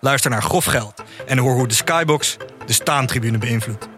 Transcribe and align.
Luister 0.00 0.30
naar 0.30 0.42
Grof 0.42 0.64
Geld 0.64 1.02
en 1.26 1.38
hoor 1.38 1.54
hoe 1.54 1.68
de 1.68 1.74
Skybox 1.74 2.36
de 2.66 2.72
staantribune 2.72 3.38
beïnvloedt. 3.38 3.88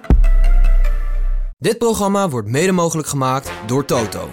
Dit 1.59 1.79
programma 1.79 2.29
wordt 2.29 2.49
mede 2.49 2.73
mogelijk 2.73 3.09
gemaakt 3.09 3.53
door 3.67 3.85
Toto. 3.85 4.31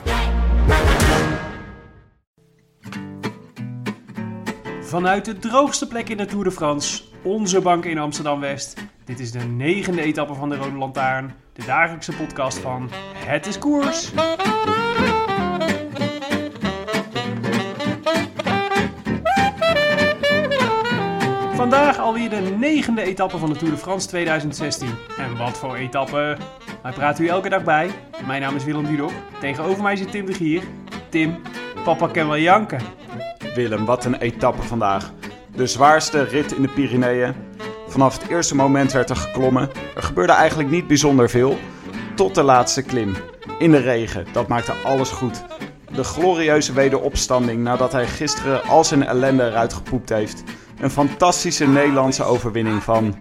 Vanuit 4.81 5.25
de 5.25 5.37
droogste 5.39 5.87
plek 5.87 6.09
in 6.09 6.17
de 6.17 6.25
Tour 6.25 6.43
de 6.43 6.51
France, 6.51 7.03
onze 7.23 7.61
bank 7.61 7.85
in 7.85 7.97
Amsterdam-West. 7.97 8.73
Dit 9.05 9.19
is 9.19 9.31
de 9.31 9.39
negende 9.39 10.01
etappe 10.01 10.33
van 10.33 10.49
de 10.49 10.55
Rode 10.55 10.77
Lantaarn, 10.77 11.35
de 11.53 11.65
dagelijkse 11.65 12.11
podcast 12.11 12.57
van 12.57 12.89
Het 13.15 13.47
is 13.47 13.57
Koers. 13.57 14.11
Vandaag 21.59 21.97
alweer 21.97 22.29
de 22.29 22.55
negende 22.59 23.01
etappe 23.01 23.37
van 23.37 23.49
de 23.49 23.57
Tour 23.57 23.73
de 23.73 23.79
France 23.79 24.07
2016. 24.07 24.89
En 25.17 25.37
wat 25.37 25.57
voor 25.57 25.75
etappe? 25.75 26.37
Wij 26.83 26.91
praten 26.91 27.23
u 27.23 27.27
elke 27.27 27.49
dag 27.49 27.63
bij. 27.63 27.89
Mijn 28.25 28.41
naam 28.41 28.55
is 28.55 28.63
Willem 28.63 28.85
Dudok. 28.85 29.11
Tegenover 29.39 29.83
mij 29.83 29.95
zit 29.95 30.11
Tim 30.11 30.25
de 30.25 30.33
Gier. 30.33 30.63
Tim, 31.09 31.41
papa 31.83 32.07
kan 32.07 32.27
wel 32.27 32.37
janken. 32.37 32.81
Willem, 33.55 33.85
wat 33.85 34.05
een 34.05 34.15
etappe 34.15 34.61
vandaag. 34.61 35.11
De 35.55 35.67
zwaarste 35.67 36.23
rit 36.23 36.51
in 36.51 36.61
de 36.61 36.67
Pyreneeën. 36.67 37.33
Vanaf 37.87 38.21
het 38.21 38.29
eerste 38.29 38.55
moment 38.55 38.91
werd 38.91 39.09
er 39.09 39.15
geklommen. 39.15 39.69
Er 39.95 40.03
gebeurde 40.03 40.33
eigenlijk 40.33 40.69
niet 40.69 40.87
bijzonder 40.87 41.29
veel. 41.29 41.57
Tot 42.15 42.35
de 42.35 42.43
laatste 42.43 42.81
klim. 42.81 43.15
In 43.57 43.71
de 43.71 43.81
regen. 43.81 44.27
Dat 44.31 44.47
maakte 44.47 44.73
alles 44.83 45.09
goed. 45.09 45.43
De 45.91 46.03
glorieuze 46.03 46.73
wederopstanding 46.73 47.63
nadat 47.63 47.91
hij 47.91 48.07
gisteren 48.07 48.63
al 48.63 48.83
zijn 48.83 49.05
ellende 49.05 49.45
eruit 49.45 49.73
gepoept 49.73 50.09
heeft. 50.09 50.43
Een 50.81 50.91
fantastische 50.91 51.67
Nederlandse 51.67 52.23
overwinning 52.23 52.83
van 52.83 53.15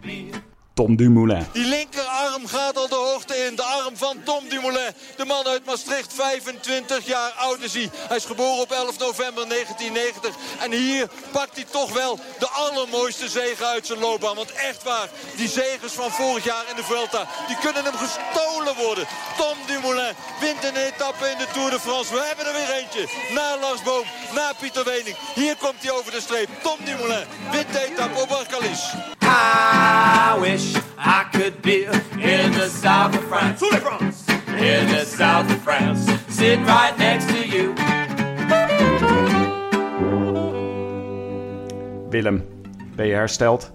Tom 0.74 0.96
Dumoulin. 0.96 1.44
Die 1.52 1.68
linkerarm 1.68 2.46
gaat 2.46 2.74
van 4.08 4.22
Tom 4.24 4.48
Dumoulin. 4.48 4.94
De 5.16 5.24
man 5.24 5.46
uit 5.46 5.64
Maastricht, 5.64 6.12
25 6.12 7.06
jaar 7.06 7.30
oud 7.30 7.60
is 7.60 7.74
hij. 7.74 7.90
Hij 8.08 8.16
is 8.16 8.24
geboren 8.24 8.60
op 8.60 8.70
11 8.72 8.98
november 8.98 9.48
1990. 9.48 10.34
En 10.60 10.72
hier 10.72 11.08
pakt 11.30 11.54
hij 11.54 11.66
toch 11.70 11.92
wel 11.92 12.18
de 12.38 12.48
allermooiste 12.48 13.28
zegen 13.28 13.66
uit 13.66 13.86
zijn 13.86 13.98
loopbaan. 13.98 14.36
Want 14.36 14.52
echt 14.52 14.82
waar, 14.82 15.08
die 15.36 15.48
zegens 15.48 15.92
van 15.92 16.10
vorig 16.10 16.44
jaar 16.44 16.64
in 16.70 16.76
de 16.76 16.84
Vuelta... 16.84 17.26
die 17.46 17.56
kunnen 17.58 17.84
hem 17.84 17.96
gestolen 17.96 18.74
worden. 18.76 19.06
Tom 19.36 19.56
Dumoulin 19.66 20.14
wint 20.40 20.64
een 20.64 20.76
etappe 20.76 21.26
in 21.30 21.38
de 21.38 21.46
Tour 21.52 21.70
de 21.70 21.80
France. 21.80 22.12
We 22.12 22.24
hebben 22.26 22.46
er 22.46 22.52
weer 22.52 22.70
eentje. 22.70 23.08
Na 23.34 23.58
Lars 23.58 23.82
Boom, 23.82 24.04
na 24.34 24.52
Pieter 24.60 24.84
Wening. 24.84 25.16
Hier 25.34 25.56
komt 25.56 25.82
hij 25.82 25.90
over 25.90 26.12
de 26.12 26.20
streep. 26.20 26.48
Tom 26.62 26.78
Dumoulin 26.84 27.26
wint 27.50 27.72
de 27.72 27.86
etappe 27.90 28.20
op 28.20 28.30
Arcalis. 28.30 28.82
I 29.22 30.34
wish 30.40 30.74
I 30.98 31.24
could 31.30 31.60
be 31.60 31.84
in 32.18 32.52
the 32.52 32.68
south 32.68 33.16
of 33.16 33.24
France. 33.28 33.60
Willem, 42.22 42.44
ben 42.96 43.06
je 43.06 43.14
hersteld? 43.14 43.72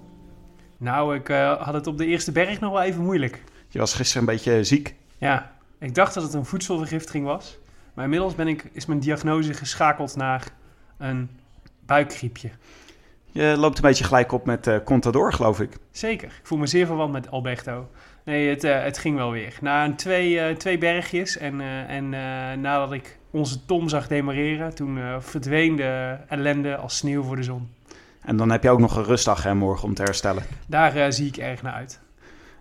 Nou, 0.77 1.15
ik 1.15 1.29
eh, 1.29 1.61
had 1.61 1.73
het 1.73 1.87
op 1.87 1.97
de 1.97 2.05
eerste 2.05 2.31
berg 2.31 2.59
nog 2.59 2.71
wel 2.71 2.81
even 2.81 3.03
moeilijk. 3.03 3.43
Je 3.67 3.79
was 3.79 3.93
gisteren 3.93 4.27
een 4.27 4.33
beetje 4.33 4.63
ziek. 4.63 4.95
Ja, 5.17 5.51
ik 5.79 5.95
dacht 5.95 6.13
dat 6.13 6.23
het 6.23 6.33
een 6.33 6.45
voedselvergiftiging 6.45 7.25
was. 7.25 7.57
Maar 7.93 8.03
inmiddels 8.03 8.35
ben 8.35 8.47
ik, 8.47 8.69
is 8.71 8.85
mijn 8.85 8.99
diagnose 8.99 9.53
geschakeld 9.53 10.15
naar 10.15 10.47
een 10.97 11.29
buikgriepje. 11.85 12.49
Je 13.31 13.55
loopt 13.57 13.75
een 13.75 13.83
beetje 13.83 14.03
gelijk 14.03 14.31
op 14.31 14.45
met 14.45 14.67
eh, 14.67 14.77
Contador, 14.83 15.33
geloof 15.33 15.59
ik. 15.59 15.77
Zeker, 15.91 16.27
ik 16.27 16.47
voel 16.47 16.57
me 16.57 16.67
zeer 16.67 16.85
verwant 16.85 17.11
met 17.11 17.31
Alberto. 17.31 17.89
Nee, 18.25 18.49
het, 18.49 18.63
eh, 18.63 18.83
het 18.83 18.97
ging 18.97 19.15
wel 19.15 19.31
weer. 19.31 19.57
Na 19.61 19.85
een 19.85 19.95
twee, 19.95 20.57
twee 20.57 20.77
bergjes 20.77 21.37
en, 21.37 21.61
en 21.87 22.09
nadat 22.61 22.91
ik 22.91 23.17
onze 23.31 23.65
Tom 23.65 23.89
zag 23.89 24.07
demareren... 24.07 24.75
toen 24.75 25.21
verdween 25.21 25.75
de 25.75 26.17
ellende 26.27 26.75
als 26.75 26.97
sneeuw 26.97 27.23
voor 27.23 27.35
de 27.35 27.43
zon. 27.43 27.69
En 28.25 28.37
dan 28.37 28.51
heb 28.51 28.63
je 28.63 28.69
ook 28.69 28.79
nog 28.79 28.95
een 28.95 29.03
rustdag 29.03 29.43
hè, 29.43 29.53
morgen 29.53 29.87
om 29.87 29.93
te 29.93 30.03
herstellen. 30.03 30.43
Daar 30.67 30.95
eh, 30.95 31.05
zie 31.09 31.27
ik 31.27 31.37
erg 31.37 31.61
naar 31.61 31.73
uit. 31.73 31.99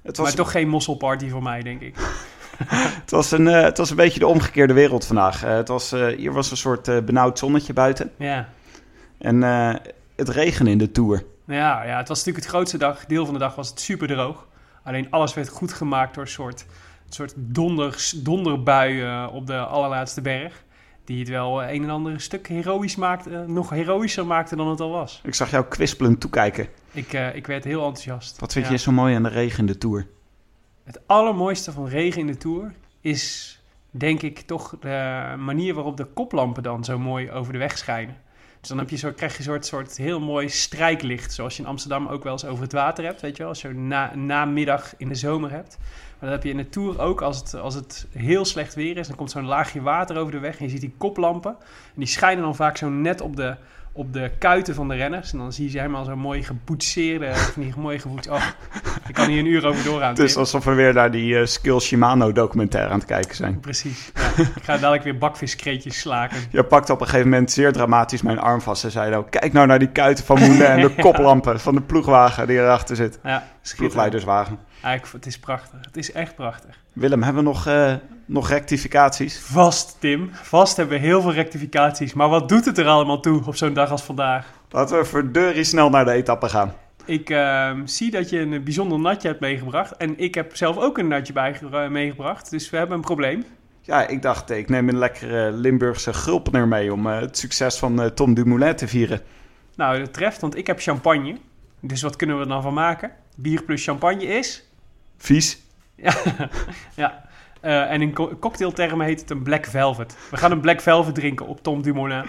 Het 0.02 0.16
was, 0.16 0.26
Maar 0.26 0.36
toch 0.36 0.50
geen 0.50 0.68
mosselparty 0.68 1.28
voor 1.28 1.42
mij, 1.42 1.62
denk 1.62 1.80
ik. 1.80 1.96
het, 3.02 3.10
was 3.10 3.30
een, 3.30 3.48
eh, 3.48 3.62
het 3.62 3.78
was 3.78 3.90
een 3.90 3.96
beetje 3.96 4.18
de 4.18 4.26
omgekeerde 4.26 4.72
wereld 4.72 5.06
vandaag. 5.06 5.44
Eh, 5.44 5.54
het 5.54 5.68
was, 5.68 5.90
hier 5.90 6.32
was 6.32 6.50
een 6.50 6.56
soort 6.56 7.04
benauwd 7.04 7.38
zonnetje 7.38 7.72
buiten. 7.72 8.12
Ja. 8.16 8.48
En 9.18 9.42
het 10.16 10.28
regende 10.28 10.70
in 10.70 10.78
de 10.78 10.92
Tour. 10.92 11.24
Ja, 11.46 11.84
ja, 11.84 11.96
het 11.96 12.08
was 12.08 12.18
natuurlijk 12.18 12.44
het 12.44 12.54
grootste 12.54 12.78
dag. 12.78 13.06
Deel 13.06 13.24
van 13.24 13.34
de 13.34 13.40
dag 13.40 13.54
was 13.54 13.68
het 13.68 13.80
super 13.80 14.08
droog. 14.08 14.46
Alleen 14.82 15.06
alles 15.10 15.34
werd 15.34 15.48
goed 15.48 15.72
gemaakt 15.72 16.14
door 16.14 16.22
een 16.22 16.30
soort, 16.30 16.60
een 17.06 17.12
soort 17.12 17.34
donders, 17.36 18.10
donderbui 18.10 19.06
op 19.26 19.46
de 19.46 19.58
allerlaatste 19.58 20.20
berg. 20.20 20.64
Die 21.04 21.18
het 21.18 21.28
wel 21.28 21.62
een 21.62 21.82
en 21.82 21.90
ander 21.90 22.20
stuk 22.20 22.48
heroïs 22.48 22.96
maakte, 22.96 23.30
eh, 23.36 23.44
nog 23.44 23.70
heroïscher 23.70 24.26
maakte 24.26 24.56
dan 24.56 24.68
het 24.68 24.80
al 24.80 24.90
was. 24.90 25.20
Ik 25.24 25.34
zag 25.34 25.50
jou 25.50 25.64
kwispelend 25.64 26.20
toekijken. 26.20 26.68
Ik, 26.92 27.12
eh, 27.12 27.34
ik 27.34 27.46
werd 27.46 27.64
heel 27.64 27.80
enthousiast. 27.80 28.40
Wat 28.40 28.52
vind 28.52 28.64
Ja. 28.66 28.70
je 28.72 28.78
zo 28.78 28.92
mooi 28.92 29.14
aan 29.14 29.22
de 29.22 29.28
regen 29.28 29.58
in 29.58 29.66
de 29.66 29.78
Tour? 29.78 30.06
Het 30.84 31.00
allermooiste 31.06 31.72
van 31.72 31.86
regen 31.86 32.20
in 32.20 32.26
de 32.26 32.36
Tour 32.36 32.72
is, 33.00 33.60
denk 33.90 34.22
ik, 34.22 34.40
toch 34.40 34.76
de 34.80 35.34
manier 35.38 35.74
waarop 35.74 35.96
de 35.96 36.04
koplampen 36.04 36.62
dan 36.62 36.84
zo 36.84 36.98
mooi 36.98 37.30
over 37.30 37.52
de 37.52 37.58
weg 37.58 37.78
schijnen. 37.78 38.16
Dus 38.62 38.70
dan 38.70 38.80
heb 38.80 38.90
je 38.90 38.96
zo, 38.96 39.12
krijg 39.12 39.36
je 39.36 39.50
een 39.50 39.62
soort, 39.62 39.96
heel 39.96 40.20
mooi 40.20 40.48
strijklicht, 40.48 41.32
zoals 41.32 41.56
je 41.56 41.62
in 41.62 41.68
Amsterdam 41.68 42.06
ook 42.06 42.22
wel 42.22 42.32
eens 42.32 42.44
over 42.44 42.62
het 42.62 42.72
water 42.72 43.04
hebt, 43.04 43.20
weet 43.20 43.36
je 43.36 43.44
als 43.44 43.62
je 43.62 43.68
na, 43.68 44.14
namiddag 44.14 44.94
in 44.96 45.08
de 45.08 45.14
zomer 45.14 45.50
hebt. 45.50 45.78
Maar 45.78 46.30
dat 46.30 46.30
heb 46.30 46.42
je 46.42 46.50
in 46.50 46.56
de 46.56 46.68
Tour 46.68 47.00
ook 47.00 47.22
als 47.22 47.38
het, 47.38 47.54
als 47.54 47.74
het 47.74 48.06
heel 48.12 48.44
slecht 48.44 48.74
weer 48.74 48.96
is, 48.96 49.06
dan 49.06 49.16
komt 49.16 49.30
zo'n 49.30 49.44
laagje 49.44 49.82
water 49.82 50.16
over 50.16 50.32
de 50.32 50.38
weg 50.38 50.58
en 50.58 50.64
je 50.64 50.70
ziet 50.70 50.80
die 50.80 50.94
koplampen. 50.98 51.56
En 51.60 51.94
die 51.94 52.06
schijnen 52.06 52.42
dan 52.42 52.56
vaak 52.56 52.76
zo 52.76 52.88
net 52.88 53.20
op 53.20 53.36
de, 53.36 53.56
op 53.92 54.12
de 54.12 54.30
kuiten 54.38 54.74
van 54.74 54.88
de 54.88 54.94
renners. 54.94 55.32
En 55.32 55.38
dan 55.38 55.52
zie 55.52 55.64
je 55.64 55.70
ze 55.70 55.78
helemaal 55.78 56.04
zo 56.04 56.16
mooi 56.16 56.42
geboetseerde, 56.42 57.34
van 57.34 57.62
die 57.62 57.72
mooi 57.76 57.98
geboet. 57.98 58.28
Oh, 58.28 58.44
ik 59.08 59.14
kan 59.14 59.28
hier 59.28 59.38
een 59.38 59.46
uur 59.46 59.66
over 59.66 59.84
doorgaan. 59.84 60.08
Het 60.08 60.18
is 60.18 60.36
alsof 60.36 60.64
we 60.64 60.74
weer 60.74 60.94
naar 60.94 61.10
die 61.10 61.38
eh, 61.38 61.46
Skill 61.46 61.80
Shimano 61.80 62.32
documentaire 62.32 62.90
aan 62.90 62.98
het 62.98 63.08
kijken 63.08 63.36
zijn. 63.36 63.60
Precies. 63.60 64.12
Ja. 64.14 64.42
ik 64.56 64.62
ga 64.62 64.72
dadelijk 64.72 65.02
weer 65.02 65.18
bakviskreetjes 65.18 66.00
slaken. 66.00 66.38
Je 66.50 66.64
pakte 66.64 66.92
op 66.92 67.00
een 67.00 67.06
gegeven 67.06 67.30
moment 67.30 67.50
zeer 67.50 67.72
dramatisch 67.72 68.22
mijn 68.22 68.38
arm 68.38 68.60
vast 68.60 68.84
en 68.84 68.90
zei 68.90 69.10
nou, 69.10 69.24
kijk 69.30 69.52
nou 69.52 69.66
naar 69.66 69.78
die 69.78 69.90
kuiten 69.90 70.24
van 70.24 70.38
Moulin 70.38 70.62
en 70.62 70.80
de 70.80 70.94
koplampen 71.06 71.60
van 71.60 71.74
de 71.74 71.80
ploegwagen 71.80 72.46
die 72.46 72.58
erachter 72.58 72.96
zit. 72.96 73.18
Ja. 73.22 73.44
Ploegleiderswagen. 73.76 74.58
Ja, 74.82 74.92
ik- 74.92 75.06
het 75.12 75.26
is 75.26 75.38
prachtig. 75.38 75.78
Het 75.82 75.96
is 75.96 76.12
echt 76.12 76.34
prachtig. 76.34 76.78
Willem, 76.92 77.22
hebben 77.22 77.42
we 77.44 77.48
nog, 77.48 77.66
eh, 77.66 77.94
nog 78.26 78.48
rectificaties? 78.48 79.38
Vast, 79.40 79.96
Tim. 79.98 80.30
Vast 80.32 80.76
hebben 80.76 81.00
we 81.00 81.06
heel 81.06 81.20
veel 81.22 81.32
rectificaties. 81.32 82.12
Maar 82.12 82.28
wat 82.28 82.48
doet 82.48 82.64
het 82.64 82.78
er 82.78 82.86
allemaal 82.86 83.20
toe 83.20 83.42
op 83.46 83.56
zo'n 83.56 83.72
dag 83.74 83.90
als 83.90 84.02
vandaag? 84.02 84.46
Laten 84.70 84.98
we 84.98 85.04
verdeurie 85.04 85.64
snel 85.64 85.90
naar 85.90 86.04
de 86.04 86.10
etappe 86.12 86.48
gaan. 86.48 86.74
Ik 87.04 87.30
ehm, 87.30 87.86
zie 87.86 88.10
dat 88.10 88.30
je 88.30 88.38
een 88.40 88.64
bijzonder 88.64 88.98
natje 88.98 89.28
hebt 89.28 89.40
meegebracht. 89.40 89.96
En 89.96 90.18
ik 90.18 90.34
heb 90.34 90.56
zelf 90.56 90.76
ook 90.78 90.98
een 90.98 91.08
natje 91.08 91.32
bij, 91.32 91.58
eh, 91.72 91.88
meegebracht. 91.88 92.50
Dus 92.50 92.70
we 92.70 92.76
hebben 92.76 92.96
een 92.96 93.02
probleem. 93.02 93.44
Ja, 93.80 94.06
ik 94.08 94.22
dacht, 94.22 94.50
ik 94.50 94.68
neem 94.68 94.88
een 94.88 94.98
lekkere 94.98 95.52
Limburgse 95.52 96.12
gulpener 96.14 96.68
mee 96.68 96.92
om 96.92 97.06
eh, 97.06 97.20
het 97.20 97.38
succes 97.38 97.78
van 97.78 98.00
eh, 98.02 98.06
Tom 98.06 98.34
Dumoulin 98.34 98.76
te 98.76 98.88
vieren. 98.88 99.20
Nou, 99.76 99.98
dat 99.98 100.12
treft, 100.12 100.40
want 100.40 100.56
ik 100.56 100.66
heb 100.66 100.80
champagne. 100.80 101.36
Dus 101.84 102.02
wat 102.02 102.16
kunnen 102.16 102.36
we 102.36 102.42
er 102.42 102.48
dan 102.48 102.62
van 102.62 102.74
maken? 102.74 103.10
Bier 103.36 103.62
plus 103.62 103.84
champagne 103.84 104.24
is... 104.24 104.68
Vies. 105.16 105.60
Ja, 105.96 106.14
ja. 106.94 107.24
Eh, 107.60 107.90
en 107.90 108.02
in 108.02 108.12
co- 108.12 108.36
cocktailtermen 108.40 109.06
heet 109.06 109.20
het 109.20 109.30
een 109.30 109.42
Black 109.42 109.66
Velvet. 109.66 110.16
We 110.30 110.36
gaan 110.36 110.50
een 110.50 110.60
Black 110.60 110.80
Velvet 110.80 111.14
drinken 111.14 111.46
op 111.46 111.62
Tom 111.62 111.82
Dumoulin. 111.82 112.24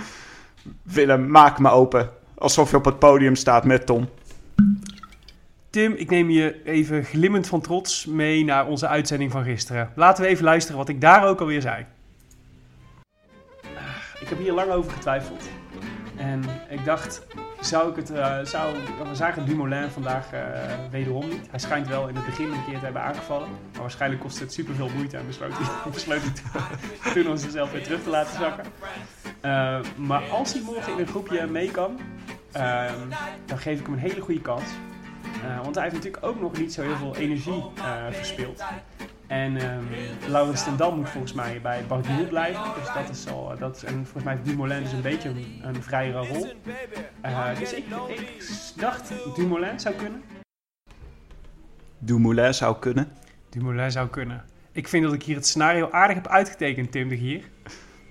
Willem, 0.84 1.28
maak 1.32 1.60
me 1.60 1.70
open. 1.70 2.10
Alsof 2.38 2.70
je 2.72 2.78
op 2.78 2.86
het 2.86 3.00
podium 3.00 3.36
staat 3.36 3.66
met 3.66 3.86
Tom. 3.86 4.10
Tim, 5.70 5.94
ik 5.94 6.10
neem 6.10 6.30
je 6.30 6.64
even 6.64 7.04
glimmend 7.04 7.48
van 7.48 7.62
trots 7.62 8.06
mee 8.06 8.44
naar 8.44 8.68
onze 8.68 8.88
uitzending 8.88 9.32
van 9.32 9.44
gisteren. 9.44 9.92
Laten 9.96 10.24
we 10.24 10.30
even 10.30 10.44
luisteren 10.44 10.78
wat 10.78 10.90
ik 10.90 11.02
daar 11.02 11.28
ook 11.28 11.40
alweer 11.40 11.62
zei. 11.62 11.86
Ah, 13.76 13.82
Ik 14.20 14.28
heb 14.30 14.38
hier 14.40 14.54
lang 14.54 14.72
over 14.72 14.92
getwijfeld. 14.92 15.44
En 16.18 16.44
ik 16.70 16.86
dacht, 16.86 17.26
zou 17.60 17.90
ik 17.90 17.96
het, 17.96 18.10
eh, 18.12 18.40
zou, 18.44 18.76
we 19.10 19.16
zagen 19.16 19.46
Dumoulin 19.46 19.90
vandaag 19.90 20.32
eh, 20.32 20.42
wederom 20.92 21.28
niet. 21.28 21.50
Hij 21.50 21.60
schijnt 21.60 21.88
wel 21.88 22.08
in 22.08 22.16
het 22.16 22.26
begin 22.26 22.52
een 22.52 22.66
keer 22.66 22.78
te 22.80 22.84
hebben 22.84 23.02
aangevallen. 23.02 23.48
Maar 23.72 23.82
waarschijnlijk 23.82 24.22
kost 24.22 24.40
het 24.40 24.54
superveel 24.54 24.90
moeite 24.96 25.18
en 25.18 25.28
besloot 25.28 25.52
hij, 25.54 25.92
besloot 25.92 26.22
hij 26.22 27.14
toen- 27.14 27.28
om 27.32 27.38
zichzelf 27.38 27.72
weer 27.72 27.84
terug 27.84 28.04
te 28.04 28.10
laten 28.10 28.40
zakken. 28.40 28.66
Eh, 29.42 29.80
maar 29.96 30.24
als 30.30 30.54
hij 30.54 30.62
morgen 30.62 30.94
in 30.94 31.00
een 31.00 31.08
groepje 31.08 31.48
mee 31.48 31.72
kan, 31.72 32.00
ehm, 32.52 33.00
dan 33.46 33.58
geef 33.58 33.80
ik 33.80 33.86
hem 33.86 33.94
een 33.94 34.00
hele 34.00 34.22
goede 34.22 34.42
kans. 34.42 34.64
Want 35.64 35.76
hij 35.76 35.84
heeft 35.84 35.96
natuurlijk 35.96 36.26
ook 36.26 36.40
nog 36.42 36.58
niet 36.58 36.74
zo 36.74 36.82
heel 36.82 36.96
veel 36.96 37.16
energie 37.16 37.64
verspild. 38.12 38.64
En 39.28 39.58
ehm 39.58 39.84
Laurens 40.28 40.64
ten 40.64 40.78
Dam 40.78 40.96
moet 40.96 41.10
volgens 41.10 41.34
mij 41.34 41.62
bij 41.62 41.86
Barguil 41.88 42.28
blijven. 42.28 42.64
Dus 42.80 42.94
dat 42.94 43.10
is 43.10 43.28
al, 43.28 43.58
dat 43.60 43.76
is, 43.76 43.84
en 43.84 43.94
volgens 43.94 44.24
mij 44.24 44.34
heeft 44.34 44.46
Dumoulin 44.46 44.84
dus 44.84 44.92
een 44.92 45.02
beetje 45.02 45.30
een, 45.30 45.62
een 45.64 45.84
vrijere 45.84 46.28
rol. 46.28 46.54
Eh, 47.22 47.60
dus 47.60 47.74
ik, 47.74 47.86
ik 48.08 48.44
dacht 48.76 49.14
Dumoulin 49.36 49.80
zou 49.80 49.96
kunnen. 49.96 50.22
Dumoulin 52.00 52.54
zou 52.54 52.80
kunnen. 52.80 53.12
Dumoulin 53.50 53.92
zou 53.92 54.10
kunnen. 54.10 54.44
Ik 54.72 54.88
vind 54.88 55.04
dat 55.04 55.14
ik 55.14 55.24
hier 55.24 55.36
het 55.36 55.48
scenario 55.48 55.90
aardig 55.92 56.16
heb 56.16 56.28
uitgetekend, 56.28 56.92
Tim 56.92 57.10
de 57.10 57.18
Gier. 57.18 57.44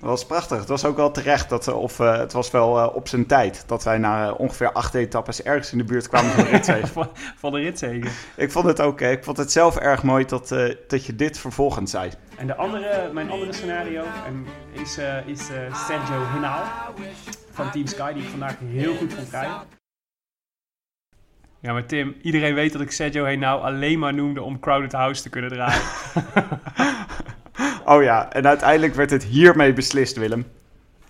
Dat 0.02 0.10
was 0.10 0.26
prachtig. 0.26 0.58
Het 0.58 0.68
was 0.68 0.84
ook 0.84 0.96
wel 0.96 1.10
terecht. 1.10 1.48
Dat, 1.48 1.64
we- 1.66 1.74
of 1.74 2.00
eh, 2.00 2.16
het 2.18 2.32
was 2.32 2.50
wel 2.50 2.78
eh, 2.80 2.94
op 2.96 3.08
zijn 3.08 3.26
tijd. 3.26 3.64
Dat 3.66 3.84
wij 3.84 3.98
na 3.98 4.26
eh, 4.28 4.34
ongeveer 4.40 4.72
acht 4.72 4.94
etappes 4.94 5.42
ergens 5.42 5.72
in 5.72 5.78
de 5.78 5.84
buurt 5.84 6.08
kwamen 6.08 6.30
van 6.30 6.44
de 6.44 6.50
ritzege. 6.56 6.86
van, 6.86 7.08
van 7.36 7.52
de 7.52 7.58
ritzegen. 7.58 8.10
ik 8.36 8.50
vond 8.52 8.66
het 8.66 8.80
ook. 8.80 9.00
ik 9.00 9.24
vond 9.24 9.36
het 9.36 9.52
zelf 9.52 9.76
erg 9.76 10.02
mooi 10.02 10.24
dat, 10.24 10.52
eh, 10.52 10.74
dat 10.88 11.06
je 11.06 11.14
dit 11.16 11.38
vervolgens 11.38 11.90
zei. 11.90 12.10
En 12.36 12.46
de 12.46 12.54
andere, 12.54 13.10
mijn 13.12 13.30
andere 13.30 13.52
scenario 13.52 14.02
en 14.26 14.46
is, 14.72 14.98
eh, 14.98 15.26
is 15.26 15.50
eh, 15.50 15.74
Sergio 15.86 16.22
Hinal 16.32 16.62
van 17.52 17.70
Team 17.70 17.86
Sky, 17.86 18.12
die 18.12 18.22
ik 18.22 18.28
vandaag 18.28 18.54
heel 18.64 18.94
goed 18.96 19.12
vond 19.12 19.30
rijden. 19.30 19.56
Ja, 21.60 21.72
maar 21.72 21.86
Tim, 21.86 22.16
iedereen 22.22 22.54
weet 22.54 22.72
dat 22.72 22.80
ik 22.80 22.90
Sergio 22.90 23.24
Hinal 23.24 23.64
alleen 23.64 23.98
maar 23.98 24.14
noemde 24.14 24.42
om 24.42 24.60
Crowded 24.60 24.92
House 24.92 25.22
te 25.22 25.28
kunnen 25.28 25.50
draaien. 25.50 25.82
Oh 27.84 28.02
ja, 28.02 28.32
en 28.32 28.46
uiteindelijk 28.46 28.94
werd 28.94 29.10
het 29.10 29.24
hiermee 29.24 29.72
beslist, 29.72 30.16
Willem. 30.16 30.46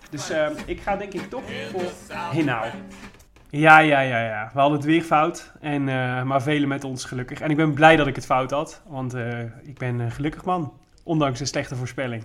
Dus 0.09 0.29
eh, 0.29 0.47
ik 0.65 0.81
ga 0.81 0.95
denk 0.95 1.13
ik 1.13 1.29
toch 1.29 1.43
voor 1.71 1.91
Hinau. 2.31 2.65
Ja, 3.49 3.79
ja, 3.79 3.99
ja, 3.99 4.23
ja. 4.23 4.49
We 4.53 4.59
hadden 4.59 4.77
het 4.77 4.87
weer 4.87 5.01
fout. 5.01 5.51
En, 5.61 5.89
eh, 5.89 6.23
maar 6.23 6.41
velen 6.41 6.67
met 6.67 6.83
ons 6.83 7.05
gelukkig. 7.05 7.39
En 7.39 7.49
ik 7.49 7.57
ben 7.57 7.73
blij 7.73 7.95
dat 7.95 8.07
ik 8.07 8.15
het 8.15 8.25
fout 8.25 8.51
had. 8.51 8.81
Want 8.87 9.13
eh, 9.13 9.39
ik 9.63 9.77
ben 9.77 9.99
een 9.99 10.11
gelukkig 10.11 10.45
man. 10.45 10.73
Ondanks 11.03 11.39
een 11.39 11.47
slechte 11.47 11.75
voorspelling. 11.75 12.23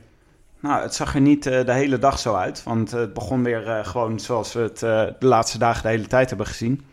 Nou, 0.61 0.83
het 0.83 0.95
zag 0.95 1.15
er 1.15 1.21
niet 1.21 1.47
eh, 1.47 1.65
de 1.65 1.73
hele 1.73 1.99
dag 1.99 2.19
zo 2.19 2.35
uit. 2.35 2.63
Want 2.63 2.91
het 2.91 3.15
begon 3.15 3.43
weer 3.43 3.69
eh, 3.69 3.87
gewoon 3.87 4.21
zoals 4.21 4.53
we 4.53 4.61
het 4.61 4.83
eh, 4.83 5.05
de 5.19 5.27
laatste 5.27 5.59
dagen 5.59 5.83
de 5.83 5.89
hele 5.89 6.07
tijd 6.07 6.29
hebben 6.29 6.47
gezien. 6.47 6.85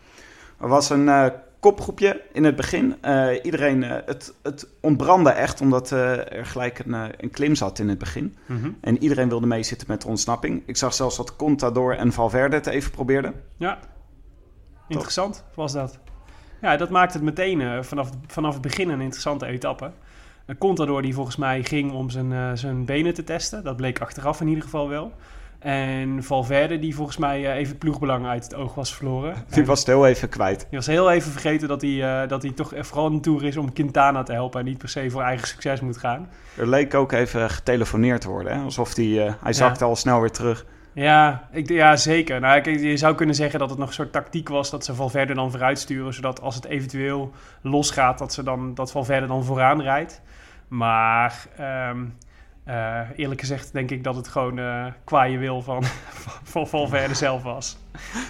Er 0.62 0.68
was 0.68 0.90
een 0.90 1.10
eh, 1.10 1.26
kopgroepje 1.66 2.22
in 2.32 2.44
het 2.44 2.56
begin. 2.56 2.96
Eh, 3.02 3.28
iedereen, 3.44 3.84
eh, 3.84 3.98
het, 4.06 4.34
het 4.44 4.68
ontbrandde 4.82 5.30
echt, 5.30 5.62
omdat 5.62 5.92
eh, 5.92 6.32
er 6.38 6.46
gelijk 6.46 6.80
een, 6.80 6.94
een 6.94 7.30
klim 7.30 7.56
zat 7.56 7.80
in 7.80 7.90
het 7.90 7.98
begin. 7.98 8.38
En 8.82 9.04
iedereen 9.04 9.30
wilde 9.30 9.48
meezitten 9.48 9.88
met 9.90 10.02
de 10.02 10.08
ontsnapping. 10.08 10.64
Ik 10.66 10.78
zag 10.78 10.94
zelfs 10.94 11.18
dat 11.18 11.36
Contador 11.36 11.98
en 11.98 12.12
Valverde 12.12 12.56
het 12.56 12.66
even 12.66 12.92
probeerden. 12.92 13.34
Ja, 13.58 13.80
interessant 14.88 15.44
was 15.56 15.72
dat. 15.72 16.00
Ja, 16.62 16.78
dat 16.78 16.90
maakt 16.90 17.14
het 17.14 17.24
meteen 17.24 17.84
vanaf, 17.84 18.10
vanaf 18.28 18.54
het 18.54 18.62
begin 18.62 18.90
een 18.90 19.02
interessante 19.02 19.46
etappe. 19.46 19.92
Een 20.46 20.58
Contador 20.58 21.02
die 21.02 21.14
volgens 21.14 21.36
mij 21.36 21.64
ging 21.64 21.92
om 21.92 22.10
zijn, 22.10 22.58
zijn 22.58 22.86
benen 22.86 23.14
te 23.14 23.24
testen. 23.24 23.64
Dat 23.64 23.76
bleek 23.76 24.02
achteraf 24.02 24.42
in 24.42 24.48
ieder 24.48 24.64
geval 24.64 24.90
wel. 24.90 25.14
En 25.66 26.24
Valverde 26.24 26.80
die 26.80 26.96
volgens 26.96 27.18
mij 27.18 27.46
eh, 27.46 27.58
even 27.58 27.78
ploegbelang 27.78 28.26
uit 28.26 28.44
het 28.44 28.56
oog 28.56 28.76
was 28.76 28.96
verloren. 28.96 29.36
Die 29.50 29.66
was 29.66 29.80
het 29.80 29.88
heel 29.88 30.08
even 30.08 30.30
kwijt. 30.30 30.60
Die 30.60 30.78
was 30.78 30.88
heel 30.88 31.12
even 31.12 31.32
vergeten 31.32 31.68
dat 31.68 31.82
hij, 31.82 32.22
eh, 32.22 32.30
dat 32.30 32.42
hij 32.42 32.52
toch 32.52 32.74
vooral 32.78 33.06
een 33.06 33.22
tour 33.22 33.44
is 33.44 33.58
om 33.58 33.74
Quintana 33.74 34.24
te 34.24 34.32
helpen 34.32 34.60
en 34.60 34.66
niet 34.66 34.78
per 34.78 34.90
se 34.90 35.10
voor 35.10 35.22
eigen 35.22 35.48
succes 35.48 35.82
moet 35.82 35.98
gaan. 35.98 36.30
Er 36.58 36.68
leek 36.68 36.94
ook 36.94 37.12
even 37.12 37.50
getelefoneerd 37.50 38.22
te 38.22 38.30
worden. 38.30 38.54
Hè? 38.58 38.64
Alsof 38.64 38.98
eh, 38.98 39.34
hij 39.42 39.54
zakte 39.54 39.84
al 39.84 39.96
snel 39.96 40.20
weer 40.20 40.32
terug. 40.32 40.66
Ja, 40.94 41.48
ik, 41.52 41.70
ja 41.70 41.96
zeker. 41.96 42.40
Nou, 42.40 42.62
kijk, 42.62 42.80
je 42.80 42.98
zou 42.98 43.16
kunnen 43.16 43.36
zeggen 43.36 43.60
dat 43.60 43.70
het 43.70 43.80
nog 43.80 43.88
een 43.88 43.94
soort 43.94 44.12
tactiek 44.12 44.50
was 44.50 44.70
dat 44.70 44.86
ze 44.86 44.96
Valverde 44.96 45.34
dan 45.34 45.52
vooruit 45.52 45.80
sturen, 45.80 46.14
zodat 46.14 46.42
als 46.42 46.56
het 46.56 46.66
eventueel 46.66 47.32
losgaat, 47.62 48.18
dat, 48.18 48.34
ze 48.34 48.44
dan, 48.44 48.74
dat 48.74 48.92
Valverde 48.92 49.28
dan 49.28 49.44
vooraan 49.44 49.82
rijdt. 49.82 50.22
Maar 50.68 51.48
ehm, 51.58 52.06
eh, 52.66 53.00
eerlijk 53.16 53.40
gezegd 53.40 53.74
denk 53.74 53.92
ik 53.92 54.04
dat 54.04 54.16
het 54.16 54.28
gewoon 54.28 54.60
eh 54.60 54.86
kwaaie 55.04 55.38
wil 55.38 55.62
van, 55.62 55.84
van 56.54 56.68
Valverde 56.68 57.14
zelf 57.14 57.44
was. 57.44 57.78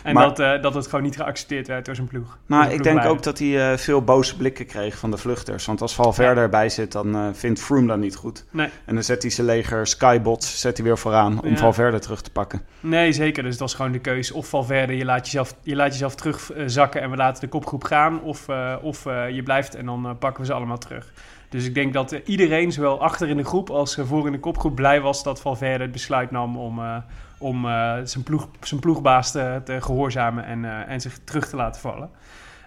En 0.03 0.13
Maar- 0.13 0.23
dat, 0.27 0.39
eh, 0.39 0.61
dat 0.61 0.73
het 0.73 0.85
gewoon 0.87 1.03
niet 1.03 1.15
geaccepteerd 1.15 1.67
werd 1.67 1.85
door 1.85 1.95
zijn 1.95 2.07
ploeg. 2.07 2.37
Nou, 2.45 2.63
zijn 2.63 2.75
ik 2.75 2.83
denk 2.83 3.05
ook 3.05 3.23
dat 3.23 3.39
hij 3.39 3.77
veel 3.77 4.01
boze 4.01 4.37
blikken 4.37 4.65
kreeg 4.65 4.97
van 4.97 5.11
de 5.11 5.17
vluchters. 5.17 5.65
Want 5.65 5.81
als 5.81 5.95
Valverde 5.95 6.41
erbij 6.41 6.69
zit, 6.69 6.91
dan 6.91 7.35
vindt 7.35 7.61
Froome 7.61 7.87
dat 7.87 7.97
niet 7.97 8.15
goed. 8.15 8.45
Nee. 8.51 8.69
En 8.85 8.93
dan 8.93 9.03
zet 9.03 9.21
hij 9.21 9.31
zijn 9.31 9.47
leger 9.47 9.87
Skybots 9.87 10.59
zet 10.61 10.77
hij 10.77 10.85
weer 10.85 10.97
vooraan 10.97 11.41
om 11.41 11.49
Ja. 11.49 11.57
Valverde 11.57 11.99
terug 11.99 12.21
te 12.21 12.31
pakken. 12.31 12.61
Nee, 12.79 13.11
zeker. 13.11 13.43
Dus 13.43 13.51
dat 13.51 13.59
was 13.61 13.73
gewoon 13.73 13.91
de 13.91 13.99
keus. 13.99 14.31
Of 14.31 14.47
Valverde, 14.47 14.97
je 14.97 15.05
laat 15.05 15.25
jezelf, 15.25 15.55
je 15.61 15.75
laat 15.75 15.91
jezelf 15.91 16.15
terugzakken 16.15 17.01
en 17.01 17.09
we 17.09 17.15
laten 17.15 17.41
de 17.41 17.47
kopgroep 17.47 17.83
gaan. 17.83 18.21
Of, 18.21 18.45
of 18.81 19.03
je 19.31 19.41
blijft 19.43 19.75
en 19.75 19.85
dan 19.85 20.15
pakken 20.19 20.41
we 20.41 20.45
ze 20.47 20.53
allemaal 20.53 20.77
terug. 20.77 21.11
Dus 21.49 21.65
ik 21.65 21.73
denk 21.73 21.93
dat 21.93 22.11
eh, 22.11 22.19
iedereen, 22.25 22.71
zowel 22.71 23.01
achter 23.01 23.29
in 23.29 23.37
de 23.37 23.43
groep 23.43 23.69
als 23.69 23.97
eh, 23.97 24.05
voor 24.05 24.25
in 24.25 24.31
de 24.31 24.39
kopgroep, 24.39 24.75
blij 24.75 25.01
was 25.01 25.23
dat 25.23 25.41
Valverde 25.41 25.83
het 25.83 25.91
besluit 25.91 26.31
nam 26.31 26.57
om, 26.57 26.79
eh, 26.79 26.97
om 27.39 27.63
zijn, 28.03 28.23
ploeg, 28.23 28.47
zijn 28.59 28.79
ploegbaas 28.79 29.31
te, 29.31 29.77
gehoorzamen 29.79 30.45
en, 30.45 30.87
en 30.87 31.01
zich 31.01 31.19
terug 31.23 31.49
te 31.49 31.55
laten 31.55 31.81
vallen. 31.81 32.09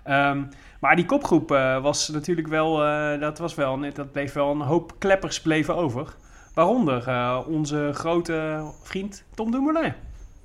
Ehm, 0.04 0.42
maar 0.80 0.96
die 0.96 1.06
kopgroep 1.06 1.48
was 1.82 2.08
natuurlijk 2.08 2.48
wel, 2.48 2.76
dat 3.20 3.38
was 3.38 3.54
wel, 3.54 3.80
dat 3.94 4.12
bleef 4.12 4.32
wel 4.32 4.50
een 4.50 4.60
hoop 4.60 4.92
kleppers 4.98 5.40
bleven 5.40 5.76
over. 5.76 6.14
Waaronder 6.54 7.04
onze 7.46 7.90
grote 7.92 8.64
vriend 8.82 9.24
Tom 9.34 9.50
Dumoulin. 9.50 9.94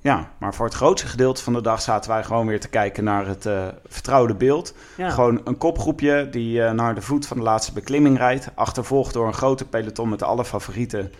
Ja, 0.04 0.28
maar 0.38 0.54
voor 0.54 0.66
het 0.66 0.74
grootste 0.74 1.08
gedeelte 1.08 1.42
van 1.42 1.52
de 1.52 1.60
dag 1.60 1.80
zaten 1.80 2.10
wij 2.10 2.24
gewoon 2.24 2.46
weer 2.46 2.60
te 2.60 2.68
kijken 2.68 3.04
naar 3.04 3.26
het 3.26 3.46
eh, 3.46 3.66
vertrouwde 3.86 4.34
beeld. 4.34 4.74
Ja. 4.96 5.10
Gewoon 5.10 5.40
een 5.44 5.58
kopgroepje 5.58 6.28
die 6.30 6.62
eh, 6.62 6.72
naar 6.72 6.94
de 6.94 7.02
voet 7.02 7.26
van 7.26 7.36
de 7.36 7.42
laatste 7.42 7.72
beklimming 7.72 8.18
rijdt. 8.18 8.50
Achtervolgd 8.54 9.12
door 9.12 9.26
een 9.26 9.34
grote 9.34 9.64
peloton 9.64 10.08
met 10.08 10.22
alle 10.22 10.44
favorieten. 10.44 11.12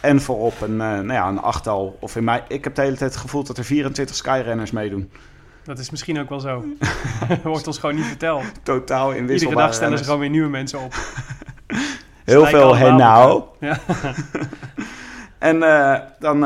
En 0.00 0.20
voorop 0.20 0.60
een, 0.60 0.80
eh, 0.80 0.86
nou 0.86 1.12
ja, 1.12 1.28
een 1.28 1.38
achttal. 1.38 1.96
Of 2.00 2.16
in 2.16 2.24
mij, 2.24 2.44
ik 2.48 2.64
heb 2.64 2.74
de 2.74 2.82
hele 2.82 2.96
tijd 2.96 3.10
het 3.10 3.20
gevoel 3.20 3.44
dat 3.44 3.58
er 3.58 3.64
24 3.64 4.16
skyrenners 4.16 4.70
meedoen. 4.70 5.10
Dat 5.64 5.78
is 5.78 5.90
misschien 5.90 6.20
ook 6.20 6.28
wel 6.28 6.40
zo. 6.40 6.64
Wordt 7.42 7.66
ons 7.66 7.78
gewoon 7.78 7.94
niet 7.94 8.06
verteld. 8.06 8.44
Totaal 8.62 9.06
Iedere 9.06 9.20
inwisselbare 9.20 9.66
dag 9.66 9.74
stellen 9.74 9.98
ze 9.98 10.04
gewoon 10.04 10.20
weer 10.20 10.30
nieuwe 10.30 10.48
mensen 10.48 10.80
op. 10.80 10.94
Heel 12.24 12.46
veel 12.46 12.76
hey 12.76 12.90
nou. 12.90 13.42
Ja. 13.60 13.78
En 15.38 15.60
dan 16.18 16.44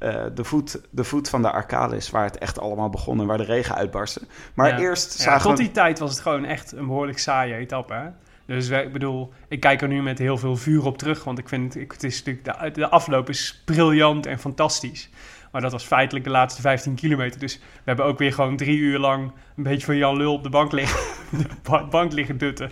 eh, 0.00 0.24
de, 0.34 0.44
voet, 0.44 0.80
de 0.90 1.04
voet 1.04 1.28
van 1.28 1.42
de 1.42 1.50
Arcalis, 1.50 2.10
waar 2.10 2.24
het 2.24 2.38
echt 2.38 2.60
allemaal 2.60 2.90
begon 2.90 3.20
en 3.20 3.26
waar 3.26 3.38
de 3.38 3.44
regen 3.44 3.74
uitbarstte. 3.74 4.20
Maar 4.54 4.68
Ja. 4.68 4.78
eerst 4.78 5.16
Ja, 5.18 5.22
zagen 5.24 5.42
tot 5.48 5.58
we... 5.58 5.62
die 5.64 5.72
tijd 5.72 5.98
was 5.98 6.10
het 6.10 6.20
gewoon 6.20 6.44
echt 6.44 6.72
een 6.72 6.86
behoorlijk 6.86 7.18
saaie 7.18 7.54
etappe. 7.54 7.94
Hè? 7.94 8.06
Dus 8.46 8.68
ik 8.68 8.92
bedoel, 8.92 9.32
ik 9.48 9.60
kijk 9.60 9.82
er 9.82 9.88
nu 9.88 10.02
met 10.02 10.18
heel 10.18 10.36
veel 10.38 10.56
vuur 10.56 10.84
op 10.86 10.98
terug. 10.98 11.24
Want 11.24 11.38
ik 11.38 11.48
vind 11.48 11.76
ik, 11.76 11.92
het 11.92 12.02
is 12.04 12.22
natuurlijk, 12.24 12.74
de, 12.74 12.80
de 12.80 12.88
afloop 12.88 13.28
is 13.28 13.62
briljant 13.64 14.26
en 14.26 14.38
fantastisch. 14.38 15.10
Maar 15.52 15.60
dat 15.60 15.72
was 15.72 15.84
feitelijk 15.84 16.24
de 16.24 16.30
laatste 16.30 16.60
15 16.60 16.94
kilometer. 16.94 17.40
Dus 17.40 17.56
we 17.58 17.62
hebben 17.84 18.04
ook 18.04 18.18
weer 18.18 18.32
gewoon 18.32 18.56
drie 18.56 18.78
uur 18.78 18.98
lang 18.98 19.32
een 19.56 19.62
beetje 19.62 19.86
van 19.86 19.96
Jan 19.96 20.16
Lul 20.16 20.32
op 20.32 20.42
de 20.42 20.48
bank 20.50 20.72
liggen, 20.72 21.00
de 21.38 21.44
ba- 21.70 21.84
bank 21.86 22.12
liggen 22.12 22.38
dutten. 22.38 22.70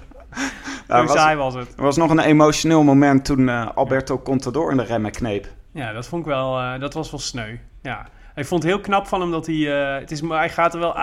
Ja, 0.89 1.03
was- 1.05 1.13
saai 1.13 1.37
was 1.37 1.55
het. 1.55 1.75
Er 1.77 1.83
was 1.83 1.97
nog 1.97 2.11
een 2.11 2.19
emotioneel 2.19 2.83
moment 2.83 3.25
toen 3.25 3.49
eh, 3.49 3.69
Alberto 3.75 4.19
Contador 4.19 4.71
in 4.71 4.77
de 4.77 4.83
remmen 4.85 5.11
kneep. 5.11 5.47
Ja, 5.79 5.93
dat 5.93 6.07
vond 6.07 6.23
ik 6.23 6.29
wel, 6.29 6.59
eh, 6.59 6.81
dat 6.81 6.95
was 6.95 7.11
wel 7.11 7.21
sneu. 7.21 7.57
Ja. 7.83 8.07
Ik 8.35 8.47
vond 8.47 8.63
het 8.63 8.73
heel 8.73 8.81
knap 8.81 9.07
van 9.07 9.21
hem 9.21 9.31
dat 9.31 9.47
hij, 9.47 9.91
eh, 9.95 10.01
het 10.01 10.11
is, 10.11 10.21
maar 10.21 10.39
hij 10.39 10.51
gaat 10.51 10.75
er 10.75 10.81
wel 10.81 10.97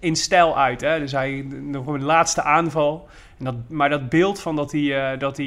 in 0.00 0.16
stijl 0.16 0.58
uit. 0.58 0.80
Hè? 0.80 0.98
Dus 0.98 1.12
hij, 1.12 1.46
nog 1.60 1.86
een 1.86 2.02
laatste 2.02 2.42
aanval. 2.42 3.08
En 3.38 3.44
dat, 3.44 3.54
maar 3.68 3.88
dat 3.88 4.08
beeld 4.08 4.40
van 4.40 4.56
dat 4.56 4.72
hij, 4.72 5.12
eh, 5.12 5.18
dat 5.18 5.36
hij 5.36 5.46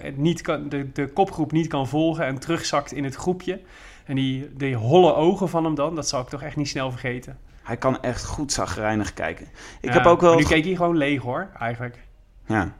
het 0.00 0.16
niet 0.16 0.40
kan, 0.40 0.68
de, 0.68 0.92
de 0.92 1.08
kopgroep 1.08 1.52
niet 1.52 1.66
kan 1.66 1.88
volgen 1.88 2.24
en 2.24 2.38
terugzakt 2.38 2.92
in 2.92 3.04
het 3.04 3.14
groepje. 3.14 3.60
En 4.04 4.14
die, 4.14 4.50
die 4.56 4.76
holle 4.76 5.14
ogen 5.14 5.48
van 5.48 5.64
hem 5.64 5.74
dan, 5.74 5.94
dat 5.94 6.08
zal 6.08 6.20
ik 6.20 6.28
toch 6.28 6.42
echt 6.42 6.56
niet 6.56 6.68
snel 6.68 6.90
vergeten. 6.90 7.38
Hij 7.62 7.76
kan 7.76 8.02
echt 8.02 8.24
goed 8.24 8.52
zagrijnig 8.52 9.14
kijken. 9.14 9.46
Ik 9.80 9.88
Ja, 9.88 9.92
heb 9.92 10.06
ook 10.06 10.20
wel... 10.20 10.34
Nu 10.34 10.44
keek 10.44 10.64
hij 10.64 10.74
gewoon 10.74 10.96
leeg 10.96 11.22
hoor, 11.22 11.48
eigenlijk. 11.58 11.98
Ja. 12.46 12.72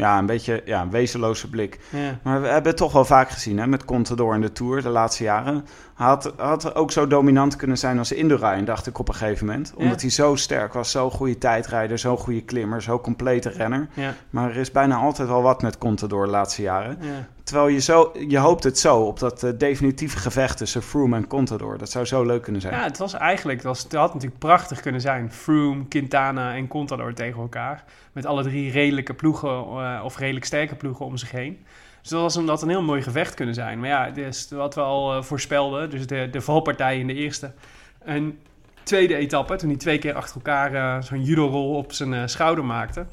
Ja, 0.00 0.18
een 0.18 0.26
beetje 0.26 0.62
ja, 0.64 0.82
een 0.82 0.90
wezenloze 0.90 1.50
blik. 1.50 1.78
Ja. 1.90 2.18
Maar 2.22 2.40
we 2.40 2.46
hebben 2.46 2.70
het 2.70 2.76
toch 2.76 2.92
wel 2.92 3.04
vaak 3.04 3.30
gezien 3.30 3.58
hè, 3.58 3.66
met 3.66 3.84
Contador 3.84 4.34
in 4.34 4.40
de 4.40 4.52
Tour 4.52 4.82
de 4.82 4.88
laatste 4.88 5.22
jaren. 5.22 5.64
Hij 6.00 6.08
had, 6.08 6.32
had 6.36 6.74
ook 6.74 6.90
zo 6.92 7.06
dominant 7.06 7.56
kunnen 7.56 7.78
zijn 7.78 7.98
als 7.98 8.12
Indurain, 8.12 8.64
dacht 8.64 8.86
ik 8.86 8.98
op 8.98 9.08
een 9.08 9.14
gegeven 9.14 9.46
moment. 9.46 9.72
Omdat 9.76 9.94
Ja. 9.94 10.00
hij 10.00 10.10
zo 10.10 10.34
sterk 10.36 10.72
was, 10.72 10.90
zo'n 10.90 11.10
goede 11.10 11.38
tijdrijder, 11.38 11.98
zo'n 11.98 12.16
goede 12.16 12.42
klimmer, 12.42 12.82
zo'n 12.82 13.00
complete 13.00 13.48
renner. 13.48 13.88
Ja, 13.94 14.14
Maar 14.30 14.50
er 14.50 14.56
is 14.56 14.70
bijna 14.70 14.96
altijd 14.96 15.28
wel 15.28 15.42
wat 15.42 15.62
met 15.62 15.78
Contador 15.78 16.24
de 16.24 16.30
laatste 16.30 16.62
jaren. 16.62 16.98
ja. 17.00 17.26
Terwijl 17.44 17.68
je, 17.68 17.80
zo, 17.80 18.12
je 18.28 18.38
hoopt 18.38 18.64
het 18.64 18.78
zo 18.78 18.96
op 18.96 19.18
dat 19.18 19.42
eh, 19.42 19.50
definitieve 19.58 20.18
gevecht 20.18 20.56
tussen 20.56 20.82
Froome 20.82 21.16
en 21.16 21.26
Contador. 21.26 21.78
Dat 21.78 21.90
zou 21.90 22.04
zo 22.04 22.24
leuk 22.24 22.42
kunnen 22.42 22.60
zijn. 22.60 22.74
Ja, 22.74 22.82
het 22.82 22.98
was 22.98 23.12
eigenlijk, 23.14 23.58
het, 23.58 23.66
was, 23.66 23.82
het 23.82 23.92
had 23.92 24.12
natuurlijk 24.14 24.40
prachtig 24.40 24.80
kunnen 24.80 25.00
zijn. 25.00 25.32
Froome, 25.32 25.84
Quintana 25.88 26.54
en 26.54 26.68
Contador 26.68 27.14
tegen 27.14 27.40
elkaar. 27.40 27.84
Met 28.12 28.26
alle 28.26 28.42
drie 28.42 28.70
redelijke 28.70 29.14
ploegen, 29.14 29.50
eh, 29.50 30.00
of 30.04 30.18
redelijk 30.18 30.44
sterke 30.44 30.74
ploegen 30.74 31.04
om 31.06 31.16
zich 31.16 31.30
heen. 31.30 31.64
Dus 32.00 32.10
dat 32.10 32.20
was 32.20 32.34
een, 32.34 32.46
dat 32.46 32.62
een 32.62 32.68
heel 32.68 32.82
mooi 32.82 33.02
gevecht 33.02 33.34
kunnen 33.34 33.54
zijn. 33.54 33.80
Maar 33.80 33.88
ja, 33.88 34.10
dus 34.10 34.48
wat 34.50 34.74
we 34.74 34.80
al 34.80 35.14
eh, 35.14 35.22
voorspelden, 35.22 35.90
dus 35.90 36.06
de, 36.06 36.28
de 36.30 36.40
valpartij 36.40 36.98
in 36.98 37.06
de 37.06 37.14
eerste 37.14 37.52
en 38.04 38.38
tweede 38.82 39.14
etappe, 39.14 39.56
toen 39.56 39.68
hij 39.68 39.78
twee 39.78 39.98
keer 39.98 40.14
achter 40.14 40.34
elkaar 40.34 40.74
eh, 40.74 41.02
zo'n 41.02 41.24
judo-rol 41.24 41.76
op 41.76 41.92
zijn 41.92 42.14
eh, 42.14 42.22
schouder 42.26 42.64
maakte. 42.64 43.06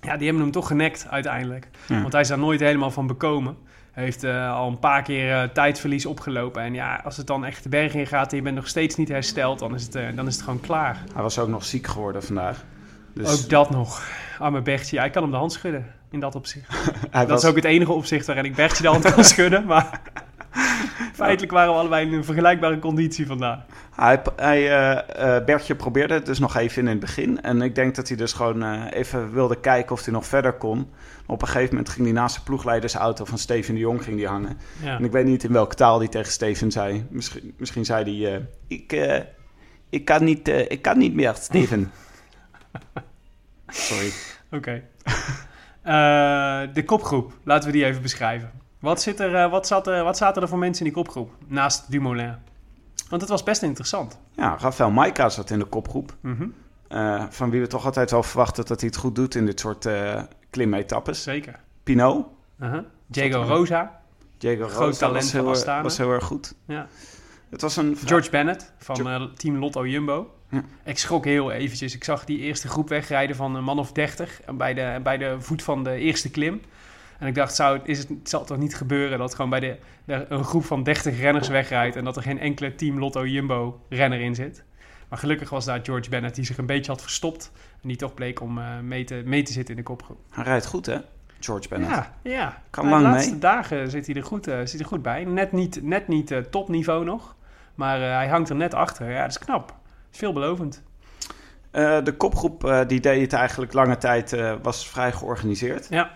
Ja, 0.00 0.16
die 0.16 0.24
hebben 0.24 0.42
hem 0.42 0.52
toch 0.52 0.66
genekt 0.66 1.06
uiteindelijk. 1.10 1.68
Ja. 1.86 2.00
Want 2.00 2.12
hij 2.12 2.20
is 2.20 2.28
daar 2.28 2.38
nooit 2.38 2.60
helemaal 2.60 2.90
van 2.90 3.06
bekomen. 3.06 3.56
Hij 3.92 4.04
heeft 4.04 4.24
al 4.24 4.68
een 4.68 4.78
paar 4.78 5.02
keer 5.02 5.52
tijdverlies 5.52 6.06
opgelopen. 6.06 6.62
En 6.62 6.74
ja, 6.74 7.00
als 7.04 7.16
het 7.16 7.26
dan 7.26 7.44
echt 7.44 7.62
de 7.62 7.68
berg 7.68 7.94
in 7.94 8.06
gaat 8.06 8.30
en 8.30 8.36
je 8.36 8.42
bent 8.42 8.56
nog 8.56 8.68
steeds 8.68 8.96
niet 8.96 9.08
hersteld, 9.08 9.58
dan 9.58 9.74
is 9.74 9.82
het, 9.82 10.16
dan 10.16 10.26
is 10.26 10.34
het 10.34 10.44
gewoon 10.44 10.60
klaar. 10.60 11.02
Hij 11.12 11.22
was 11.22 11.38
ook 11.38 11.48
nog 11.48 11.64
ziek 11.64 11.86
geworden 11.86 12.22
vandaag. 12.22 12.64
Dus 13.12 13.42
Ook 13.42 13.50
dat 13.50 13.70
nog. 13.70 14.08
Arme 14.38 14.62
Bertje, 14.62 14.98
hij 14.98 15.10
kan 15.10 15.22
hem 15.22 15.30
de 15.30 15.36
hand 15.36 15.52
schudden 15.52 15.86
in 16.14 16.20
dat 16.20 16.34
opzicht. 16.34 16.68
hij 17.10 17.20
Dat 17.20 17.28
was, 17.28 17.42
is 17.42 17.48
ook 17.48 17.56
het 17.56 17.64
enige 17.64 17.92
opzicht 17.92 18.26
waarin 18.26 18.44
ik 18.44 18.54
Bertje 18.54 18.82
de 18.82 18.88
hand 18.88 19.14
kan 19.14 19.24
schudden. 19.24 19.64
Maar 19.74 20.00
feitelijk 21.12 21.52
waren 21.52 21.72
we 21.72 21.78
allebei 21.78 22.06
in 22.06 22.12
een 22.12 22.24
vergelijkbare 22.24 22.78
conditie 22.78 23.26
vandaag. 23.26 23.58
hij, 23.94 24.22
hij, 24.36 24.70
eh, 24.70 25.36
eh, 25.36 25.44
Bertje 25.44 25.74
probeerde 25.74 26.14
het 26.14 26.26
dus 26.26 26.38
nog 26.38 26.56
even 26.56 26.82
in 26.82 26.88
het 26.88 27.00
begin. 27.00 27.42
En 27.42 27.62
ik 27.62 27.74
denk 27.74 27.94
dat 27.94 28.08
hij 28.08 28.16
dus 28.16 28.32
gewoon 28.32 28.62
eh, 28.62 28.82
even 28.90 29.32
wilde 29.32 29.60
kijken 29.60 29.92
of 29.92 30.04
hij 30.04 30.12
nog 30.12 30.26
verder 30.26 30.52
kon. 30.52 30.90
Op 31.26 31.42
een 31.42 31.48
gegeven 31.48 31.68
moment 31.68 31.88
ging 31.88 32.04
hij 32.04 32.14
naast 32.14 32.36
de 32.36 32.42
ploegleidersauto 32.42 33.24
van 33.24 33.38
Steven 33.38 33.74
de 33.74 33.80
Jong 33.80 34.02
ging 34.02 34.16
die 34.16 34.26
hangen. 34.26 34.58
Ja. 34.82 34.96
En 34.98 35.04
ik 35.04 35.12
weet 35.12 35.24
niet 35.24 35.44
in 35.44 35.52
welke 35.52 35.74
taal 35.74 35.98
hij 35.98 36.08
tegen 36.08 36.32
Steven 36.32 36.70
zei. 36.70 37.06
Misschien, 37.10 37.54
misschien 37.56 37.84
zei 37.84 38.24
hij... 38.24 38.34
eh, 38.34 38.40
ik, 38.68 38.92
ik, 39.90 40.04
kan 40.04 40.24
niet, 40.24 40.48
ik 40.48 40.82
kan 40.82 40.98
niet 40.98 41.14
meer, 41.14 41.34
Steven. 41.34 41.92
Sorry. 43.68 44.10
Oké. 44.50 44.82
Eh, 45.84 45.92
de 46.74 46.82
kopgroep, 46.84 47.32
laten 47.42 47.66
we 47.66 47.72
die 47.76 47.84
even 47.84 48.02
beschrijven. 48.02 48.50
Wat, 48.78 49.02
zit 49.02 49.20
er, 49.20 49.34
eh, 49.34 49.50
wat, 49.50 49.66
zat 49.66 49.86
er, 49.86 50.04
wat 50.04 50.16
zaten 50.16 50.42
er 50.42 50.48
voor 50.48 50.58
mensen 50.58 50.86
in 50.86 50.92
die 50.92 51.02
kopgroep? 51.02 51.30
Naast 51.46 51.90
Dumoulin. 51.90 52.34
Want 53.08 53.20
het 53.20 53.30
was 53.30 53.42
best 53.42 53.62
interessant. 53.62 54.18
Ja, 54.32 54.56
Rafael 54.60 54.90
Maika 54.90 55.28
zat 55.28 55.50
in 55.50 55.58
de 55.58 55.64
kopgroep. 55.64 56.14
Mhm, 56.20 56.46
Eh, 56.88 57.24
van 57.30 57.50
wie 57.50 57.60
we 57.60 57.66
toch 57.66 57.84
altijd 57.84 58.10
wel 58.10 58.22
verwachten 58.22 58.64
dat 58.66 58.80
hij 58.80 58.88
het 58.88 58.98
goed 58.98 59.14
doet 59.14 59.34
in 59.34 59.46
dit 59.46 59.60
soort 59.60 59.88
klimetappes. 60.50 61.22
Zeker. 61.22 61.60
Pinot, 61.82 62.26
Uh-huh. 62.60 62.78
Diego 63.06 63.40
Rosa, 63.42 64.00
Diego 64.38 64.66
Groot 64.68 64.78
Rosa 64.86 64.98
talent 64.98 65.32
was 65.32 65.64
heel, 65.64 65.82
was 65.82 65.96
heel 65.98 66.10
erg 66.10 66.24
goed. 66.24 66.54
Ja. 66.66 66.86
Het 67.50 67.60
was 67.60 67.76
een... 67.76 67.96
George 68.04 68.30
Bennett 68.30 68.72
van 68.78 68.96
Jo- 68.96 69.30
team 69.36 69.58
Lotto 69.58 69.86
Jumbo. 69.86 70.34
Ik 70.84 70.98
schrok 70.98 71.24
heel 71.24 71.50
eventjes. 71.52 71.94
Ik 71.94 72.04
zag 72.04 72.24
die 72.24 72.38
eerste 72.38 72.68
groep 72.68 72.88
wegrijden 72.88 73.36
van 73.36 73.54
een 73.54 73.64
man 73.64 73.78
of 73.78 73.92
30 73.92 74.42
en 74.42 74.56
bij 74.56 74.74
de, 74.74 75.00
bij 75.02 75.16
de 75.18 75.36
voet 75.40 75.62
van 75.62 75.84
de 75.84 75.94
eerste 75.96 76.30
klim. 76.30 76.60
En 77.18 77.26
ik 77.26 77.34
dacht, 77.34 77.54
zou, 77.54 77.80
is 77.84 77.98
het, 77.98 78.08
het 78.08 78.28
zal 78.28 78.44
toch 78.44 78.58
niet 78.58 78.76
gebeuren 78.76 79.18
dat 79.18 79.34
gewoon 79.34 79.50
bij 79.50 79.60
de, 79.60 79.76
de- 80.04 80.26
een 80.28 80.44
groep 80.44 80.64
van 80.64 80.82
30 80.82 81.20
renners 81.20 81.48
wegrijdt 81.48 81.96
en 81.96 82.04
dat 82.04 82.16
er 82.16 82.22
geen 82.22 82.38
enkele 82.40 82.74
team 82.74 82.98
Lotto 82.98 83.26
Jumbo 83.26 83.80
renner 83.88 84.20
in 84.20 84.34
zit. 84.34 84.64
Maar 85.08 85.18
gelukkig 85.18 85.50
was 85.50 85.64
daar 85.64 85.80
George 85.82 86.08
Bennett 86.10 86.34
die 86.34 86.44
zich 86.44 86.58
een 86.58 86.66
beetje 86.66 86.90
had 86.92 87.02
verstopt 87.02 87.50
en 87.82 87.88
die 87.88 87.96
toch 87.96 88.14
bleek 88.14 88.40
om 88.40 88.58
eh, 88.58 88.78
mee, 88.78 89.04
te, 89.04 89.22
mee 89.24 89.42
te 89.42 89.52
zitten 89.52 89.74
in 89.74 89.80
de 89.80 89.86
kopgroep. 89.86 90.18
Hij 90.30 90.44
rijdt 90.44 90.66
goed, 90.66 90.86
hè? 90.86 90.96
George 91.40 91.68
Bennett. 91.68 91.92
Ja, 91.94 92.14
ja. 92.22 92.62
Kan 92.70 92.88
lang 92.88 93.02
de 93.02 93.08
laatste 93.08 93.30
mee. 93.30 93.38
dagen 93.40 93.90
zit 93.90 94.06
hij 94.06 94.14
er 94.14 94.24
goed, 94.24 94.46
eh, 94.46 94.58
zit 94.64 94.80
er 94.80 94.86
goed 94.86 95.02
bij. 95.02 95.24
Net 95.24 95.52
niet, 95.52 95.82
net 95.82 96.08
niet 96.08 96.30
eh, 96.30 96.38
topniveau 96.38 97.04
nog, 97.04 97.34
maar 97.74 98.00
hij 98.00 98.28
hangt 98.28 98.48
er 98.48 98.56
net 98.56 98.74
achter. 98.74 99.10
Ja, 99.10 99.20
dat 99.20 99.30
is 99.30 99.38
knap. 99.38 99.74
Is 100.14 100.20
veelbelovend. 100.20 100.82
Eh, 101.70 102.04
de 102.04 102.16
kopgroep 102.16 102.64
eh, 102.64 102.80
die 102.86 103.00
deed 103.00 103.20
het 103.20 103.32
eigenlijk 103.32 103.72
lange 103.72 103.98
tijd, 103.98 104.32
eh, 104.32 104.54
was 104.62 104.88
vrij 104.88 105.12
georganiseerd. 105.12 105.86
Ja. 105.90 106.12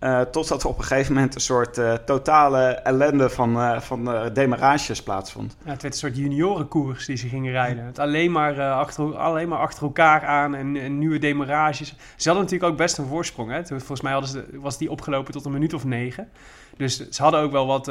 Eh, 0.00 0.20
totdat 0.20 0.62
er 0.62 0.68
op 0.68 0.78
een 0.78 0.84
gegeven 0.84 1.14
moment 1.14 1.34
een 1.34 1.40
soort 1.40 1.78
eh, 1.78 1.92
totale 1.92 2.64
ellende 2.64 3.30
van, 3.30 3.60
eh, 3.60 3.80
van 3.80 4.30
demarages 4.32 5.02
plaatsvond. 5.02 5.56
Ja, 5.64 5.70
het 5.70 5.82
werd 5.82 5.94
een 5.94 6.00
soort 6.00 6.16
juniorenkoers 6.16 7.06
die 7.06 7.16
ze 7.16 7.28
gingen 7.28 7.52
rijden. 7.52 7.84
Het 7.84 7.98
alleen 7.98 8.32
maar, 8.32 8.60
achter, 8.72 9.16
alleen 9.16 9.48
maar 9.48 9.58
achter 9.58 9.82
elkaar 9.82 10.24
aan 10.24 10.54
en, 10.54 10.76
en 10.76 10.98
nieuwe 10.98 11.18
demarages. 11.18 11.88
Ze 12.16 12.28
hadden 12.28 12.44
natuurlijk 12.44 12.72
ook 12.72 12.78
best 12.78 12.98
een 12.98 13.06
voorsprong. 13.06 13.50
Hè? 13.50 13.64
Toen- 13.64 13.78
Volgens 13.78 14.00
mij 14.00 14.12
hadden 14.12 14.30
ze, 14.30 14.44
was 14.52 14.78
die 14.78 14.90
opgelopen 14.90 15.32
tot 15.32 15.44
een 15.44 15.52
minuut 15.52 15.74
of 15.74 15.84
negen. 15.84 16.28
Dus 16.76 17.08
ze 17.10 17.22
hadden 17.22 17.40
ook 17.40 17.52
wel 17.52 17.66
wat, 17.66 17.86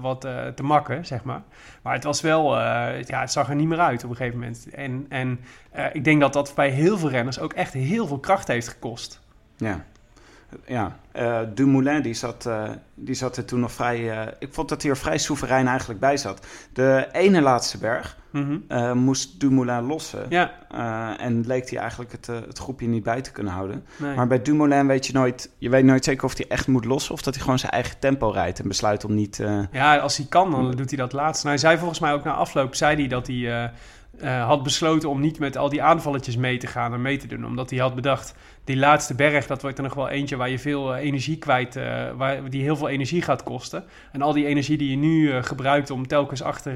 wat 0.00 0.20
te 0.54 0.62
makken, 0.62 1.06
zeg 1.06 1.24
maar. 1.24 1.42
Maar 1.82 1.94
het 1.94 2.04
was 2.04 2.20
wel, 2.20 2.58
ja, 2.58 3.20
het 3.20 3.32
zag 3.32 3.48
er 3.48 3.54
niet 3.54 3.68
meer 3.68 3.80
uit 3.80 4.04
op 4.04 4.10
een 4.10 4.16
gegeven 4.16 4.38
moment. 4.38 4.68
En, 4.74 5.06
en 5.08 5.40
ik 5.92 6.04
denk 6.04 6.20
dat 6.20 6.32
dat 6.32 6.52
bij 6.54 6.68
heel 6.70 6.98
veel 6.98 7.10
renners 7.10 7.38
ook 7.40 7.52
echt 7.52 7.72
heel 7.72 8.06
veel 8.06 8.18
kracht 8.18 8.48
heeft 8.48 8.68
gekost. 8.68 9.20
Ja. 9.56 9.84
Ja, 10.66 10.98
eh, 11.12 11.40
Dumoulin 11.54 12.02
die 12.02 12.14
zat, 12.14 12.46
eh, 12.46 12.62
die 12.94 13.14
zat 13.14 13.36
er 13.36 13.44
toen 13.44 13.60
nog 13.60 13.72
vrij... 13.72 14.10
eh, 14.10 14.32
ik 14.38 14.54
vond 14.54 14.68
dat 14.68 14.82
hij 14.82 14.90
er 14.90 14.96
vrij 14.96 15.18
soeverein 15.18 15.66
eigenlijk 15.68 16.00
bij 16.00 16.16
zat. 16.16 16.46
De 16.72 17.08
ene 17.12 17.40
laatste 17.40 17.78
berg 17.78 18.16
Mhm. 18.30 18.96
moest 18.98 19.40
Dumoulin 19.40 19.82
lossen. 19.86 20.26
Ja, 20.28 20.52
en 21.18 21.46
leek 21.46 21.70
hij 21.70 21.78
eigenlijk 21.78 22.12
het, 22.12 22.26
het 22.26 22.58
groepje 22.58 22.86
niet 22.86 23.02
bij 23.02 23.20
te 23.20 23.32
kunnen 23.32 23.52
houden. 23.52 23.84
nee. 23.96 24.14
Maar 24.14 24.26
bij 24.26 24.42
Dumoulin 24.42 24.86
weet 24.86 25.06
je 25.06 25.12
nooit... 25.12 25.50
Je 25.58 25.68
weet 25.68 25.84
nooit 25.84 26.04
zeker 26.04 26.24
of 26.24 26.36
hij 26.36 26.46
echt 26.48 26.66
moet 26.66 26.84
lossen... 26.84 27.14
of 27.14 27.22
dat 27.22 27.34
hij 27.34 27.42
gewoon 27.42 27.58
zijn 27.58 27.72
eigen 27.72 27.98
tempo 27.98 28.30
rijdt... 28.30 28.58
en 28.60 28.68
besluit 28.68 29.04
om 29.04 29.14
niet... 29.14 29.42
Ja, 29.72 29.96
als 29.98 30.16
hij 30.16 30.26
kan, 30.28 30.50
dan 30.50 30.70
doet 30.70 30.88
hij 30.90 30.98
dat 30.98 31.12
laatst. 31.12 31.44
Nou, 31.44 31.54
hij 31.54 31.64
zei 31.64 31.78
volgens 31.78 31.98
mij 32.00 32.12
ook 32.12 32.24
na 32.24 32.32
afloop, 32.32 32.74
zei 32.74 32.96
hij 32.96 33.06
dat 33.08 33.26
hij 33.26 33.72
eh, 34.20 34.46
had 34.46 34.62
besloten 34.62 35.08
om 35.08 35.20
niet 35.20 35.38
met 35.38 35.56
al 35.56 35.68
die 35.68 35.82
aanvalletjes 35.82 36.36
mee 36.36 36.58
te 36.58 36.66
gaan 36.66 36.92
en 36.92 37.02
mee 37.02 37.16
te 37.16 37.26
doen. 37.26 37.46
Omdat 37.46 37.70
hij 37.70 37.78
had 37.78 37.94
bedacht, 37.94 38.34
die 38.64 38.76
laatste 38.76 39.14
berg, 39.14 39.46
dat 39.46 39.62
wordt 39.62 39.78
er 39.78 39.84
nog 39.84 39.94
wel 39.94 40.08
eentje 40.08 40.36
waar 40.36 40.50
je 40.50 40.58
veel 40.58 40.94
eh, 40.94 41.04
energie 41.04 41.38
kwijt, 41.38 41.76
eh, 41.76 42.10
waar, 42.16 42.50
die 42.50 42.62
heel 42.62 42.76
veel 42.76 42.88
energie 42.88 43.22
gaat 43.22 43.42
kosten. 43.42 43.84
En 44.12 44.22
al 44.22 44.32
die 44.32 44.46
energie 44.46 44.78
die 44.78 44.90
je 44.90 44.96
nu 44.96 45.42
gebruikt 45.42 45.90
om 45.90 46.06
telkens 46.06 46.42
achter 46.42 46.74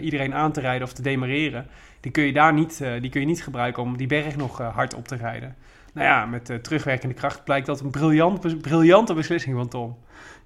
iedereen 0.00 0.34
aan 0.34 0.52
te 0.52 0.60
rijden 0.60 0.86
of 0.86 0.92
te 0.92 1.02
demareren, 1.02 1.66
die 2.00 2.12
kun 2.12 2.24
je 2.24 2.32
daar 2.32 2.52
niet, 2.52 2.84
die 3.00 3.10
kun 3.10 3.20
je 3.20 3.26
niet 3.26 3.42
gebruiken 3.42 3.82
om 3.82 3.96
die 3.96 4.06
berg 4.06 4.36
nog 4.36 4.58
hard 4.58 4.94
op 4.94 5.08
te 5.08 5.16
rijden. 5.16 5.56
Nou 5.94 6.06
ja, 6.06 6.26
met 6.26 6.50
eh, 6.50 6.56
terugwerkende 6.56 7.14
kracht 7.14 7.44
blijkt 7.44 7.66
dat 7.66 7.80
een 7.80 7.90
briljant, 7.90 8.60
briljante 8.60 9.14
beslissing 9.14 9.56
van 9.56 9.68
Tom. 9.68 9.96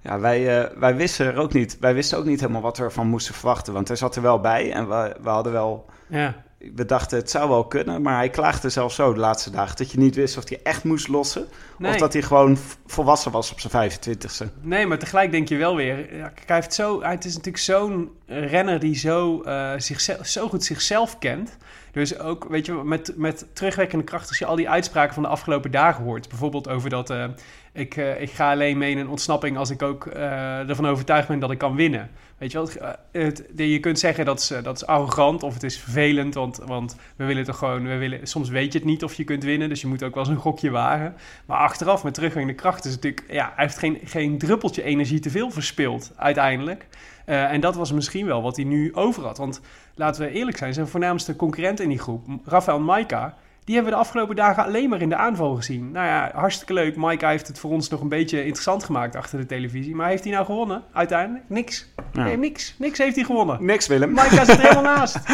Ja, 0.01 0.21
wij, 0.21 0.63
eh, 0.63 0.79
wij 0.79 0.97
wisten 0.97 1.27
er 1.27 1.37
ook 1.37 1.53
niet. 1.53 1.77
Wij 1.81 1.95
wisten 1.95 2.19
ook 2.19 2.25
niet 2.25 2.41
helemaal 2.41 2.63
wat 2.63 2.77
we 2.79 2.85
ervan 2.85 3.07
moesten 3.07 3.35
verwachten. 3.35 3.73
Want 3.73 3.89
hij 3.89 3.97
zat 3.97 4.17
er 4.17 4.23
wel 4.23 4.41
bij 4.41 4.73
en 4.73 4.89
we, 4.89 5.17
we 5.23 5.29
hadden 5.29 5.53
wel. 5.53 5.87
Ja, 6.07 6.35
We 6.75 6.85
dachten 6.85 7.19
het 7.19 7.31
zou 7.31 7.49
wel 7.49 7.67
kunnen, 7.67 8.03
maar 8.03 8.17
hij 8.17 8.31
klaagde 8.31 8.69
zelfs 8.69 8.95
zo 8.95 9.13
de 9.13 9.21
laatste 9.21 9.51
dagen 9.51 9.77
dat 9.77 9.91
je 9.91 9.99
niet 9.99 10.15
wist 10.15 10.37
of 10.37 10.49
hij 10.49 10.61
echt 10.63 10.85
moest 10.85 11.09
lossen. 11.09 11.47
nee. 11.79 11.93
Of 11.93 11.99
dat 11.99 12.13
hij 12.13 12.23
gewoon 12.23 12.59
volwassen 12.87 13.33
was 13.33 13.53
op 13.53 13.61
zijn 13.61 13.91
25ste. 13.91 14.47
Nee, 14.61 14.87
maar 14.87 14.99
tegelijk 14.99 15.31
denk 15.31 15.49
je 15.49 15.57
wel 15.57 15.77
weer. 15.77 16.17
Ja, 16.17 16.29
kijk, 16.29 16.49
hij, 16.49 16.57
heeft 16.57 16.75
zo, 16.75 17.03
hij 17.03 17.17
is 17.19 17.25
natuurlijk 17.25 17.59
zo'n 17.59 18.11
renner 18.27 18.79
die 18.79 18.95
zo, 18.95 19.43
eh, 19.43 19.73
zichzelf, 19.77 20.27
zo 20.27 20.49
goed 20.49 20.65
zichzelf 20.65 21.19
kent. 21.19 21.57
Dus 21.99 22.19
ook, 22.19 22.45
weet 22.49 22.67
je, 22.67 22.73
met, 22.73 23.13
met 23.17 23.47
terugwerkende 23.53 24.05
kracht, 24.05 24.29
als 24.29 24.39
je 24.39 24.45
al 24.45 24.57
die 24.57 24.69
uitspraken 24.69 25.15
van 25.15 25.23
de 25.23 25.29
afgelopen 25.29 25.71
dagen 25.71 26.05
hoort. 26.05 26.29
Bijvoorbeeld 26.29 26.69
over 26.69 26.91
dat 26.91 27.11
eh, 27.11 27.25
ik, 27.73 27.97
eh, 27.97 28.21
ik 28.21 28.31
ga 28.31 28.51
alleen 28.51 28.79
mee 28.79 28.91
in 28.91 28.99
een 28.99 29.09
ontsnapping 29.09 29.57
als 29.57 29.71
ik 29.71 29.83
ook 29.83 30.07
eh, 30.07 30.69
ervan 30.69 30.87
overtuigd 30.87 31.29
ben 31.29 31.39
dat 31.39 31.51
ik 31.51 31.59
kan 31.59 31.75
winnen. 31.75 32.11
Weet 32.39 32.53
je 32.53 32.59
wel, 32.59 32.69
het, 33.13 33.47
eh, 33.57 33.73
je 33.73 33.81
kunt 33.81 33.99
zeggen 33.99 34.25
dat 34.25 34.39
is, 34.39 34.53
dat 34.63 34.77
is 34.77 34.87
arrogant 34.87 35.43
of 35.43 35.55
het 35.55 35.63
is 35.63 35.79
vervelend, 35.79 36.35
want, 36.35 36.61
want 36.67 36.97
we 37.17 37.25
willen 37.25 37.45
toch 37.45 37.59
gewoon, 37.59 37.87
we 37.87 37.97
willen, 37.97 38.27
soms 38.27 38.49
weet 38.49 38.73
je 38.73 38.79
het 38.79 38.89
niet 38.89 39.05
of 39.05 39.15
je 39.15 39.25
kunt 39.25 39.45
winnen, 39.45 39.69
dus 39.69 39.81
je 39.81 39.87
moet 39.87 40.03
ook 40.03 40.15
wel 40.15 40.25
eens 40.25 40.33
een 40.33 40.41
gokje 40.41 40.71
wagen. 40.71 41.15
Maar 41.47 41.59
achteraf, 41.59 42.05
met 42.05 42.15
terugwerkende 42.15 42.61
kracht, 42.61 42.85
is 42.85 42.93
het 42.93 43.03
natuurlijk, 43.03 43.33
ja, 43.33 43.53
hij 43.55 43.65
heeft 43.65 43.79
geen, 43.79 43.99
geen 44.05 44.39
druppeltje 44.39 44.83
energie 44.83 45.21
te 45.21 45.31
veel 45.31 45.51
verspild, 45.51 46.13
uiteindelijk. 46.17 46.87
En 47.25 47.61
dat 47.61 47.75
was 47.75 47.93
misschien 47.93 48.27
wel 48.27 48.43
wat 48.43 48.57
hij 48.57 48.65
nu 48.65 48.95
over 48.95 49.25
had. 49.25 49.39
Want 49.39 49.61
laten 49.95 50.23
we 50.23 50.31
eerlijk 50.31 50.57
zijn, 50.57 50.75
zijn 50.75 50.89
voornaamste 50.89 51.37
concurrent 51.37 51.81
in 51.81 51.89
die 51.89 51.99
groep, 51.99 52.27
Rafael 52.45 52.81
Maika, 52.81 53.37
die 53.69 53.77
hebben 53.77 53.93
we 53.95 53.99
de 53.99 54.05
afgelopen 54.07 54.37
dagen 54.37 54.65
alleen 54.65 54.89
maar 54.89 55.01
in 55.01 55.09
de 55.09 55.17
aanval 55.17 55.55
gezien. 55.55 55.91
Nou 55.91 56.07
ja, 56.07 56.31
hartstikke 56.35 56.73
leuk. 56.73 56.97
Maika 56.97 57.29
heeft 57.29 57.49
het 57.49 57.59
voor 57.59 57.71
ons 57.71 57.89
nog 57.89 58.01
een 58.01 58.09
beetje 58.09 58.45
interessant 58.45 58.85
gemaakt 58.85 59.17
achter 59.17 59.39
de 59.39 59.47
televisie. 59.47 59.95
Maar 59.95 60.09
heeft 60.09 60.25
hij 60.25 60.33
nou 60.33 60.45
gewonnen? 60.45 60.83
Uiteindelijk 60.93 61.45
niks. 61.49 61.93
Ja. 62.13 62.25
Nee, 62.25 62.37
niks. 62.37 62.75
Niks 62.79 62.99
heeft 62.99 63.15
hij 63.15 63.25
gewonnen. 63.25 63.65
Niks 63.65 63.87
Willem. 63.87 64.13
Maika 64.13 64.45
zit 64.45 64.49
er 64.49 64.61
helemaal 64.61 64.97
naast. 64.97 65.19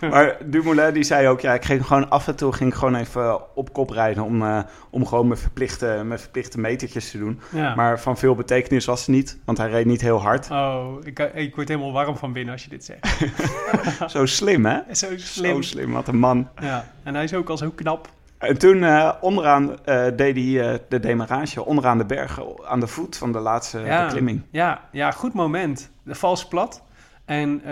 Maar 0.00 0.36
Dumoulin 0.44 0.94
die 0.94 1.02
zei 1.02 1.28
ook, 1.28 1.40
ja, 1.40 1.54
ik 1.54 1.64
ging 1.64 1.86
gewoon 1.86 2.10
af 2.10 2.28
en 2.28 2.36
toe 2.36 2.52
ging 2.52 2.70
ik 2.70 2.76
gewoon 2.76 2.94
even 2.94 3.56
op 3.56 3.72
kop 3.72 3.90
rijden 3.90 4.24
om, 4.24 4.42
eh, 4.42 4.58
om 4.90 5.06
gewoon 5.06 5.26
mijn 5.26 5.40
verplichte, 5.40 6.00
mijn 6.04 6.20
verplichte 6.20 6.60
metertjes 6.60 7.10
te 7.10 7.18
doen. 7.18 7.40
Ja. 7.52 7.74
Maar 7.74 8.00
van 8.00 8.18
veel 8.18 8.34
betekenis 8.34 8.84
was 8.84 9.00
het 9.00 9.08
niet, 9.08 9.38
want 9.44 9.58
hij 9.58 9.70
reed 9.70 9.86
niet 9.86 10.00
heel 10.00 10.22
hard. 10.22 10.50
Oh, 10.50 10.94
ik, 11.02 11.18
ik 11.18 11.54
word 11.54 11.68
helemaal 11.68 11.92
warm 11.92 12.16
van 12.16 12.32
binnen 12.32 12.52
als 12.52 12.62
je 12.64 12.70
dit 12.70 12.84
zegt. 12.84 13.24
Zo 14.12 14.26
slim, 14.26 14.66
hè? 14.66 14.78
Zo 14.90 15.08
slim. 15.16 15.54
Zo 15.54 15.60
slim, 15.60 15.92
wat 15.92 16.08
een 16.08 16.18
man. 16.18 16.48
Ja, 16.60 16.92
en 17.04 17.14
hij 17.14 17.24
is 17.24 17.34
ook 17.34 17.48
al 17.48 17.56
zo 17.56 17.70
knap. 17.74 18.08
En 18.38 18.58
toen 18.58 18.82
eh, 18.84 19.12
onderaan 19.20 19.84
eh, 19.84 20.04
deed 20.16 20.36
hij 20.36 20.72
eh, 20.72 20.78
de 20.88 21.00
demarage, 21.00 21.64
onderaan 21.64 21.98
de 21.98 22.04
bergen, 22.04 22.44
aan 22.66 22.80
de 22.80 22.86
voet 22.86 23.16
van 23.16 23.32
de 23.32 23.38
laatste 23.38 23.78
Ja. 23.78 24.04
beklimming. 24.04 24.42
Ja, 24.50 24.80
ja, 24.92 25.10
goed 25.10 25.32
moment. 25.32 25.90
De 26.02 26.14
vals 26.14 26.48
plat. 26.48 26.82
En 27.24 27.62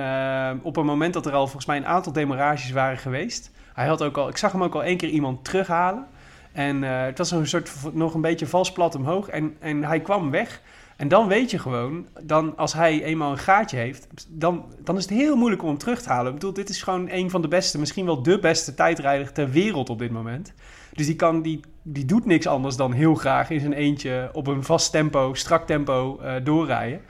op 0.62 0.76
een 0.76 0.86
moment 0.86 1.12
dat 1.14 1.26
er 1.26 1.32
al 1.32 1.44
volgens 1.44 1.66
mij 1.66 1.76
een 1.76 1.86
aantal 1.86 2.12
demarages 2.12 2.70
waren 2.70 2.98
geweest. 2.98 3.50
Hij 3.74 3.86
had 3.86 4.02
ook 4.02 4.16
al, 4.16 4.28
ik 4.28 4.36
zag 4.36 4.52
hem 4.52 4.62
ook 4.62 4.74
al 4.74 4.82
één 4.84 4.96
keer 4.96 5.08
iemand 5.08 5.44
terughalen. 5.44 6.06
En 6.52 6.82
het 6.82 7.18
was 7.18 7.30
een 7.30 7.46
soort 7.46 7.72
nog 7.92 8.14
een 8.14 8.20
beetje 8.20 8.46
vals 8.46 8.72
plat 8.72 8.94
omhoog. 8.94 9.28
En, 9.28 9.56
en 9.60 9.84
hij 9.84 10.00
kwam 10.00 10.30
weg. 10.30 10.60
En 10.96 11.08
dan 11.08 11.28
weet 11.28 11.50
je 11.50 11.58
gewoon, 11.58 12.06
dan 12.22 12.56
als 12.56 12.72
hij 12.72 13.02
eenmaal 13.02 13.30
een 13.30 13.38
gaatje 13.38 13.76
heeft, 13.76 14.06
dan, 14.28 14.64
dan 14.84 14.96
is 14.96 15.02
het 15.02 15.12
heel 15.12 15.36
moeilijk 15.36 15.62
om 15.62 15.68
hem 15.68 15.78
terug 15.78 16.02
te 16.02 16.08
halen. 16.08 16.26
Ik 16.26 16.38
bedoel, 16.38 16.52
dit 16.52 16.68
is 16.68 16.82
gewoon 16.82 17.08
een 17.10 17.30
van 17.30 17.42
de 17.42 17.48
beste, 17.48 17.78
misschien 17.78 18.04
wel 18.04 18.22
de 18.22 18.38
beste 18.38 18.74
tijdrijder 18.74 19.32
ter 19.32 19.50
wereld 19.50 19.90
op 19.90 19.98
dit 19.98 20.10
moment. 20.10 20.52
Dus 20.92 21.06
die, 21.06 21.16
kan, 21.16 21.42
die, 21.42 21.60
die 21.82 22.04
doet 22.04 22.26
niks 22.26 22.46
anders 22.46 22.76
dan 22.76 22.92
heel 22.92 23.14
graag 23.14 23.50
in 23.50 23.60
zijn 23.60 23.72
eentje 23.72 24.30
op 24.32 24.46
een 24.46 24.64
vast 24.64 24.92
tempo, 24.92 25.34
strak 25.34 25.66
tempo 25.66 26.18
eh, 26.18 26.34
doorrijden. 26.44 27.00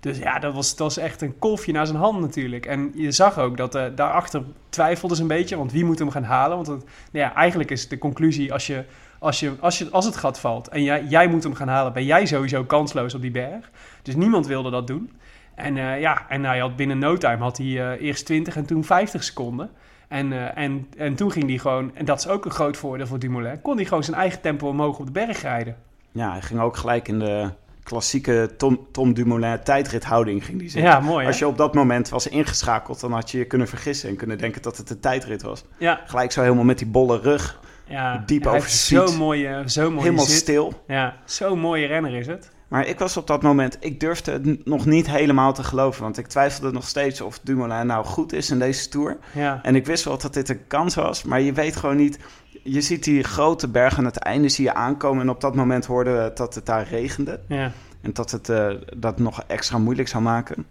Dus 0.00 0.18
ja, 0.18 0.38
dat 0.38 0.54
was, 0.54 0.68
dat 0.68 0.78
was 0.78 0.96
echt 0.96 1.22
een 1.22 1.38
kolfje 1.38 1.72
naar 1.72 1.86
zijn 1.86 1.98
hand 1.98 2.20
natuurlijk. 2.20 2.66
En 2.66 2.92
je 2.94 3.12
zag 3.12 3.38
ook 3.38 3.56
dat 3.56 3.74
eh, 3.74 3.84
daarachter 3.94 4.42
twijfelde 4.68 5.14
ze 5.14 5.22
een 5.22 5.28
beetje, 5.28 5.56
want 5.56 5.72
wie 5.72 5.84
moet 5.84 5.98
hem 5.98 6.10
gaan 6.10 6.22
halen? 6.22 6.56
Want 6.56 6.68
nou 6.68 6.78
ja, 7.12 7.34
eigenlijk 7.34 7.70
is 7.70 7.88
de 7.88 7.98
conclusie, 7.98 8.52
als, 8.52 8.66
je, 8.66 8.84
als, 9.18 9.40
je, 9.40 9.52
als, 9.60 9.78
je, 9.78 9.88
als 9.90 10.04
het 10.04 10.16
gat 10.16 10.40
valt 10.40 10.68
en 10.68 10.82
jij, 10.82 11.04
jij 11.04 11.28
moet 11.28 11.42
hem 11.42 11.54
gaan 11.54 11.68
halen, 11.68 11.92
ben 11.92 12.04
jij 12.04 12.26
sowieso 12.26 12.64
kansloos 12.64 13.14
op 13.14 13.20
die 13.20 13.30
berg. 13.30 13.70
Dus 14.02 14.14
niemand 14.14 14.46
wilde 14.46 14.70
dat 14.70 14.86
doen. 14.86 15.10
En 15.54 15.76
eh, 15.76 16.00
ja, 16.00 16.26
en 16.28 16.44
hij 16.44 16.58
had 16.58 16.76
binnen 16.76 16.98
no 16.98 17.16
time 17.16 17.42
had 17.42 17.56
hij 17.56 17.66
eh, 17.66 18.06
eerst 18.06 18.26
20 18.26 18.56
en 18.56 18.66
toen 18.66 18.84
50 18.84 19.24
seconden. 19.24 19.70
En, 20.08 20.32
eh, 20.32 20.64
en, 20.64 20.86
en 20.96 21.14
toen 21.14 21.32
ging 21.32 21.48
hij 21.48 21.58
gewoon, 21.58 21.90
en 21.94 22.04
dat 22.04 22.18
is 22.18 22.28
ook 22.28 22.44
een 22.44 22.50
groot 22.50 22.76
voordeel 22.76 23.06
voor 23.06 23.18
Dumoulin, 23.18 23.62
kon 23.62 23.76
hij 23.76 23.84
gewoon 23.84 24.04
zijn 24.04 24.16
eigen 24.16 24.40
tempo 24.40 24.68
omhoog 24.68 24.98
op 24.98 25.06
de 25.06 25.12
berg 25.12 25.42
rijden. 25.42 25.76
Ja, 26.12 26.30
hij 26.30 26.42
ging 26.42 26.60
ook 26.60 26.76
gelijk 26.76 27.08
in 27.08 27.18
de 27.18 27.50
klassieke 27.82 28.50
Tom, 28.56 28.86
Tom 28.92 29.14
Dumoulin 29.14 29.62
tijdrithouding 29.62 30.44
ging 30.44 30.58
die 30.58 30.68
zitten. 30.70 30.90
Ja, 30.90 31.00
mooi 31.00 31.20
hè? 31.20 31.26
Als 31.26 31.38
je 31.38 31.46
op 31.46 31.56
dat 31.56 31.74
moment 31.74 32.08
was 32.08 32.28
ingeschakeld, 32.28 33.00
dan 33.00 33.12
had 33.12 33.30
je 33.30 33.38
je 33.38 33.44
kunnen 33.44 33.68
vergissen 33.68 34.08
en 34.08 34.16
kunnen 34.16 34.38
denken 34.38 34.62
dat 34.62 34.76
het 34.76 34.90
een 34.90 35.00
tijdrit 35.00 35.42
was. 35.42 35.64
Ja, 35.78 36.00
Gelijk 36.06 36.32
zo 36.32 36.42
helemaal 36.42 36.64
met 36.64 36.78
die 36.78 36.86
bolle 36.86 37.18
rug, 37.18 37.60
ja. 37.88 38.22
Diep 38.26 38.44
hij 38.44 38.56
over. 38.56 38.70
Zo'n 38.70 39.16
mooie, 39.16 39.62
zo 39.66 39.90
mooie 39.90 40.02
helemaal 40.02 40.24
zit. 40.24 40.36
stil. 40.38 40.82
Ja, 40.86 41.16
zo'n 41.24 41.58
mooie 41.58 41.86
renner 41.86 42.14
is 42.14 42.26
het. 42.26 42.50
Maar 42.68 42.86
ik 42.86 42.98
was 42.98 43.16
op 43.16 43.26
dat 43.26 43.42
moment, 43.42 43.76
ik 43.80 44.00
durfde 44.00 44.32
het 44.32 44.66
nog 44.66 44.86
niet 44.86 45.06
helemaal 45.10 45.52
te 45.52 45.62
geloven. 45.62 46.02
Want 46.02 46.18
ik 46.18 46.26
twijfelde 46.26 46.72
nog 46.72 46.88
steeds 46.88 47.20
of 47.20 47.38
Dumoulin 47.42 47.86
nou 47.86 48.04
goed 48.04 48.32
is 48.32 48.50
in 48.50 48.58
deze 48.58 48.88
Tour. 48.88 49.16
Ja, 49.34 49.60
En 49.62 49.74
ik 49.76 49.86
wist 49.86 50.04
wel 50.04 50.18
dat 50.18 50.34
dit 50.34 50.48
een 50.48 50.66
kans 50.66 50.94
was, 50.94 51.22
maar 51.22 51.40
je 51.40 51.52
weet 51.52 51.76
gewoon 51.76 51.96
niet... 51.96 52.18
Je 52.62 52.80
ziet 52.80 53.04
die 53.04 53.22
grote 53.22 53.68
bergen 53.68 53.98
aan 53.98 54.04
het 54.04 54.16
einde 54.18 54.48
zie 54.48 54.64
je 54.64 54.74
aankomen. 54.74 55.22
En 55.22 55.28
op 55.30 55.40
dat 55.40 55.54
moment 55.54 55.86
hoorden 55.86 56.24
we 56.24 56.30
dat 56.34 56.54
het 56.54 56.66
daar 56.66 56.88
regende. 56.88 57.40
ja, 57.48 57.72
En 58.00 58.12
dat 58.12 58.30
het 58.30 58.48
eh, 58.48 58.68
dat 58.96 59.18
nog 59.18 59.42
extra 59.46 59.78
moeilijk 59.78 60.08
zou 60.08 60.22
maken. 60.22 60.66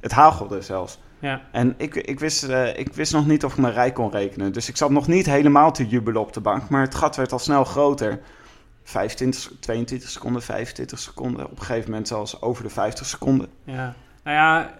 Het 0.00 0.12
hagelde 0.12 0.62
zelfs. 0.62 0.98
Ja. 1.24 1.40
En 1.50 1.74
ik, 1.76 1.94
ik, 1.94 2.20
wist, 2.20 2.42
eh, 2.42 2.78
ik 2.78 2.92
wist 2.92 3.12
nog 3.12 3.26
niet 3.26 3.44
of 3.44 3.52
ik 3.52 3.58
mijn 3.58 3.72
rij 3.72 3.92
kon 3.92 4.10
rekenen. 4.10 4.52
Dus 4.52 4.68
ik 4.68 4.76
zat 4.76 4.90
nog 4.90 5.06
niet 5.06 5.26
helemaal 5.26 5.72
te 5.72 5.86
jubelen 5.86 6.20
op 6.20 6.32
de 6.32 6.40
bank. 6.40 6.68
Maar 6.68 6.82
het 6.82 6.94
gat 6.94 7.16
werd 7.16 7.32
al 7.32 7.38
snel 7.38 7.64
groter. 7.64 8.20
25, 8.82 9.52
22 9.60 10.08
seconden, 10.08 10.42
25 10.42 10.98
seconden. 10.98 11.44
Op 11.44 11.50
een 11.50 11.64
gegeven 11.64 11.90
moment 11.90 12.08
zelfs 12.08 12.42
over 12.42 12.62
de 12.62 12.70
50 12.70 13.06
seconden. 13.06 13.48
Ja, 13.64 13.94
nou 14.24 14.36
ja, 14.36 14.74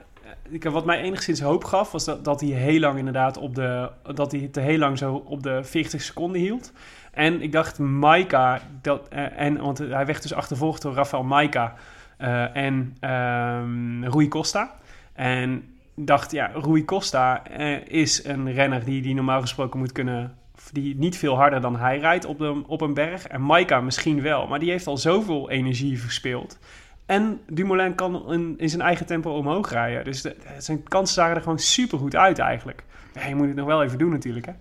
ik, 0.48 0.64
wat 0.64 0.84
mij 0.84 1.00
enigszins 1.00 1.40
hoop 1.40 1.64
gaf, 1.64 1.92
was 1.92 2.04
dat, 2.04 2.24
dat 2.24 2.40
hij 2.40 2.50
heel 2.50 2.80
lang 2.80 2.98
inderdaad 2.98 3.36
op 3.36 3.54
de, 3.54 3.90
dat 4.14 4.32
hij 4.32 4.40
het 4.40 4.56
heel 4.56 4.78
lang 4.78 4.98
zo 4.98 5.14
op 5.14 5.42
de 5.42 5.64
40 5.64 6.02
seconden 6.02 6.40
hield. 6.40 6.72
En 7.12 7.42
ik 7.42 7.52
dacht, 7.52 7.78
Maika, 7.78 8.60
dat, 8.80 9.08
eh, 9.08 9.40
en, 9.40 9.56
want 9.56 9.78
hij 9.78 10.06
werd 10.06 10.22
dus 10.22 10.34
achtervolgd 10.34 10.82
door 10.82 10.94
Rafael 10.94 11.24
Maika 11.24 11.74
eh, 12.16 12.56
en 12.56 12.96
ehm 13.00 14.04
Rui 14.04 14.28
Costa. 14.28 14.74
En 15.12 15.73
dacht, 15.94 16.30
ja, 16.30 16.50
Rui 16.54 16.84
Costa 16.84 17.46
eh, 17.46 17.86
is 17.86 18.24
een 18.24 18.52
renner 18.52 18.84
die, 18.84 19.02
die 19.02 19.14
normaal 19.14 19.40
gesproken 19.40 19.78
moet 19.78 19.92
kunnen, 19.92 20.36
die 20.72 20.96
niet 20.96 21.16
veel 21.16 21.36
harder 21.36 21.60
dan 21.60 21.76
hij 21.76 21.98
rijdt 21.98 22.24
op, 22.24 22.38
de, 22.38 22.62
op 22.66 22.80
een 22.80 22.94
berg. 22.94 23.26
En 23.26 23.42
Maika 23.42 23.80
misschien 23.80 24.22
wel, 24.22 24.46
maar 24.46 24.58
die 24.58 24.70
heeft 24.70 24.86
al 24.86 24.96
zoveel 24.96 25.50
energie 25.50 26.00
verspeeld. 26.00 26.58
En 27.06 27.40
Dumoulin 27.48 27.94
kan 27.94 28.32
in, 28.32 28.54
in 28.56 28.68
zijn 28.68 28.82
eigen 28.82 29.06
tempo 29.06 29.30
omhoog 29.30 29.70
rijden. 29.70 30.04
Dus 30.04 30.22
de, 30.22 30.36
zijn 30.58 30.82
kansen 30.82 31.14
zagen 31.14 31.36
er 31.36 31.42
gewoon 31.42 31.58
super 31.58 31.98
goed 31.98 32.16
uit 32.16 32.38
eigenlijk. 32.38 32.84
Ja, 33.14 33.26
je 33.26 33.34
moet 33.34 33.46
het 33.46 33.56
nog 33.56 33.66
wel 33.66 33.82
even 33.82 33.98
doen 33.98 34.10
natuurlijk, 34.10 34.46
hè? 34.46 34.52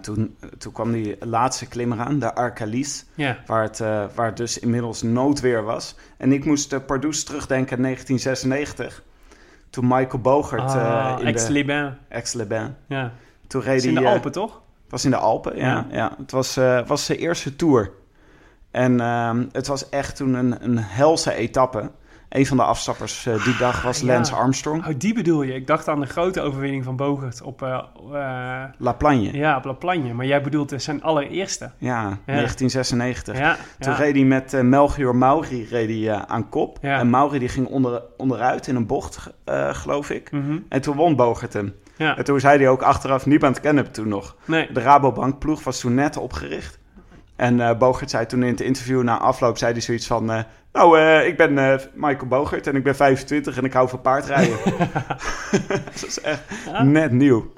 Toen, 0.00 0.36
toen 0.58 0.72
kwam 0.72 0.92
die 0.92 1.16
laatste 1.20 1.68
klim 1.68 1.92
eraan, 1.92 2.18
de 2.18 2.34
Arcalis. 2.34 3.06
Waar 3.46 3.62
het, 3.62 3.80
eh, 3.80 4.04
waar 4.14 4.26
het 4.26 4.36
dus 4.36 4.58
inmiddels 4.58 5.02
noodweer 5.02 5.62
was. 5.62 5.96
En 6.16 6.32
ik 6.32 6.44
moest 6.44 6.70
de 6.70 6.80
Pardoes 6.80 7.24
terugdenken 7.24 7.76
aan 7.76 7.82
1996. 7.82 9.02
Toen 9.70 9.86
Michael 9.88 10.22
Bogert 10.22 10.60
ah, 10.60 10.76
eh, 10.76 11.18
in 11.18 11.32
de 11.32 11.92
Aix-les-Bains. 12.08 12.72
Ja, 12.86 13.12
Toen 13.46 13.60
het 13.60 13.68
reed 13.68 13.78
is 13.78 13.84
in 13.84 13.94
de 13.94 14.00
eh, 14.00 14.12
Alpen, 14.12 14.32
toch? 14.32 14.60
was 14.90 15.04
in 15.04 15.10
de 15.10 15.16
Alpen, 15.16 15.56
ja. 15.56 15.66
Ja. 15.66 15.86
ja. 15.90 16.12
Het 16.18 16.30
was, 16.30 16.56
eh, 16.56 16.86
was 16.86 17.04
zijn 17.04 17.18
eerste 17.18 17.56
tour. 17.56 17.90
En 18.70 19.00
ehm, 19.00 19.44
het 19.52 19.66
was 19.66 19.88
echt 19.88 20.16
toen 20.16 20.34
een, 20.34 20.64
een 20.64 20.78
helse 20.78 21.34
etappe. 21.34 21.90
Een 22.30 22.46
van 22.46 22.56
de 22.56 22.62
afstappers 22.62 23.26
eh, 23.26 23.44
die 23.44 23.56
dag 23.56 23.82
was 23.82 24.00
ja. 24.00 24.06
Lance 24.06 24.34
Armstrong. 24.34 24.86
Oh, 24.86 24.94
die 24.96 25.14
bedoel 25.14 25.42
je. 25.42 25.54
Ik 25.54 25.66
dacht 25.66 25.88
aan 25.88 26.00
de 26.00 26.06
grote 26.06 26.40
overwinning 26.40 26.84
van 26.84 26.96
Bogert 26.96 27.42
op, 27.42 27.62
eh, 27.62 27.68
eh, 28.12 28.62
La 28.78 28.92
Plagne. 28.92 29.32
ja, 29.36 29.56
op 29.56 29.64
La 29.64 29.72
Plagne. 29.72 30.12
Maar 30.12 30.26
jij 30.26 30.42
bedoelt 30.42 30.72
zijn 30.76 31.02
allereerste. 31.02 31.70
Ja, 31.78 32.18
1996. 32.26 33.38
Ja, 33.38 33.56
Toen 33.78 33.94
reed 33.94 34.14
hij 34.14 34.24
met 34.24 34.62
Melchior 34.62 35.16
Mauri 35.16 35.66
reed 35.70 36.04
hij, 36.06 36.24
aan 36.26 36.48
kop. 36.48 36.78
En 36.80 37.10
Mauri 37.10 37.38
die 37.38 37.48
ging 37.48 37.66
onder, 37.66 38.02
onderuit 38.16 38.66
in 38.66 38.76
een 38.76 38.86
bocht, 38.86 39.30
geloof 39.70 40.10
ik. 40.10 40.30
Mhm. 40.32 40.58
En 40.68 40.80
toen 40.80 40.96
won 40.96 41.16
Bogert 41.16 41.52
hem. 41.52 41.74
ja. 41.96 42.16
En 42.16 42.24
toen 42.24 42.40
zei 42.40 42.58
hij 42.58 42.68
ook 42.68 42.82
achteraf, 42.82 43.26
niemand 43.26 43.60
kende 43.60 43.82
hem 43.82 43.92
toen 43.92 44.08
nog. 44.08 44.36
Nee. 44.44 44.72
De 44.72 44.80
Rabobank 44.80 45.38
ploeg 45.38 45.64
was 45.64 45.80
toen 45.80 45.94
net 45.94 46.16
opgericht. 46.16 46.78
En 47.36 47.60
eh 47.60 47.78
Bogert 47.78 48.10
zei 48.10 48.26
toen 48.26 48.42
in 48.42 48.50
het 48.50 48.60
interview 48.60 49.02
na 49.02 49.18
afloop, 49.18 49.58
zei 49.58 49.72
hij 49.72 49.80
zoiets 49.80 50.06
van... 50.06 50.44
nou, 50.72 50.98
eh, 50.98 51.26
ik 51.26 51.36
ben 51.36 51.58
eh, 51.58 51.78
Michael 51.94 52.26
Bogert 52.26 52.66
en 52.66 52.76
ik 52.76 52.82
ben 52.82 52.96
25 52.96 53.56
en 53.56 53.64
ik 53.64 53.72
hou 53.72 53.88
van 53.88 54.00
paardrijden. 54.00 54.58
dat 55.68 56.04
is 56.06 56.20
echt 56.20 56.42
Ja. 56.66 56.82
net 56.82 57.12
nieuw. 57.12 57.52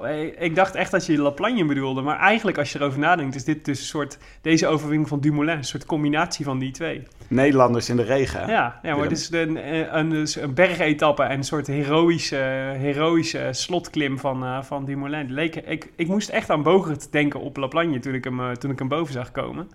Hey, 0.00 0.26
ik 0.38 0.54
dacht 0.54 0.74
echt 0.74 0.90
dat 0.90 1.06
je 1.06 1.18
La 1.18 1.30
Plagne 1.30 1.64
bedoelde. 1.64 2.00
Maar 2.00 2.18
eigenlijk, 2.18 2.58
als 2.58 2.72
je 2.72 2.78
erover 2.78 2.98
nadenkt, 2.98 3.34
is 3.34 3.44
dit 3.44 3.64
dus 3.64 3.78
een 3.78 3.86
soort... 3.86 4.18
Deze 4.42 4.66
overwinning 4.66 5.08
van 5.08 5.20
Dumoulin, 5.20 5.56
een 5.56 5.64
soort 5.64 5.86
combinatie 5.86 6.44
van 6.44 6.58
die 6.58 6.70
twee. 6.70 7.02
Nederlanders 7.28 7.88
in 7.88 7.96
de 7.96 8.02
regen. 8.02 8.48
Ja, 8.48 8.78
ja 8.82 8.94
maar 8.94 9.02
het 9.02 9.12
is 9.12 9.30
een, 9.30 9.56
eh, 9.56 9.92
een, 9.92 10.10
dus 10.10 10.36
een 10.36 10.54
bergetappe 10.54 11.22
en 11.22 11.36
een 11.36 11.44
soort 11.44 11.66
heroïsche, 11.66 12.36
heroïsche 12.78 13.48
slotklim 13.50 14.18
van, 14.18 14.44
eh 14.44 14.62
van 14.62 14.84
Dumoulin. 14.84 15.32
Leek, 15.32 15.56
ik, 15.56 15.90
ik 15.96 16.08
moest 16.08 16.28
echt 16.28 16.50
aan 16.50 16.62
Bogert 16.62 17.12
denken 17.12 17.40
op 17.40 17.56
La 17.56 17.66
Plagne 17.66 17.98
toen 17.98 18.14
ik, 18.14 18.24
hem, 18.24 18.54
toen 18.58 18.70
ik 18.70 18.78
hem 18.78 18.88
boven 18.88 19.12
zag 19.12 19.30
komen. 19.30 19.68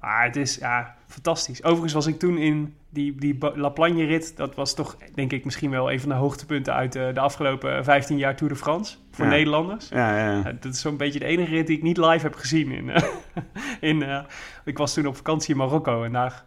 Maar 0.00 0.24
het 0.24 0.36
is 0.36 0.54
ja, 0.54 0.94
fantastisch. 1.06 1.62
Overigens 1.62 1.92
was 1.92 2.06
ik 2.06 2.18
toen 2.18 2.38
in 2.38 2.74
die, 2.90 3.14
die 3.14 3.38
La 3.54 3.68
Plagne-rit. 3.68 4.36
Dat 4.36 4.54
was 4.54 4.74
toch, 4.74 4.96
denk 5.14 5.32
ik, 5.32 5.44
misschien 5.44 5.70
wel 5.70 5.92
een 5.92 6.00
van 6.00 6.08
de 6.08 6.14
hoogtepunten 6.14 6.74
uit 6.74 6.94
eh, 6.94 7.14
de 7.14 7.20
afgelopen 7.20 7.84
15 7.84 8.18
jaar 8.18 8.36
Tour 8.36 8.52
de 8.52 8.58
France. 8.58 8.96
Voor 9.10 9.24
Ja. 9.24 9.30
Nederlanders. 9.30 9.88
Ja, 9.88 10.18
ja, 10.18 10.52
dat 10.60 10.72
is 10.74 10.80
zo'n 10.80 10.96
beetje 10.96 11.18
de 11.18 11.24
enige 11.24 11.50
rit 11.50 11.66
die 11.66 11.76
ik 11.76 11.82
niet 11.82 11.96
live 11.96 12.24
heb 12.26 12.34
gezien. 12.34 12.72
In, 12.72 12.90
eh, 12.90 13.02
in, 13.90 14.02
eh, 14.02 14.24
ik 14.64 14.78
was 14.78 14.94
toen 14.94 15.06
op 15.06 15.16
vakantie 15.16 15.50
in 15.50 15.56
Marokko 15.56 16.04
en 16.04 16.12
daar 16.12 16.44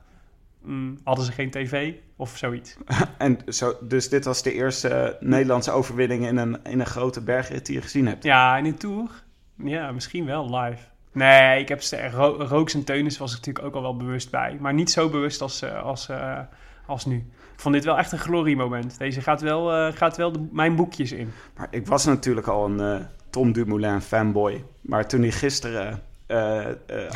mm, 0.62 1.00
hadden 1.04 1.26
ze 1.26 1.32
geen 1.32 1.52
tv 1.52 1.94
of 2.16 2.38
zoiets. 2.38 2.78
En 3.18 3.40
zo, 3.48 3.74
dus 3.82 4.10
dit 4.10 4.26
was 4.26 4.44
de 4.44 4.54
eerste 4.54 5.18
Nederlandse 5.20 5.72
overwinning 5.72 6.28
in 6.28 6.38
een, 6.38 6.64
in 6.64 6.80
een 6.80 6.86
grote 6.86 7.22
bergrit 7.22 7.66
die 7.66 7.76
je 7.76 7.82
gezien 7.82 8.08
hebt. 8.08 8.24
Ja, 8.24 8.58
in 8.58 8.64
de 8.64 8.74
Tour? 8.74 9.10
Ja, 9.58 9.92
misschien 9.92 10.26
wel 10.26 10.56
live. 10.56 10.92
Nee, 11.14 11.60
ik 11.60 11.70
heb 11.70 11.82
ze- 11.82 12.10
Ro 12.10 12.36
Rooks 12.48 12.74
en 12.74 12.84
Teunis 12.84 13.18
was 13.18 13.32
ik 13.32 13.38
natuurlijk 13.38 13.66
ook 13.66 13.76
al 13.76 13.82
wel 13.82 13.98
bewust 13.98 14.30
bij. 14.32 14.58
Maar 14.60 14.74
niet 14.74 14.92
zo 14.92 15.10
bewust 15.10 15.42
als, 15.42 15.62
eh, 15.62 15.84
als, 15.84 16.10
eh, 16.10 16.40
als 16.86 17.06
nu. 17.06 17.16
Ik 17.54 17.60
vond 17.60 17.74
dit 17.76 17.84
wel 17.86 17.98
echt 17.98 18.12
een 18.12 18.20
gloriemoment. 18.20 18.98
Deze 18.98 19.22
gaat 19.22 19.42
wel, 19.42 19.72
eh, 19.74 19.94
gaat 19.96 20.18
wel 20.18 20.32
de- 20.32 20.48
mijn 20.52 20.76
boekjes 20.76 21.12
in. 21.12 21.32
Maar 21.58 21.68
ik 21.70 21.88
was 21.88 22.06
natuurlijk 22.06 22.48
al 22.48 22.66
een 22.66 23.06
Tom 23.30 23.52
Dumoulin 23.52 24.02
fanboy. 24.02 24.64
Maar 24.82 25.08
toen 25.08 25.22
hij 25.22 25.32
gisteren 25.32 26.02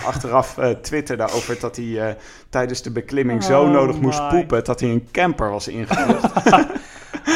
achteraf 0.06 0.58
twitterde 0.82 1.24
over 1.24 1.60
dat 1.60 1.76
hij 1.76 2.18
tijdens 2.50 2.82
de 2.82 2.92
beklimming 2.92 3.44
zo 3.44 3.62
Oh 3.64 3.70
nodig 3.70 4.00
moest 4.02 4.30
poepen... 4.30 4.64
dat 4.64 4.80
hij 4.80 4.90
een 4.90 5.08
camper 5.12 5.50
was 5.50 5.68
ingevlucht. 5.68 6.32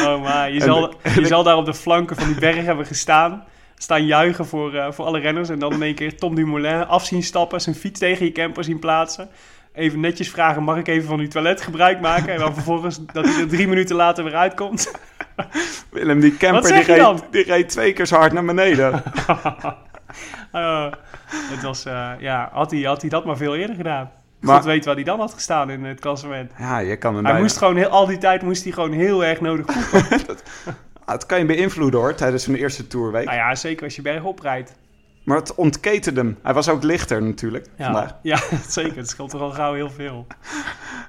Oh, 0.06 0.22
maar 0.22 0.50
je 0.52 0.60
zal, 0.60 0.94
je 1.14 1.26
zal 1.26 1.42
daar 1.42 1.56
op 1.56 1.64
de 1.64 1.74
flanken 1.74 2.16
van 2.16 2.26
die 2.26 2.38
berg 2.40 2.64
hebben 2.64 2.86
gestaan. 2.86 3.44
Staan 3.82 4.06
juichen 4.06 4.46
voor, 4.46 4.74
eh, 4.74 4.92
voor 4.92 5.04
alle 5.04 5.18
renners. 5.18 5.48
En 5.48 5.58
dan 5.58 5.72
in 5.72 5.82
één 5.82 5.94
keer 5.94 6.16
Tom 6.16 6.34
Dumoulin 6.34 6.86
af 6.86 7.04
zien 7.04 7.22
stappen. 7.22 7.60
Zijn 7.60 7.74
fiets 7.74 7.98
tegen 7.98 8.24
je 8.26 8.32
camper 8.32 8.64
zien 8.64 8.78
plaatsen. 8.78 9.28
Even 9.74 10.00
netjes 10.00 10.30
vragen, 10.30 10.62
mag 10.62 10.76
ik 10.76 10.88
even 10.88 11.08
van 11.08 11.18
uw 11.20 11.28
toilet 11.28 11.60
gebruik 11.60 12.00
maken? 12.00 12.32
En 12.32 12.38
dan 12.38 12.54
vervolgens 12.54 13.00
dat 13.12 13.24
hij 13.24 13.40
er 13.40 13.48
drie 13.48 13.68
minuten 13.68 13.96
later 13.96 14.24
weer 14.24 14.34
uitkomt. 14.34 14.90
Willem, 15.90 16.20
die 16.20 16.36
camper 16.36 16.72
die 16.72 16.82
reed, 16.82 17.22
die 17.30 17.44
reed 17.44 17.68
twee 17.68 17.92
keer 17.92 18.06
zo 18.06 18.16
hard 18.16 18.32
naar 18.32 18.44
beneden. 18.44 19.02
Eh, 20.52 20.86
het 21.52 21.62
was, 21.62 21.84
eh, 21.84 22.10
ja, 22.18 22.50
had 22.52 22.70
hij, 22.70 22.80
had 22.80 23.00
hij 23.00 23.10
dat 23.10 23.24
maar 23.24 23.36
veel 23.36 23.56
eerder 23.56 23.76
gedaan. 23.76 24.10
Maar- 24.40 24.56
God 24.56 24.64
weet 24.64 24.84
waar 24.84 24.94
hij 24.94 25.04
dan 25.04 25.18
had 25.20 25.32
gestaan 25.32 25.70
in 25.70 25.84
het 25.84 26.00
klassement. 26.00 26.50
Ja, 26.58 26.78
je 26.78 26.96
kan 26.96 27.14
hem 27.14 27.22
Hij 27.24 27.32
bijna- 27.32 27.46
moest 27.46 27.56
gewoon 27.58 27.76
heel, 27.76 27.88
al 27.88 28.06
die 28.06 28.18
tijd 28.18 28.42
moest 28.42 28.62
hij 28.64 28.72
gewoon 28.72 28.92
heel 28.92 29.24
erg 29.24 29.40
nodig 29.40 29.66
Het 31.06 31.26
kan 31.26 31.38
je 31.38 31.44
beïnvloeden 31.46 32.00
hoor, 32.00 32.14
tijdens 32.14 32.46
een 32.46 32.54
eerste 32.54 32.86
tourweek. 32.86 33.24
nou 33.24 33.36
ja, 33.36 33.54
zeker 33.54 33.84
als 33.84 33.96
je 33.96 34.02
bergop 34.02 34.40
rijdt. 34.40 34.74
Maar 35.24 35.36
het 35.36 35.54
ontketende 35.54 36.20
hem. 36.20 36.38
Hij 36.42 36.54
was 36.54 36.68
ook 36.68 36.82
lichter 36.82 37.22
natuurlijk 37.22 37.66
vandaag. 37.78 38.14
Ja, 38.22 38.38
ja, 38.50 38.58
zeker. 38.68 38.96
Het 38.96 39.08
scheelt 39.08 39.30
toch 39.30 39.40
al 39.40 39.50
gauw 39.50 39.74
heel 39.74 39.90
veel. 39.90 40.26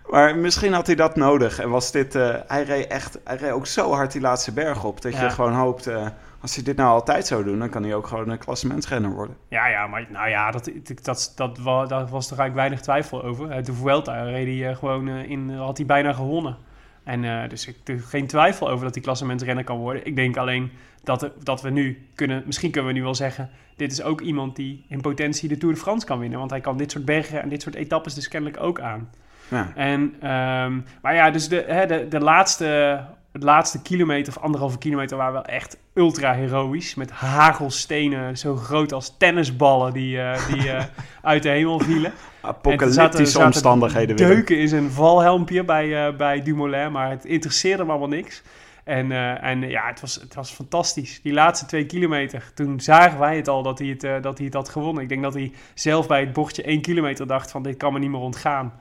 Maar 0.09 0.35
misschien 0.37 0.73
had 0.73 0.85
hij 0.87 0.95
dat 0.95 1.15
nodig. 1.15 1.59
En 1.59 1.69
was 1.69 1.91
dit... 1.91 2.15
eh, 2.15 2.35
hij 2.47 2.63
reed 2.63 2.87
echt... 2.87 3.19
Hij 3.23 3.35
reed 3.35 3.51
ook 3.51 3.65
zo 3.67 3.91
hard 3.91 4.11
die 4.11 4.21
laatste 4.21 4.51
berg 4.51 4.83
op. 4.83 5.01
Dat 5.01 5.13
Ja. 5.13 5.23
je 5.23 5.29
gewoon 5.29 5.53
hoopt... 5.53 5.87
eh, 5.87 6.07
als 6.41 6.55
hij 6.55 6.63
dit 6.63 6.75
nou 6.75 6.89
altijd 6.89 7.27
zou 7.27 7.43
doen... 7.43 7.59
dan 7.59 7.69
kan 7.69 7.83
hij 7.83 7.95
ook 7.95 8.07
gewoon 8.07 8.29
een 8.29 8.37
klassementsrenner 8.37 9.11
worden. 9.11 9.35
Ja, 9.47 9.67
ja, 9.67 9.87
maar 9.87 10.05
nou 10.09 10.29
ja, 10.29 10.51
dat, 10.51 10.69
dat, 11.03 11.31
dat, 11.35 11.57
wa- 11.57 11.85
daar 11.85 12.07
was 12.07 12.27
toch 12.27 12.37
eigenlijk 12.39 12.53
weinig 12.55 12.81
twijfel 12.81 13.23
over. 13.23 13.49
Eh, 13.51 13.63
De 13.63 13.73
Vuelta 13.73 14.23
reed 14.23 14.59
hij 14.61 14.75
gewoon 14.75 15.07
in, 15.09 15.49
had 15.55 15.77
hij 15.77 15.85
bijna 15.85 16.13
gewonnen. 16.13 16.57
En 17.03 17.23
eh, 17.23 17.49
dus 17.49 17.67
ik 17.67 17.75
is 17.85 18.01
geen 18.05 18.27
twijfel 18.27 18.69
over 18.69 18.85
dat 18.85 18.93
hij 18.93 19.03
klassementsrenner 19.03 19.63
kan 19.63 19.77
worden. 19.77 20.05
Ik 20.05 20.15
denk 20.15 20.37
alleen 20.37 20.71
dat, 21.03 21.29
dat 21.43 21.61
we 21.61 21.69
nu 21.69 22.07
kunnen, 22.15 22.43
misschien 22.45 22.71
kunnen 22.71 22.91
we 22.91 22.97
nu 22.97 23.03
wel 23.03 23.15
zeggen, 23.15 23.49
dit 23.75 23.91
is 23.91 24.01
ook 24.01 24.21
iemand 24.21 24.55
die 24.55 24.83
in 24.87 25.01
potentie 25.01 25.49
de 25.49 25.57
Tour 25.57 25.73
de 25.73 25.79
France 25.79 26.05
kan 26.05 26.19
winnen. 26.19 26.39
Want 26.39 26.51
hij 26.51 26.61
kan 26.61 26.77
dit 26.77 26.91
soort 26.91 27.05
bergen 27.05 27.41
en 27.41 27.49
dit 27.49 27.61
soort 27.61 27.75
etappes 27.75 28.13
dus 28.13 28.27
kennelijk 28.27 28.63
ook 28.63 28.79
aan. 28.79 29.09
Ja. 29.47 29.71
En, 29.75 30.15
ehm, 30.19 30.79
maar 31.01 31.15
ja, 31.15 31.31
dus 31.31 31.47
de, 31.47 31.63
hè, 31.67 31.85
de, 31.85 32.07
de 32.07 32.19
laatste, 32.19 32.99
het 33.33 33.43
laatste 33.43 33.81
kilometer 33.81 34.35
of 34.35 34.43
anderhalve 34.43 34.77
kilometer 34.77 35.17
waren 35.17 35.33
wel 35.33 35.45
echt 35.45 35.77
ultra 35.93 36.33
heroïsch. 36.33 36.95
Met 36.95 37.11
hagelstenen 37.11 38.37
zo 38.37 38.55
groot 38.55 38.93
als 38.93 39.15
tennisballen 39.17 39.93
die, 39.93 40.21
eh, 40.21 40.47
die 40.47 40.71
eh, 40.71 40.83
uit 41.21 41.43
de 41.43 41.49
hemel 41.49 41.79
vielen. 41.79 42.11
En 42.11 42.49
Apocalyptische 42.49 42.93
zaten- 42.93 43.27
zaten 43.27 43.45
omstandigheden 43.45 44.15
weer. 44.17 44.27
Deuken 44.27 44.59
in 44.59 44.67
zijn 44.67 44.91
valhelmpje 44.91 45.63
bij, 45.63 46.07
eh, 46.07 46.15
bij 46.15 46.41
Dumoulin, 46.41 46.91
maar 46.91 47.09
het 47.09 47.25
interesseerde 47.25 47.81
hem 47.81 47.89
allemaal 47.89 48.07
niks. 48.07 48.41
En, 48.83 49.11
en 49.41 49.69
ja, 49.69 49.87
het 49.87 50.01
was, 50.01 50.15
het 50.15 50.35
was 50.35 50.51
fantastisch. 50.51 51.21
Die 51.21 51.33
laatste 51.33 51.65
twee 51.65 51.85
kilometer, 51.85 52.51
toen 52.53 52.79
zagen 52.79 53.19
wij 53.19 53.35
het 53.35 53.47
al 53.47 53.63
dat 53.63 53.79
hij 53.79 53.87
het, 53.87 54.23
dat 54.23 54.37
hij 54.37 54.45
het 54.45 54.53
had 54.53 54.69
gewonnen. 54.69 55.03
Ik 55.03 55.09
denk 55.09 55.23
dat 55.23 55.33
hij 55.33 55.51
zelf 55.73 56.07
bij 56.07 56.19
het 56.19 56.33
bordje 56.33 56.63
één 56.63 56.81
kilometer 56.81 57.27
dacht 57.27 57.51
van 57.51 57.63
dit 57.63 57.77
kan 57.77 57.93
me 57.93 57.99
niet 57.99 58.09
meer 58.09 58.19
ontgaan. 58.19 58.73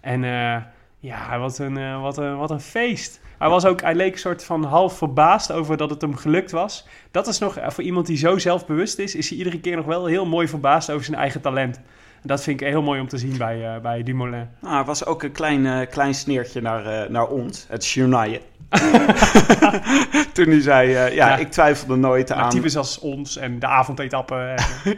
En 0.00 0.22
ja, 0.98 1.38
wat 1.38 1.58
een, 1.58 2.00
wat, 2.00 2.18
een, 2.18 2.36
wat 2.36 2.50
een 2.50 2.60
feest. 2.60 3.20
Hij, 3.40 3.48
was 3.48 3.64
ook, 3.64 3.80
hij 3.80 3.94
leek 3.94 4.18
soort 4.18 4.44
van 4.44 4.64
half 4.64 4.96
verbaasd 4.96 5.52
over 5.52 5.76
dat 5.76 5.90
het 5.90 6.00
hem 6.00 6.16
gelukt 6.16 6.50
was. 6.50 6.86
Dat 7.10 7.26
is 7.26 7.38
nog, 7.38 7.58
voor 7.66 7.84
iemand 7.84 8.06
die 8.06 8.16
zo 8.16 8.38
zelfbewust 8.38 8.98
is, 8.98 9.14
is 9.14 9.28
hij 9.28 9.38
iedere 9.38 9.60
keer 9.60 9.76
nog 9.76 9.86
wel 9.86 10.06
heel 10.06 10.26
mooi 10.26 10.48
verbaasd 10.48 10.90
over 10.90 11.04
zijn 11.04 11.16
eigen 11.16 11.40
talent. 11.40 11.76
En 12.22 12.28
dat 12.28 12.42
vind 12.42 12.60
ik 12.60 12.66
heel 12.66 12.82
mooi 12.82 13.00
om 13.00 13.08
te 13.08 13.18
zien 13.18 13.36
bij, 13.38 13.74
eh, 13.74 13.80
bij 13.80 14.02
Dumoulin. 14.02 14.48
Nou, 14.60 14.84
was 14.84 15.06
ook 15.06 15.22
een 15.22 15.32
klein, 15.32 15.66
eh, 15.66 15.88
klein 15.88 16.14
sneertje 16.14 16.60
naar, 16.60 16.86
eh, 16.86 17.10
naar 17.10 17.26
ons, 17.26 17.66
het 17.68 17.86
journaille. 17.86 18.40
Toen 20.32 20.48
hij 20.48 20.60
zei, 20.60 20.88
eh, 20.94 21.14
ja, 21.14 21.28
Ja. 21.28 21.36
ik 21.36 21.50
twijfelde 21.50 21.96
nooit 21.96 22.32
aan... 22.32 22.50
types 22.50 22.76
als 22.76 22.98
ons 22.98 23.36
en 23.36 23.58
de 23.58 23.66
avondetappen. 23.66 24.48
en 24.56 24.96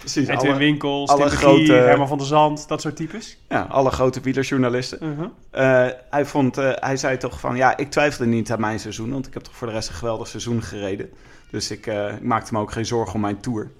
Precies, 0.00 0.28
Edwin 0.28 0.50
alle, 0.50 0.58
Winkels, 0.58 1.10
alle 1.10 1.20
Tim 1.20 1.30
de 1.30 1.36
Gier, 1.36 1.46
grote- 1.48 1.72
Herman 1.72 2.08
van 2.08 2.18
der 2.18 2.26
Zand, 2.26 2.68
dat 2.68 2.80
soort 2.80 2.96
types. 2.96 3.38
ja, 3.48 3.66
alle 3.70 3.90
grote 3.90 4.20
wielerjournalisten. 4.20 5.32
Eh, 5.50 5.86
hij, 6.10 6.24
vond, 6.24 6.58
eh, 6.58 6.70
hij 6.74 6.96
zei 6.96 7.16
toch 7.16 7.40
van, 7.40 7.56
ja, 7.56 7.76
ik 7.76 7.90
twijfelde 7.90 8.30
niet 8.30 8.52
aan 8.52 8.60
mijn 8.60 8.80
seizoen, 8.80 9.10
want 9.10 9.26
ik 9.26 9.34
heb 9.34 9.42
toch 9.42 9.54
voor 9.56 9.66
de 9.66 9.72
rest 9.72 9.88
een 9.88 9.94
geweldig 9.94 10.28
seizoen 10.28 10.62
gereden. 10.62 11.10
Dus 11.50 11.70
ik, 11.70 11.86
ik 11.86 12.22
maakte 12.22 12.52
me 12.52 12.60
ook 12.60 12.72
geen 12.72 12.86
zorgen 12.86 13.14
om 13.14 13.20
mijn 13.20 13.40
tour. 13.40 13.70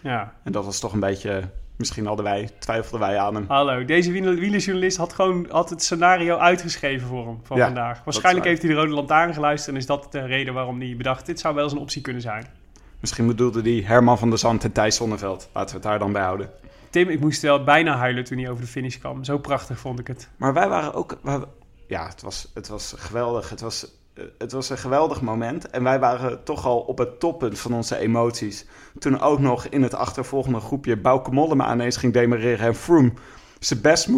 Ja, 0.00 0.32
En 0.44 0.52
dat 0.52 0.64
was 0.64 0.80
toch 0.80 0.92
een 0.92 1.00
beetje, 1.00 1.42
misschien 1.76 2.06
hadden 2.06 2.24
wij, 2.24 2.48
twijfelden 2.58 3.00
wij 3.08 3.18
aan 3.18 3.34
hem. 3.34 3.44
hallo. 3.48 3.84
Deze 3.84 4.12
wieler- 4.12 4.34
wielerjournalist 4.34 4.96
had 4.96 5.12
gewoon 5.12 5.46
had 5.50 5.70
het 5.70 5.82
scenario 5.82 6.36
uitgeschreven 6.36 7.06
voor 7.08 7.26
hem 7.26 7.38
van 7.42 7.56
Ja, 7.56 7.64
vandaag. 7.64 8.04
Waarschijnlijk 8.04 8.44
waar. 8.44 8.54
heeft 8.54 8.66
hij 8.66 8.74
de 8.74 8.80
Rode 8.80 8.94
Lantaarn 8.94 9.34
geluisterd 9.34 9.74
en 9.74 9.80
is 9.80 9.86
dat 9.86 10.06
de 10.10 10.20
reden 10.26 10.54
waarom 10.54 10.80
hij 10.80 10.94
bedacht, 10.96 11.26
dit 11.26 11.40
zou 11.40 11.54
wel 11.54 11.64
eens 11.64 11.72
een 11.72 11.78
optie 11.78 12.02
kunnen 12.02 12.22
zijn. 12.22 12.46
Misschien 13.00 13.26
bedoelde 13.26 13.60
hij 13.62 13.82
Herman 13.86 14.18
van 14.18 14.28
der 14.30 14.38
Zand 14.38 14.64
en 14.64 14.72
Thijs 14.72 14.96
Zonneveld. 14.96 15.48
Laten 15.52 15.68
we 15.70 15.74
het 15.80 15.82
daar 15.90 15.98
dan 15.98 16.12
bij 16.12 16.22
houden. 16.22 16.50
Tim, 16.90 17.08
ik 17.08 17.20
moest 17.20 17.42
wel 17.42 17.64
bijna 17.64 17.96
huilen 17.96 18.24
toen 18.24 18.38
hij 18.38 18.50
over 18.50 18.62
de 18.64 18.70
finish 18.70 18.96
kwam. 18.98 19.24
Zo 19.24 19.38
prachtig 19.38 19.78
vond 19.78 19.98
ik 19.98 20.06
het. 20.06 20.28
Maar 20.36 20.52
wij 20.54 20.68
waren 20.68 20.94
ook. 20.94 21.18
wij- 21.22 21.40
ja, 21.88 22.06
het 22.08 22.22
was, 22.22 22.48
het 22.54 22.68
was 22.68 22.94
geweldig. 22.96 23.50
Het 23.50 23.60
was, 23.60 23.86
het 24.38 24.52
was 24.52 24.70
een 24.70 24.78
geweldig 24.78 25.20
moment. 25.20 25.70
En 25.70 25.82
wij 25.82 25.98
waren 26.00 26.44
toch 26.44 26.66
al 26.66 26.78
op 26.78 26.98
het 26.98 27.20
toppunt 27.20 27.58
van 27.58 27.74
onze 27.74 27.96
emoties. 27.96 28.66
Toen 28.98 29.20
ook 29.20 29.38
nog 29.38 29.66
in 29.66 29.82
het 29.82 29.94
achtervolgende 29.94 30.60
groepje 30.60 30.96
Bauke 30.96 31.30
Mollema 31.30 31.72
ineens 31.72 31.96
ging 31.96 32.12
demereren. 32.12 32.66
En 32.66 32.74
Froome 32.74 33.12
zijn 33.58 33.80
best 33.80 34.08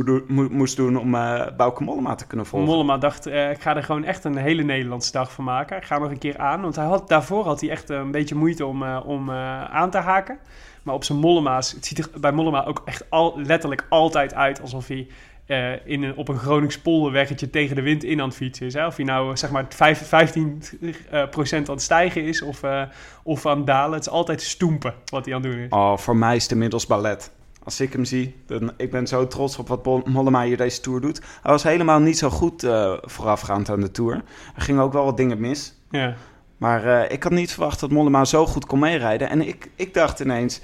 moest 0.50 0.76
doen 0.76 0.96
om 0.96 1.14
eh 1.14 1.46
Bauke 1.56 1.82
Mollema 1.82 2.14
te 2.14 2.26
kunnen 2.26 2.46
volgen. 2.46 2.68
Mollema 2.68 2.98
dacht, 2.98 3.26
eh, 3.26 3.50
ik 3.50 3.60
ga 3.60 3.76
er 3.76 3.82
gewoon 3.82 4.04
echt 4.04 4.24
een 4.24 4.36
hele 4.36 4.62
Nederlandse 4.62 5.12
dag 5.12 5.32
van 5.32 5.44
maken. 5.44 5.76
Ik 5.76 5.84
ga 5.84 5.98
nog 5.98 6.10
een 6.10 6.18
keer 6.18 6.38
aan. 6.38 6.60
Want 6.60 6.76
hij 6.76 6.84
had, 6.84 7.08
daarvoor 7.08 7.44
had 7.44 7.60
hij 7.60 7.70
echt 7.70 7.88
een 7.88 8.10
beetje 8.10 8.34
moeite 8.34 8.66
om, 8.66 8.82
eh, 8.82 9.00
om 9.06 9.30
aan 9.30 9.90
te 9.90 9.98
haken. 9.98 10.38
Maar 10.82 10.94
op 10.94 11.04
zijn 11.04 11.18
Mollema's, 11.18 11.72
het 11.72 11.86
ziet 11.86 11.98
er 11.98 12.20
bij 12.20 12.32
Mollema 12.32 12.64
ook 12.64 12.82
echt 12.84 13.10
al, 13.10 13.40
letterlijk 13.40 13.86
altijd 13.88 14.34
uit 14.34 14.60
alsof 14.60 14.86
hij 14.86 15.06
eh, 15.46 15.86
in 15.86 16.02
een, 16.02 16.16
op 16.16 16.28
een 16.28 16.38
Gronings 16.38 16.78
polderweggetje 16.78 17.50
tegen 17.50 17.76
de 17.76 17.82
wind 17.82 18.04
in 18.04 18.20
aan 18.20 18.28
het 18.28 18.36
fietsen 18.36 18.66
is. 18.66 18.74
Hè? 18.74 18.86
Of 18.86 18.96
hij 18.96 19.04
nou 19.04 19.36
zeg 19.36 19.50
maar 19.50 19.66
vijf- 19.68 20.06
15 20.06 20.62
eh, 21.10 21.28
procent 21.28 21.68
aan 21.68 21.74
het 21.74 21.84
stijgen 21.84 22.22
is 22.24 22.42
of, 22.42 22.62
eh, 22.62 22.82
of 23.22 23.46
aan 23.46 23.56
het 23.56 23.66
dalen. 23.66 23.94
Het 23.94 24.06
is 24.06 24.12
altijd 24.12 24.42
stoempen 24.42 24.94
wat 25.04 25.24
hij 25.24 25.34
aan 25.34 25.42
het 25.42 25.50
doen 25.50 25.60
is. 25.60 25.70
Oh, 25.70 25.96
voor 25.96 26.16
mij 26.16 26.36
is 26.36 26.42
het 26.42 26.52
inmiddels 26.52 26.86
ballet. 26.86 27.30
Als 27.64 27.80
ik 27.80 27.92
hem 27.92 28.04
zie, 28.04 28.34
dan, 28.46 28.72
ik 28.76 28.90
ben 28.90 29.06
zo 29.06 29.26
trots 29.26 29.58
op 29.58 29.68
wat 29.68 30.06
Mollema 30.06 30.44
hier 30.44 30.56
deze 30.56 30.80
Tour 30.80 31.00
doet. 31.00 31.20
Hij 31.42 31.52
was 31.52 31.62
helemaal 31.62 32.00
niet 32.00 32.18
zo 32.18 32.30
goed 32.30 32.66
voorafgaand 33.02 33.70
aan 33.70 33.80
de 33.80 33.90
Tour. 33.90 34.14
Er 34.56 34.62
gingen 34.62 34.82
ook 34.82 34.92
wel 34.92 35.04
wat 35.04 35.16
dingen 35.16 35.40
mis. 35.40 35.74
Ja. 35.90 36.14
Maar 36.56 37.10
ik 37.10 37.22
had 37.22 37.32
niet 37.32 37.52
verwacht 37.52 37.80
dat 37.80 37.90
Mollema 37.90 38.24
zo 38.24 38.46
goed 38.46 38.66
kon 38.66 38.78
meerijden. 38.78 39.30
En 39.30 39.48
ik, 39.48 39.70
ik 39.76 39.94
dacht 39.94 40.20
ineens, 40.20 40.60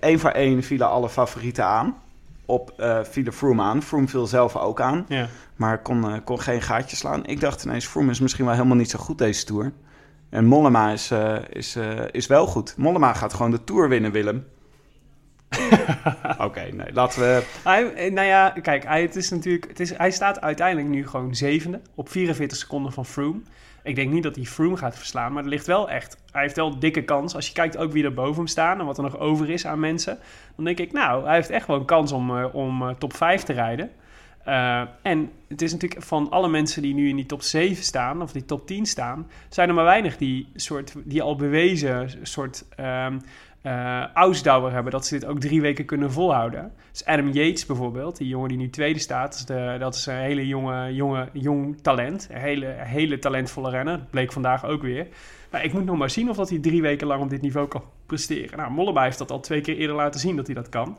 één 0.00 0.18
voor 0.18 0.30
één 0.30 0.62
vielen 0.62 0.88
alle 0.88 1.08
favorieten 1.08 1.64
aan. 1.64 1.94
Op 2.50 2.72
vielen 3.02 3.32
Froome 3.32 3.62
aan. 3.62 3.82
Froome 3.82 4.08
viel 4.08 4.26
zelf 4.26 4.56
ook 4.56 4.80
aan, 4.80 5.04
Ja. 5.08 5.28
maar 5.56 5.82
kon, 5.82 6.04
eh, 6.04 6.16
kon 6.24 6.40
geen 6.40 6.62
gaatje 6.62 6.96
slaan. 6.96 7.26
Ik 7.26 7.40
dacht 7.40 7.64
ineens, 7.64 7.86
Froome 7.86 8.10
is 8.10 8.20
misschien 8.20 8.44
wel 8.44 8.54
helemaal 8.54 8.76
niet 8.76 8.90
zo 8.90 8.98
goed 8.98 9.18
deze 9.18 9.44
Tour. 9.44 9.72
En 10.30 10.44
Mollema 10.44 10.90
is, 10.90 11.10
eh, 11.10 11.36
is, 11.48 11.78
is 12.10 12.26
wel 12.26 12.46
goed. 12.46 12.74
Mollema 12.76 13.12
gaat 13.12 13.34
gewoon 13.34 13.50
de 13.50 13.64
Tour 13.64 13.88
winnen, 13.88 14.12
Willem. 14.12 14.46
Oké, 16.38 16.60
nee, 16.72 16.92
laten 16.92 17.20
we... 17.20 17.42
Hij, 17.64 18.10
nou 18.10 18.26
ja, 18.26 18.50
kijk, 18.50 18.84
hij, 18.84 19.02
het 19.02 19.16
is 19.16 19.30
natuurlijk, 19.30 19.68
het 19.68 19.80
is, 19.80 19.96
hij 19.96 20.10
staat 20.10 20.40
uiteindelijk 20.40 20.88
nu 20.88 21.06
gewoon 21.06 21.34
zevende 21.34 21.80
op 21.94 22.08
44 22.08 22.58
seconden 22.58 22.92
van 22.92 23.06
Froome. 23.06 23.40
Ik 23.82 23.94
denk 23.94 24.12
niet 24.12 24.22
dat 24.22 24.36
hij 24.36 24.44
Froome 24.44 24.76
gaat 24.76 24.96
verslaan, 24.96 25.32
maar 25.32 25.42
er 25.42 25.48
ligt 25.48 25.66
wel 25.66 25.90
echt... 25.90 26.16
Hij 26.32 26.42
heeft 26.42 26.56
wel 26.56 26.78
dikke 26.78 27.04
kans. 27.04 27.34
Als 27.34 27.46
je 27.46 27.52
kijkt 27.52 27.76
ook 27.76 27.92
wie 27.92 28.04
er 28.04 28.14
boven 28.14 28.36
hem 28.36 28.46
staan 28.46 28.80
en 28.80 28.86
wat 28.86 28.96
er 28.96 29.02
nog 29.02 29.18
over 29.18 29.50
is 29.50 29.66
aan 29.66 29.80
mensen... 29.80 30.18
dan 30.56 30.64
denk 30.64 30.78
ik, 30.78 30.92
nou, 30.92 31.24
hij 31.24 31.34
heeft 31.34 31.50
echt 31.50 31.66
wel 31.66 31.84
kans 31.84 32.12
om, 32.12 32.38
eh, 32.38 32.54
om 32.54 32.82
eh, 32.82 32.94
top 32.94 33.16
5 33.16 33.42
te 33.42 33.52
rijden. 33.52 33.90
Eh, 34.44 34.82
en 35.02 35.30
het 35.48 35.62
is 35.62 35.72
natuurlijk 35.72 36.02
van 36.02 36.30
alle 36.30 36.48
mensen 36.48 36.82
die 36.82 36.94
nu 36.94 37.08
in 37.08 37.16
die 37.16 37.26
top 37.26 37.42
7 37.42 37.84
staan, 37.84 38.22
of 38.22 38.32
die 38.32 38.44
top 38.44 38.66
10 38.66 38.86
staan... 38.86 39.30
zijn 39.48 39.68
er 39.68 39.74
maar 39.74 39.84
weinig 39.84 40.16
die, 40.16 40.48
soort, 40.54 40.94
die 41.04 41.22
al 41.22 41.36
bewezen 41.36 42.10
soort... 42.22 42.64
ehm 42.76 43.18
eh 43.62 44.04
ausdauer 44.14 44.72
hebben, 44.72 44.92
dat 44.92 45.06
ze 45.06 45.18
dit 45.18 45.28
ook 45.28 45.40
drie 45.40 45.60
weken 45.60 45.84
kunnen 45.84 46.12
volhouden. 46.12 46.72
Dus 46.90 47.04
Adam 47.04 47.28
Yates 47.28 47.66
bijvoorbeeld, 47.66 48.16
die 48.16 48.28
jongen 48.28 48.48
die 48.48 48.58
nu 48.58 48.70
tweede 48.70 48.98
staat, 48.98 49.30
dat 49.30 49.38
is, 49.38 49.44
de, 49.44 49.76
dat 49.78 49.94
is 49.94 50.06
een 50.06 50.14
hele 50.14 50.46
jonge, 50.46 50.94
jonge, 50.94 51.28
jong 51.32 51.80
talent. 51.82 52.28
Een 52.30 52.40
hele, 52.40 52.66
hele 52.66 53.18
talentvolle 53.18 53.70
renner. 53.70 53.98
Dat 53.98 54.10
bleek 54.10 54.32
vandaag 54.32 54.64
ook 54.64 54.82
weer. 54.82 55.06
Ik 55.62 55.72
moet 55.72 55.84
nog 55.84 55.96
maar 55.96 56.10
zien 56.10 56.30
of 56.30 56.36
dat 56.36 56.48
hij 56.48 56.58
drie 56.58 56.82
weken 56.82 57.06
lang 57.06 57.22
op 57.22 57.30
dit 57.30 57.40
niveau 57.40 57.68
kan 57.68 57.82
presteren. 58.06 58.58
Nou, 58.58 58.70
Mollema 58.70 59.02
heeft 59.02 59.18
dat 59.18 59.30
al 59.30 59.40
twee 59.40 59.60
keer 59.60 59.76
eerder 59.76 59.96
laten 59.96 60.20
zien 60.20 60.36
dat 60.36 60.46
hij 60.46 60.54
dat 60.54 60.68
kan. 60.68 60.98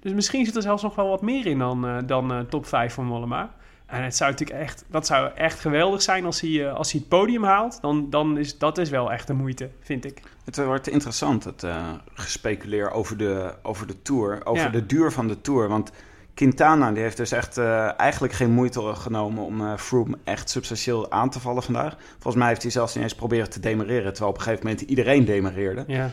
Dus 0.00 0.12
misschien 0.12 0.44
zit 0.44 0.56
er 0.56 0.62
zelfs 0.62 0.82
nog 0.82 0.94
wel 0.94 1.08
wat 1.08 1.22
meer 1.22 1.46
in 1.46 1.58
dan, 1.58 1.86
eh, 1.86 1.96
dan 2.06 2.32
eh, 2.32 2.40
top 2.40 2.66
5 2.66 2.94
van 2.94 3.04
Mollema. 3.04 3.54
En 3.86 4.02
het 4.02 4.16
zou 4.16 4.30
natuurlijk 4.30 4.60
echt, 4.60 4.84
dat 4.90 5.06
zou 5.06 5.30
echt 5.34 5.60
geweldig 5.60 6.02
zijn 6.02 6.24
als 6.24 6.40
hij, 6.40 6.66
eh, 6.66 6.74
als 6.74 6.92
hij 6.92 7.00
het 7.00 7.08
podium 7.08 7.44
haalt. 7.44 7.78
Dan, 7.80 8.10
dan 8.10 8.38
is 8.38 8.58
dat 8.58 8.78
is 8.78 8.90
wel 8.90 9.12
echt 9.12 9.26
de 9.26 9.32
moeite, 9.34 9.70
vind 9.80 10.04
ik. 10.04 10.20
Het 10.44 10.56
wordt 10.64 10.88
interessant, 10.88 11.44
het 11.44 11.62
eh, 11.62 11.92
gespeculeer 12.14 12.90
over 12.90 13.16
de, 13.16 13.54
over 13.62 13.86
de 13.86 14.02
Tour, 14.02 14.40
over 14.46 14.64
Ja. 14.64 14.70
de 14.70 14.86
duur 14.86 15.12
van 15.12 15.28
de 15.28 15.40
Tour. 15.40 15.68
Want 15.68 15.90
Quintana 16.34 16.92
die 16.92 17.02
heeft 17.02 17.16
dus 17.16 17.32
echt 17.32 17.58
eh, 17.58 18.00
eigenlijk 18.00 18.32
geen 18.32 18.50
moeite 18.50 18.94
genomen 18.94 19.44
om 19.44 19.76
Froome 19.78 20.18
echt 20.24 20.50
substantieel 20.50 21.10
aan 21.10 21.30
te 21.30 21.40
vallen 21.40 21.62
vandaag. 21.62 21.96
Volgens 22.12 22.34
mij 22.34 22.48
heeft 22.48 22.62
hij 22.62 22.70
zelfs 22.70 22.94
niet 22.94 23.04
eens 23.04 23.14
proberen 23.14 23.50
te 23.50 23.60
demereren, 23.60 24.12
terwijl 24.12 24.32
op 24.32 24.36
een 24.38 24.44
gegeven 24.44 24.64
moment 24.66 24.84
iedereen 24.84 25.24
demereerde. 25.24 25.84
Ja. 25.86 26.10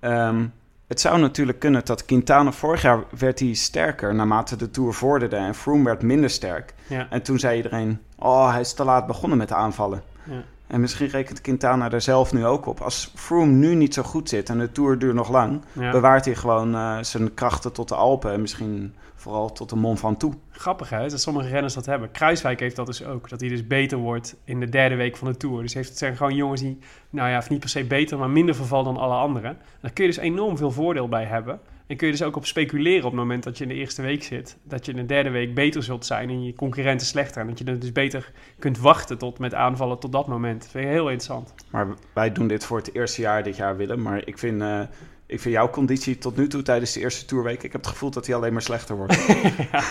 Ehm, 0.00 0.46
het 0.86 1.00
zou 1.00 1.18
natuurlijk 1.18 1.58
kunnen 1.58 1.84
dat 1.84 2.04
Quintana 2.04 2.52
vorig 2.52 2.82
jaar 2.82 3.04
werd 3.18 3.38
hij 3.38 3.54
sterker 3.54 4.14
naarmate 4.14 4.56
de 4.56 4.70
Tour 4.70 4.92
vorderde 4.92 5.36
en 5.36 5.54
Froome 5.54 5.84
werd 5.84 6.02
minder 6.02 6.30
sterk. 6.30 6.74
Ja. 6.86 7.06
En 7.10 7.22
toen 7.22 7.38
zei 7.38 7.56
iedereen, 7.56 8.00
oh 8.18 8.50
hij 8.50 8.60
is 8.60 8.72
te 8.72 8.84
laat 8.84 9.06
begonnen 9.06 9.38
met 9.38 9.48
de 9.48 9.54
aanvallen. 9.54 10.02
Ja. 10.24 10.44
En 10.66 10.80
misschien 10.80 11.08
rekent 11.08 11.40
Quintana 11.40 11.90
er 11.90 12.00
zelf 12.00 12.32
nu 12.32 12.46
ook 12.46 12.66
op. 12.66 12.80
Als 12.80 13.12
Froome 13.14 13.52
nu 13.52 13.74
niet 13.74 13.94
zo 13.94 14.02
goed 14.02 14.28
zit 14.28 14.48
en 14.48 14.58
de 14.58 14.72
Tour 14.72 14.98
duurt 14.98 15.14
nog 15.14 15.30
lang... 15.30 15.60
Ja. 15.72 15.90
bewaart 15.90 16.24
hij 16.24 16.34
gewoon 16.34 16.74
eh, 16.74 16.98
zijn 17.00 17.34
krachten 17.34 17.72
tot 17.72 17.88
de 17.88 17.94
Alpen. 17.94 18.32
En 18.32 18.40
misschien 18.40 18.94
vooral 19.14 19.52
tot 19.52 19.68
de 19.68 19.76
Mont 19.76 20.00
Ventoux. 20.00 20.36
Grappig 20.50 20.90
hè, 20.90 21.08
dat 21.08 21.20
sommige 21.20 21.48
renners 21.48 21.74
dat 21.74 21.86
hebben. 21.86 22.10
Kruiswijk 22.10 22.60
heeft 22.60 22.76
dat 22.76 22.86
dus 22.86 23.04
ook. 23.04 23.28
Dat 23.28 23.40
hij 23.40 23.48
dus 23.48 23.66
beter 23.66 23.98
wordt 23.98 24.36
in 24.44 24.60
de 24.60 24.68
derde 24.68 24.94
week 24.94 25.16
van 25.16 25.28
de 25.28 25.36
Tour. 25.36 25.62
Dus 25.62 25.74
heeft, 25.74 25.88
het 25.88 25.98
zijn 25.98 26.16
gewoon 26.16 26.34
jongens 26.34 26.60
die, 26.60 26.78
nou 27.10 27.30
ja, 27.30 27.42
niet 27.48 27.60
per 27.60 27.68
se 27.68 27.84
beter, 27.84 28.18
maar 28.18 28.30
minder 28.30 28.54
verval 28.54 28.84
dan 28.84 28.96
alle 28.96 29.14
anderen. 29.14 29.56
Daar 29.80 29.92
kun 29.92 30.04
je 30.04 30.10
dus 30.10 30.20
enorm 30.20 30.56
veel 30.56 30.70
voordeel 30.70 31.08
bij 31.08 31.24
hebben. 31.24 31.60
En 31.86 31.96
kun 31.96 32.06
je 32.06 32.12
dus 32.12 32.22
ook 32.22 32.36
op 32.36 32.46
speculeren 32.46 33.04
op 33.04 33.10
het 33.10 33.20
moment 33.20 33.42
dat 33.42 33.58
je 33.58 33.64
in 33.64 33.68
de 33.68 33.74
eerste 33.74 34.02
week 34.02 34.22
zit. 34.22 34.56
Dat 34.62 34.86
je 34.86 34.92
in 34.92 34.96
de 34.96 35.06
derde 35.06 35.30
week 35.30 35.54
beter 35.54 35.82
zult 35.82 36.06
zijn 36.06 36.28
en 36.28 36.44
je 36.44 36.54
concurrenten 36.54 37.06
slechter. 37.06 37.40
En 37.40 37.46
dat 37.46 37.58
je 37.58 37.64
dan 37.64 37.78
dus 37.78 37.92
beter 37.92 38.32
kunt 38.58 38.78
wachten 38.78 39.18
tot 39.18 39.38
met 39.38 39.54
aanvallen 39.54 39.98
tot 39.98 40.12
dat 40.12 40.26
moment. 40.26 40.62
Dat 40.62 40.70
vind 40.70 40.84
ik 40.84 40.90
heel 40.90 41.10
interessant. 41.10 41.54
Maar 41.70 41.86
wij 42.12 42.32
doen 42.32 42.46
dit 42.46 42.64
voor 42.64 42.76
het 42.78 42.94
eerste 42.94 43.20
jaar 43.20 43.42
dit 43.42 43.56
jaar, 43.56 43.76
Willem. 43.76 44.02
Maar 44.02 44.26
ik 44.26 44.38
vind, 44.38 44.62
eh, 44.62 44.80
ik 45.26 45.40
vind 45.40 45.54
jouw 45.54 45.70
conditie 45.70 46.18
tot 46.18 46.36
nu 46.36 46.46
toe 46.46 46.62
tijdens 46.62 46.92
de 46.92 47.00
eerste 47.00 47.24
Tourweek... 47.24 47.62
ik 47.62 47.72
heb 47.72 47.80
het 47.80 47.90
gevoel 47.90 48.10
dat 48.10 48.26
hij 48.26 48.34
alleen 48.34 48.52
maar 48.52 48.62
slechter 48.62 48.96
wordt. 48.96 49.26
ja, 49.72 49.82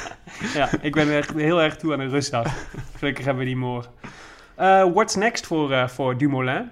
ja, 0.53 0.69
ik 0.81 0.93
ben 0.93 1.15
echt 1.15 1.33
heel 1.33 1.61
erg 1.61 1.77
toe 1.77 1.93
aan 1.93 1.99
een 1.99 2.09
rustdag. 2.09 2.67
Gelukkig 2.97 3.25
hebben 3.25 3.43
we 3.43 3.49
die 3.49 3.59
morgen. 3.59 3.91
Eh, 4.55 4.93
what's 4.93 5.15
next 5.15 5.45
voor, 5.45 5.71
eh, 5.71 5.87
voor 5.87 6.17
Dumoulin? 6.17 6.69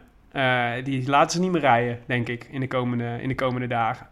Die 0.83 1.09
laten 1.09 1.31
ze 1.31 1.39
niet 1.39 1.51
meer 1.51 1.61
rijden, 1.61 1.99
denk 2.05 2.27
ik, 2.27 2.47
in 2.51 2.59
de 2.59 2.67
komende, 2.67 3.17
in 3.21 3.27
de 3.27 3.35
komende 3.35 3.67
dagen. 3.67 4.10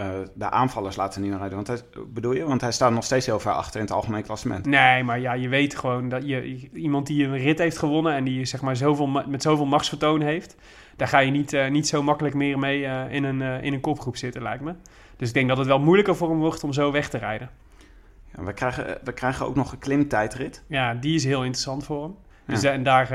Eh, 0.00 0.08
de 0.34 0.50
aanvallers 0.50 0.96
laten 0.96 1.20
niet 1.20 1.30
meer 1.30 1.38
rijden. 1.38 1.56
Want 1.56 1.68
hij, 1.68 1.78
bedoel 2.06 2.32
je? 2.32 2.44
Want 2.44 2.60
hij 2.60 2.72
staat 2.72 2.92
nog 2.92 3.04
steeds 3.04 3.26
heel 3.26 3.40
ver 3.40 3.52
achter 3.52 3.80
in 3.80 3.86
het 3.86 3.94
algemeen 3.94 4.22
klassement. 4.22 4.66
Nee, 4.66 5.04
maar 5.04 5.20
ja, 5.20 5.32
je 5.32 5.48
weet 5.48 5.76
gewoon 5.76 6.08
dat 6.08 6.26
je 6.26 6.68
iemand 6.72 7.06
die 7.06 7.24
een 7.24 7.36
rit 7.36 7.58
heeft 7.58 7.78
gewonnen 7.78 8.14
en 8.14 8.24
die 8.24 8.44
zeg 8.44 8.60
maar 8.62 8.76
zoveel, 8.76 9.06
met 9.06 9.42
zoveel 9.42 9.66
machtsvertoon 9.66 10.20
heeft, 10.20 10.56
daar 10.96 11.08
ga 11.08 11.18
je 11.18 11.30
niet, 11.30 11.52
eh, 11.52 11.70
niet 11.70 11.88
zo 11.88 12.02
makkelijk 12.02 12.34
meer 12.34 12.58
mee 12.58 12.86
eh, 12.86 13.12
in, 13.12 13.24
een, 13.24 13.40
in 13.62 13.72
een 13.72 13.80
kopgroep 13.80 14.16
zitten, 14.16 14.42
lijkt 14.42 14.62
me. 14.62 14.74
Dus 15.16 15.28
ik 15.28 15.34
denk 15.34 15.48
dat 15.48 15.58
het 15.58 15.66
wel 15.66 15.80
moeilijker 15.80 16.16
voor 16.16 16.28
hem 16.28 16.38
wordt 16.38 16.64
om 16.64 16.72
zo 16.72 16.92
weg 16.92 17.08
te 17.08 17.18
rijden. 17.18 17.50
Ja, 18.36 18.42
we, 18.42 18.52
krijgen, 18.52 18.98
we 19.04 19.12
krijgen 19.12 19.46
ook 19.46 19.54
nog 19.54 19.72
een 19.72 19.78
klimtijdrit. 19.78 20.62
Ja, 20.66 20.94
die 20.94 21.14
is 21.14 21.24
heel 21.24 21.44
interessant 21.44 21.84
voor 21.84 22.02
hem. 22.02 22.14
Dus 22.46 22.60
Ja. 22.60 22.72
en 22.72 22.82
daar, 22.82 23.08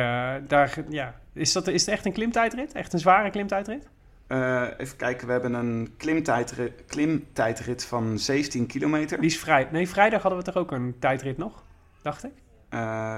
daar 0.47 0.75
ja. 0.89 1.15
is, 1.33 1.53
dat, 1.53 1.67
is 1.67 1.85
het 1.85 1.89
echt 1.89 2.05
een 2.05 2.13
klimtijdrit? 2.13 2.73
Echt 2.73 2.93
een 2.93 2.99
zware 2.99 3.29
klimtijdrit? 3.29 3.87
Eh, 4.27 4.63
even 4.77 4.97
kijken, 4.97 5.27
we 5.27 5.31
hebben 5.31 5.53
een 5.53 5.93
klimtijdrit, 5.97 6.85
klimtijdrit 6.87 7.85
van 7.85 8.19
17 8.19 8.65
kilometer. 8.65 9.17
Die 9.17 9.29
is 9.29 9.39
vrij. 9.39 9.67
Nee, 9.71 9.89
vrijdag 9.89 10.21
hadden 10.21 10.39
we 10.39 10.45
toch 10.45 10.55
ook 10.55 10.71
een 10.71 10.95
tijdrit 10.99 11.37
nog? 11.37 11.63
Dacht 12.01 12.23
ik. 12.23 12.31
Eh, 12.69 13.17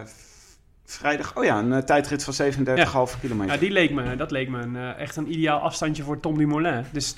vrijdag, 0.85 1.37
oh 1.37 1.43
ja, 1.43 1.59
een 1.59 1.73
eh, 1.73 1.79
tijdrit 1.79 2.23
van 2.23 2.33
37,5 2.33 3.19
kilometer. 3.19 3.53
Ja, 3.53 3.59
die 3.59 3.71
leek 3.71 3.91
me, 3.91 4.15
dat 4.15 4.31
leek 4.31 4.49
me 4.49 4.61
een, 4.61 4.75
echt 4.75 5.15
een 5.15 5.31
ideaal 5.31 5.59
afstandje 5.59 6.03
voor 6.03 6.19
Tom 6.19 6.37
Dumoulin. 6.37 6.85
Dus 6.91 7.15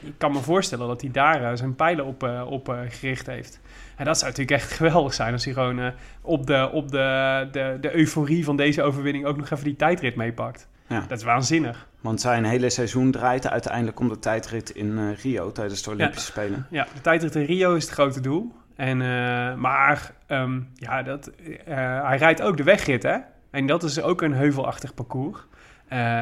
ik 0.00 0.14
kan 0.18 0.32
me 0.32 0.40
voorstellen 0.40 0.88
dat 0.88 1.00
hij 1.00 1.10
daar 1.10 1.56
zijn 1.56 1.74
pijlen 1.74 2.04
op, 2.04 2.22
op 2.46 2.76
gericht 2.88 3.26
heeft. 3.26 3.60
En 3.96 4.04
dat 4.04 4.18
zou 4.18 4.30
natuurlijk 4.30 4.60
echt 4.60 4.72
geweldig 4.80 5.14
zijn 5.14 5.32
als 5.32 5.44
hij 5.44 5.54
gewoon 5.54 5.92
op, 6.20 6.46
de, 6.46 6.70
op 6.72 6.90
de, 6.90 7.48
de, 7.52 7.78
de 7.80 7.96
euforie 7.96 8.44
van 8.44 8.56
deze 8.56 8.82
overwinning 8.82 9.26
ook 9.26 9.36
nog 9.36 9.50
even 9.50 9.64
die 9.64 9.76
tijdrit 9.76 10.16
meepakt. 10.16 10.68
Ja. 10.88 11.04
Dat 11.08 11.18
is 11.18 11.24
waanzinnig. 11.24 11.86
Want 12.00 12.20
zijn 12.20 12.44
hele 12.44 12.70
seizoen 12.70 13.10
draait 13.10 13.48
uiteindelijk 13.48 14.00
om 14.00 14.08
de 14.08 14.18
tijdrit 14.18 14.70
in 14.70 14.98
eh, 14.98 15.22
Rio 15.22 15.52
tijdens 15.52 15.82
de 15.82 15.90
Olympische 15.90 16.26
Spelen. 16.26 16.66
Ja, 16.70 16.86
de 16.94 17.00
tijdrit 17.00 17.34
in 17.34 17.44
Rio 17.44 17.74
is 17.74 17.84
het 17.84 17.92
grote 17.92 18.20
doel. 18.20 18.52
En, 18.76 19.02
eh, 19.02 19.54
maar 19.54 20.12
ehm, 20.26 20.60
ja, 20.74 21.02
dat, 21.02 21.30
eh, 21.64 22.06
hij 22.06 22.16
rijdt 22.16 22.42
ook 22.42 22.56
de 22.56 22.62
wegrit, 22.62 23.02
hè? 23.02 23.16
En 23.50 23.66
dat 23.66 23.82
is 23.82 24.02
ook 24.02 24.22
een 24.22 24.34
heuvelachtig 24.34 24.94
parcours. 24.94 25.38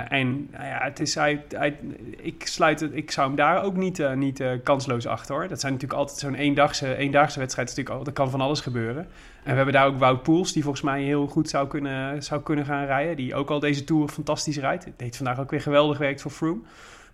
En 0.09 0.49
nou 0.51 0.65
ja, 0.65 0.79
het 0.83 1.01
is, 1.01 1.15
hij, 1.15 1.45
hij, 1.49 1.79
ik, 2.17 2.47
sluit 2.47 2.81
het, 2.81 2.95
ik 2.95 3.11
zou 3.11 3.27
hem 3.27 3.37
daar 3.37 3.63
ook 3.63 3.77
niet, 3.77 4.15
niet 4.15 4.43
kansloos 4.63 5.07
achter 5.07 5.35
hoor. 5.35 5.49
Dat 5.49 5.61
zijn 5.61 5.73
natuurlijk 5.73 6.01
altijd 6.01 6.19
zo'n 6.19 6.35
eendagse, 6.35 6.97
eendaagse 6.97 7.39
wedstrijd. 7.39 7.69
Natuurlijk, 7.69 8.07
er 8.07 8.13
kan 8.13 8.31
van 8.31 8.41
alles 8.41 8.61
gebeuren. 8.61 9.09
En 9.47 9.53
we 9.53 9.57
hebben 9.57 9.75
daar 9.75 9.87
ook 9.87 9.99
Wout 9.99 10.23
Poels, 10.23 10.53
die 10.53 10.63
volgens 10.63 10.83
mij 10.83 11.03
heel 11.03 11.27
goed 11.27 11.49
zou 11.49 11.69
kunnen, 11.69 12.23
zou 12.23 12.43
kunnen 12.43 12.65
gaan 12.65 12.85
rijden. 12.85 13.17
Die 13.17 13.35
ook 13.35 13.51
al 13.51 13.61
deze 13.61 13.85
Tour 13.85 14.09
fantastisch 14.09 14.59
rijdt. 14.59 14.87
Deed 14.97 15.17
vandaag 15.17 15.41
ook 15.41 15.51
weer 15.51 15.61
geweldig 15.61 15.99
werk 15.99 16.21
voor 16.21 16.31
Froome. 16.31 16.61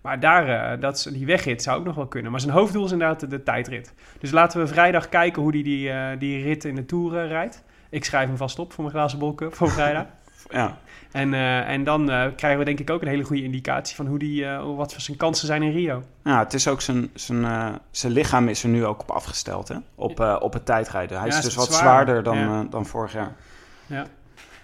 Maar 0.01 0.19
daar, 0.19 0.47
eh, 0.47 0.81
dat, 0.81 1.09
die 1.11 1.25
wegrit 1.25 1.63
zou 1.63 1.79
ook 1.79 1.85
nog 1.85 1.95
wel 1.95 2.07
kunnen. 2.07 2.31
Maar 2.31 2.39
zijn 2.39 2.53
hoofddoel 2.53 2.85
is 2.85 2.91
inderdaad 2.91 3.29
de, 3.29 3.43
tijdrit. 3.43 3.93
Dus 4.19 4.31
laten 4.31 4.59
we 4.59 4.67
vrijdag 4.67 5.09
kijken 5.09 5.41
hoe 5.41 5.51
hij 5.51 5.63
die, 5.63 5.89
eh, 5.89 6.19
die 6.19 6.43
rit 6.43 6.65
in 6.65 6.75
de 6.75 6.85
Tour 6.85 7.17
eh, 7.17 7.27
rijdt. 7.27 7.63
Ik 7.89 8.05
schrijf 8.05 8.27
hem 8.27 8.37
vast 8.37 8.59
op 8.59 8.73
voor 8.73 8.83
mijn 8.83 8.95
glazen 8.95 9.19
bolcup 9.19 9.55
voor 9.55 9.69
vrijdag. 9.69 10.05
Ja, 10.49 10.77
En, 11.11 11.33
eh, 11.33 11.69
en 11.69 11.83
dan 11.83 12.09
eh, 12.11 12.25
krijgen 12.35 12.59
we 12.59 12.65
denk 12.65 12.79
ik 12.79 12.89
ook 12.89 13.01
een 13.01 13.07
hele 13.07 13.23
goede 13.23 13.43
indicatie 13.43 13.95
van 13.95 14.07
hoe 14.07 14.19
die, 14.19 14.45
eh, 14.45 14.75
wat 14.75 14.91
voor 14.93 15.01
zijn 15.01 15.17
kansen 15.17 15.47
zijn 15.47 15.63
in 15.63 15.71
Rio. 15.71 16.03
ja 16.23 16.39
het 16.39 16.53
is 16.53 16.67
ook 16.67 16.81
zijn, 16.81 17.09
zijn, 17.13 17.45
zijn 17.91 18.11
lichaam 18.13 18.47
is 18.47 18.63
er 18.63 18.69
nu 18.69 18.85
ook 18.85 19.01
op 19.01 19.11
afgesteld, 19.11 19.67
hè? 19.67 19.75
Op, 19.95 20.37
op 20.39 20.53
het 20.53 20.65
tijdrijden. 20.65 21.19
Hij 21.19 21.27
Ja, 21.29 21.37
is 21.37 21.43
dus 21.43 21.55
wat 21.55 21.73
zwaarder. 21.73 22.23
dan, 22.23 22.37
Ja. 22.37 22.63
dan 22.69 22.85
vorig 22.85 23.13
jaar. 23.13 23.35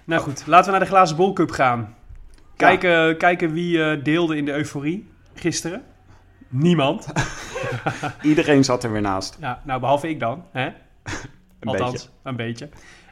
Nou 0.03 0.21
goed, 0.21 0.43
laten 0.47 0.65
we 0.65 0.71
naar 0.71 0.79
de 0.87 0.93
glazen 0.93 1.15
bolcup 1.15 1.51
gaan. 1.51 1.95
Kijken, 2.55 3.17
kijken 3.17 3.51
wie 3.53 4.01
deelde 4.01 4.37
in 4.37 4.45
de 4.45 4.51
euforie 4.53 5.09
gisteren. 5.33 5.83
Niemand. 6.47 7.07
Iedereen 8.21 8.63
zat 8.63 8.83
er 8.83 8.91
weer 8.91 9.01
naast. 9.01 9.37
Ja, 9.39 9.61
nou, 9.63 9.79
behalve 9.79 10.09
ik 10.09 10.19
dan. 10.19 10.43
Hè? 10.51 10.65
Een 10.65 10.73
Althans, 11.69 11.91
beetje. 11.91 12.09
een 12.23 12.35
beetje. 12.35 12.69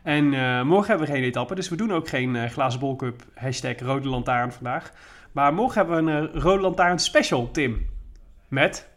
En 0.07 0.33
eh, 0.33 0.61
morgen 0.61 0.87
hebben 0.87 1.07
we 1.07 1.13
geen 1.13 1.23
etappe, 1.23 1.55
dus 1.55 1.69
we 1.69 1.75
doen 1.75 1.93
ook 1.93 2.07
geen 2.07 2.35
eh, 2.35 2.49
glazen 2.49 2.79
bolcup 2.79 3.23
hashtag 3.33 3.79
rode 3.79 4.09
lantaarn 4.09 4.51
vandaag. 4.51 4.91
Maar 5.31 5.53
morgen 5.53 5.77
hebben 5.77 6.05
we 6.05 6.11
een 6.11 6.33
eh, 6.33 6.41
rode 6.41 6.61
lantaarn 6.61 6.99
special, 6.99 7.51
Tim. 7.51 7.89
Met 8.47 8.89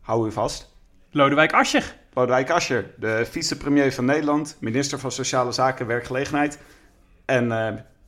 Hou 0.00 0.26
u 0.26 0.32
vast. 0.32 0.76
Lodewijk 1.10 1.52
Asscher. 1.52 1.96
Lodewijk 2.12 2.50
Asscher, 2.50 2.90
de 2.96 3.26
vicepremier 3.30 3.92
van 3.92 4.04
Nederland, 4.04 4.56
minister 4.60 4.98
van 4.98 5.12
Sociale 5.12 5.52
Zaken 5.52 5.80
en 5.80 5.86
Werkgelegenheid 5.86 6.58
en 7.24 7.48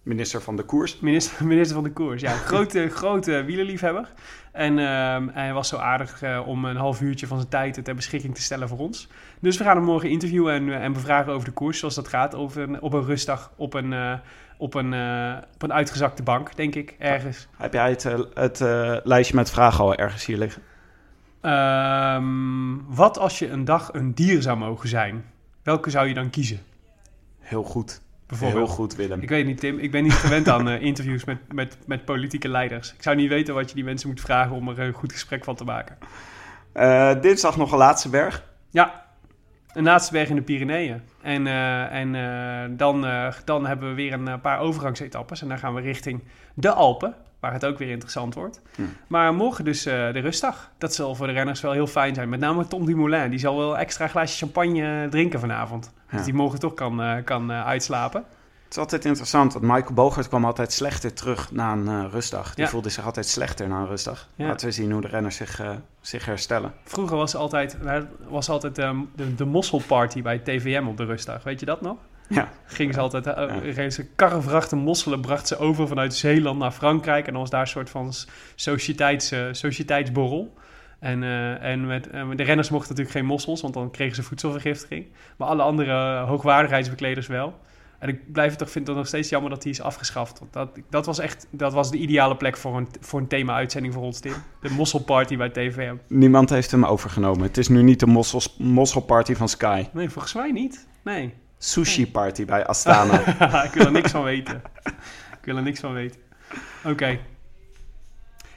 minister 0.07 0.41
van 0.43 0.57
de 0.57 0.63
Koers. 0.63 1.01
Minister, 1.01 1.47
minister 1.53 1.75
van 1.75 1.85
de 1.85 1.93
koers, 1.93 2.21
ja. 2.21 2.31
Grote, 2.31 2.89
grote 3.01 3.45
wielerliefhebber. 3.45 4.13
En 4.53 4.79
ehm, 4.79 5.29
hij 5.29 5.53
was 5.53 5.69
zo 5.69 5.77
aardig 5.77 6.23
eh, 6.23 6.43
om 6.47 6.65
een 6.65 6.77
half 6.77 7.01
uurtje 7.01 7.27
van 7.27 7.37
zijn 7.37 7.51
tijd 7.51 7.85
ter 7.85 7.95
beschikking 7.95 8.35
te 8.35 8.43
stellen 8.43 8.69
voor 8.69 8.79
ons. 8.79 9.09
Dus 9.41 9.57
we 9.57 9.65
gaan 9.65 9.77
hem 9.77 9.85
morgen 9.85 10.11
interviewen 10.11 10.55
en, 10.55 10.69
eh, 10.69 10.85
en 10.85 10.93
bevragen 10.93 11.33
over 11.33 11.45
de 11.45 11.53
koers, 11.53 11.79
zoals 11.79 11.95
dat 11.95 12.09
gaat. 12.09 12.35
Over 12.35 12.63
een, 12.63 12.81
op 12.83 12.93
een 12.93 13.05
rustdag, 13.05 13.53
op 13.57 13.75
een, 13.75 13.93
eh, 13.93 14.15
op, 14.57 14.75
een, 14.75 14.95
op 15.55 15.63
een 15.63 15.73
uitgezakte 15.73 16.23
bank, 16.23 16.57
denk 16.57 16.75
ik, 16.75 16.95
ergens. 16.99 17.49
Heb 17.57 17.73
jij 17.73 17.91
het, 17.91 18.03
het 18.35 18.61
lijstje 19.05 19.37
met 19.37 19.51
vragen 19.51 19.85
al 19.85 19.95
ergens 19.95 20.27
hier 20.27 20.39
liggen? 20.39 20.63
Ehm, 21.41 22.95
wat 22.95 23.19
als 23.19 23.39
je 23.39 23.49
een 23.49 23.65
dag 23.65 23.93
een 23.93 24.15
dier 24.15 24.43
zou 24.43 24.57
mogen 24.59 24.89
zijn? 24.89 25.25
Welke 25.63 25.91
zou 25.91 26.09
je 26.09 26.15
dan 26.15 26.31
kiezen? 26.31 26.61
Heel 27.39 27.63
goed. 27.63 28.05
Bijvoorbeeld. 28.27 28.67
Heel 28.67 28.75
goed, 28.75 28.97
Willem. 28.97 29.21
Ik 29.21 29.29
weet 29.29 29.47
niet, 29.47 29.61
Tim. 29.61 29.79
Ik 29.79 29.91
ben 29.91 30.03
niet 30.03 30.13
gewend 30.13 30.49
aan 30.49 30.69
eh, 30.69 30.83
interviews 30.83 31.25
met, 31.25 31.53
met, 31.53 31.79
met 31.87 32.05
politieke 32.05 32.49
leiders. 32.49 32.95
Ik 32.95 33.03
zou 33.03 33.17
niet 33.17 33.29
weten 33.29 33.55
wat 33.55 33.69
je 33.69 33.75
die 33.75 33.85
mensen 33.85 34.09
moet 34.09 34.21
vragen 34.21 34.57
om 34.57 34.69
er 34.69 34.79
een 34.79 34.93
goed 34.93 35.13
gesprek 35.13 35.45
van 35.45 35.55
te 35.55 35.65
maken. 35.65 35.99
Eh, 36.73 37.21
dinsdag 37.21 37.57
nog 37.57 37.73
een 37.73 37.79
laatste 37.79 38.09
berg. 38.09 38.45
Ja, 38.71 39.07
een 39.77 39.85
laatste 39.85 40.13
berg 40.13 40.29
in 40.29 40.37
de 40.37 40.43
Pyreneeën. 40.43 41.03
En, 41.23 41.47
eh, 41.47 41.93
en 41.93 42.15
eh, 42.15 42.77
dan, 42.77 43.07
eh, 43.07 43.33
dan 43.45 43.67
hebben 43.67 43.89
we 43.89 43.95
weer 43.95 44.13
een 44.13 44.41
paar 44.41 44.59
overgangsetappes. 44.59 45.43
En 45.43 45.49
dan 45.49 45.59
gaan 45.59 45.75
we 45.75 45.81
richting 45.81 46.23
de 46.55 46.71
Alpen, 46.71 47.15
waar 47.41 47.53
het 47.53 47.65
ook 47.65 47.79
weer 47.79 47.91
interessant 47.91 48.35
wordt. 48.35 48.61
Hm. 48.75 48.83
Maar 49.07 49.35
morgen 49.35 49.65
dus 49.65 49.87
eh, 49.87 50.13
de 50.13 50.19
rustdag. 50.19 50.71
Dat 50.79 50.95
zal 50.95 51.15
voor 51.15 51.27
de 51.27 51.33
renners 51.33 51.61
wel 51.61 51.73
heel 51.73 51.87
fijn 51.87 52.15
zijn. 52.15 52.29
Met 52.29 52.41
name 52.41 52.67
Tom 52.67 52.87
Dumoulin. 52.87 53.31
Die 53.31 53.39
zal 53.39 53.57
wel 53.57 53.79
extra 53.79 54.07
glaasje 54.09 54.37
champagne 54.39 55.03
eh, 55.03 55.11
drinken 55.11 55.41
vanavond. 55.41 55.93
Ja. 56.11 56.17
Dat 56.17 56.27
hij 56.27 56.35
morgen 56.35 56.59
toch 56.59 56.75
kan, 56.75 57.03
eh, 57.03 57.25
kan 57.25 57.53
uitslapen. 57.53 58.25
Het 58.65 58.75
is 58.75 58.81
altijd 58.81 59.05
interessant, 59.05 59.53
want 59.53 59.65
Michael 59.65 59.93
Bogert 59.95 60.29
kwam 60.29 60.45
altijd 60.45 60.73
slechter 60.73 61.13
terug 61.13 61.53
na 61.53 61.73
een 61.73 62.11
rustdag. 62.11 62.55
Die 62.55 62.65
Ja. 62.65 62.71
voelde 62.71 62.89
zich 62.89 63.05
altijd 63.05 63.27
slechter 63.27 63.69
na 63.69 63.79
een 63.81 63.87
rustdag. 63.87 64.29
Ja. 64.35 64.47
Laten 64.47 64.67
we 64.67 64.73
zien 64.73 64.93
hoe 64.93 65.01
de 65.01 65.09
renners 65.09 65.37
zich, 65.37 65.63
zich 66.01 66.25
herstellen. 66.25 66.73
Vroeger 66.85 67.17
was 67.17 67.35
altijd, 67.37 67.77
was 68.29 68.49
altijd 68.49 68.79
ehm, 68.79 68.97
de, 69.15 69.35
de 69.35 69.45
mosselparty 69.45 70.23
bij 70.23 70.39
TVM 70.39 70.85
op 70.87 70.97
de 70.97 71.05
rustdag. 71.05 71.43
Weet 71.43 71.61
je 71.61 71.67
dat 71.67 71.81
nog? 71.81 71.97
Ja. 72.29 72.49
Gingen 72.65 72.95
ze 72.95 73.01
altijd, 73.01 73.27
uh, 73.27 74.61
ze 74.61 74.77
mosselen, 74.77 75.21
bracht 75.21 75.47
ze 75.47 75.59
over 75.59 75.89
vanuit 75.89 76.15
Zeeland 76.15 76.59
naar 76.59 76.71
Frankrijk. 76.71 77.27
En 77.27 77.33
dan 77.33 77.41
was 77.41 77.51
daar 77.51 77.61
een 77.61 77.67
soort 77.67 77.91
van 77.91 78.13
sociëteits, 78.55 79.31
eh, 79.31 79.47
sociëteitsborrel. 79.51 80.55
En, 80.99 81.23
eh, 81.23 81.63
en 81.63 81.87
met, 81.87 82.05
de 82.13 82.43
renners 82.43 82.71
mochten 82.71 82.89
natuurlijk 82.89 83.17
geen 83.17 83.27
mossels, 83.27 83.61
want 83.61 83.75
dan 83.75 83.91
kregen 83.91 84.15
ze 84.15 84.23
voedselvergiftiging. 84.23 85.07
Maar 85.37 85.49
alle 85.49 85.63
andere 85.63 86.19
hoogwaardigheidsbekleders 86.19 87.27
wel. 87.27 87.55
En 87.99 88.09
ik 88.09 88.33
blijf 88.33 88.51
het 88.51 88.59
toch, 88.59 88.71
vind 88.71 88.87
het 88.87 88.97
nog 88.97 89.07
steeds 89.07 89.29
jammer 89.29 89.51
dat 89.51 89.63
die 89.63 89.73
is 89.73 89.81
afgeschaft. 89.81 90.39
Want 90.39 90.53
dat, 90.53 90.79
dat 90.91 91.07
was 91.07 91.19
echt 91.19 91.47
dat 91.51 91.73
was 91.73 91.91
de 91.91 91.99
ideale 91.99 92.37
plek 92.37 92.57
voor 92.57 92.77
een, 92.77 92.89
voor 93.01 93.21
een 93.21 93.27
thema-uitzending 93.27 93.95
voor 93.95 94.03
ons, 94.03 94.21
Tim. 94.21 94.33
De 94.61 94.71
mosselparty 94.71 95.37
bij 95.37 95.49
TVM. 95.49 95.97
Niemand 96.09 96.51
heeft 96.51 96.71
hem 96.71 96.85
overgenomen. 96.85 97.43
Het 97.43 97.57
is 97.57 97.69
nu 97.69 97.83
niet 97.83 98.01
de 98.01 98.07
mossels, 98.07 98.57
mosselparty 98.59 99.35
van 99.35 99.49
Sky. 99.49 99.85
Nee, 99.93 100.09
volgens 100.09 100.35
mij 100.35 100.53
niet. 100.53 100.87
Nee. 101.03 101.35
Sushi 101.67 102.11
party 102.11 102.45
bij 102.45 102.67
Astana. 102.67 103.19
ik 103.69 103.73
wil 103.73 103.87
er 103.87 103.93
niks 103.93 104.11
van 104.11 104.23
weten. 104.23 104.63
Ik 105.31 105.45
wil 105.45 105.57
er 105.57 105.63
niks 105.63 105.81
van 105.81 105.93
weten. 105.93 106.21
Oké. 106.85 107.19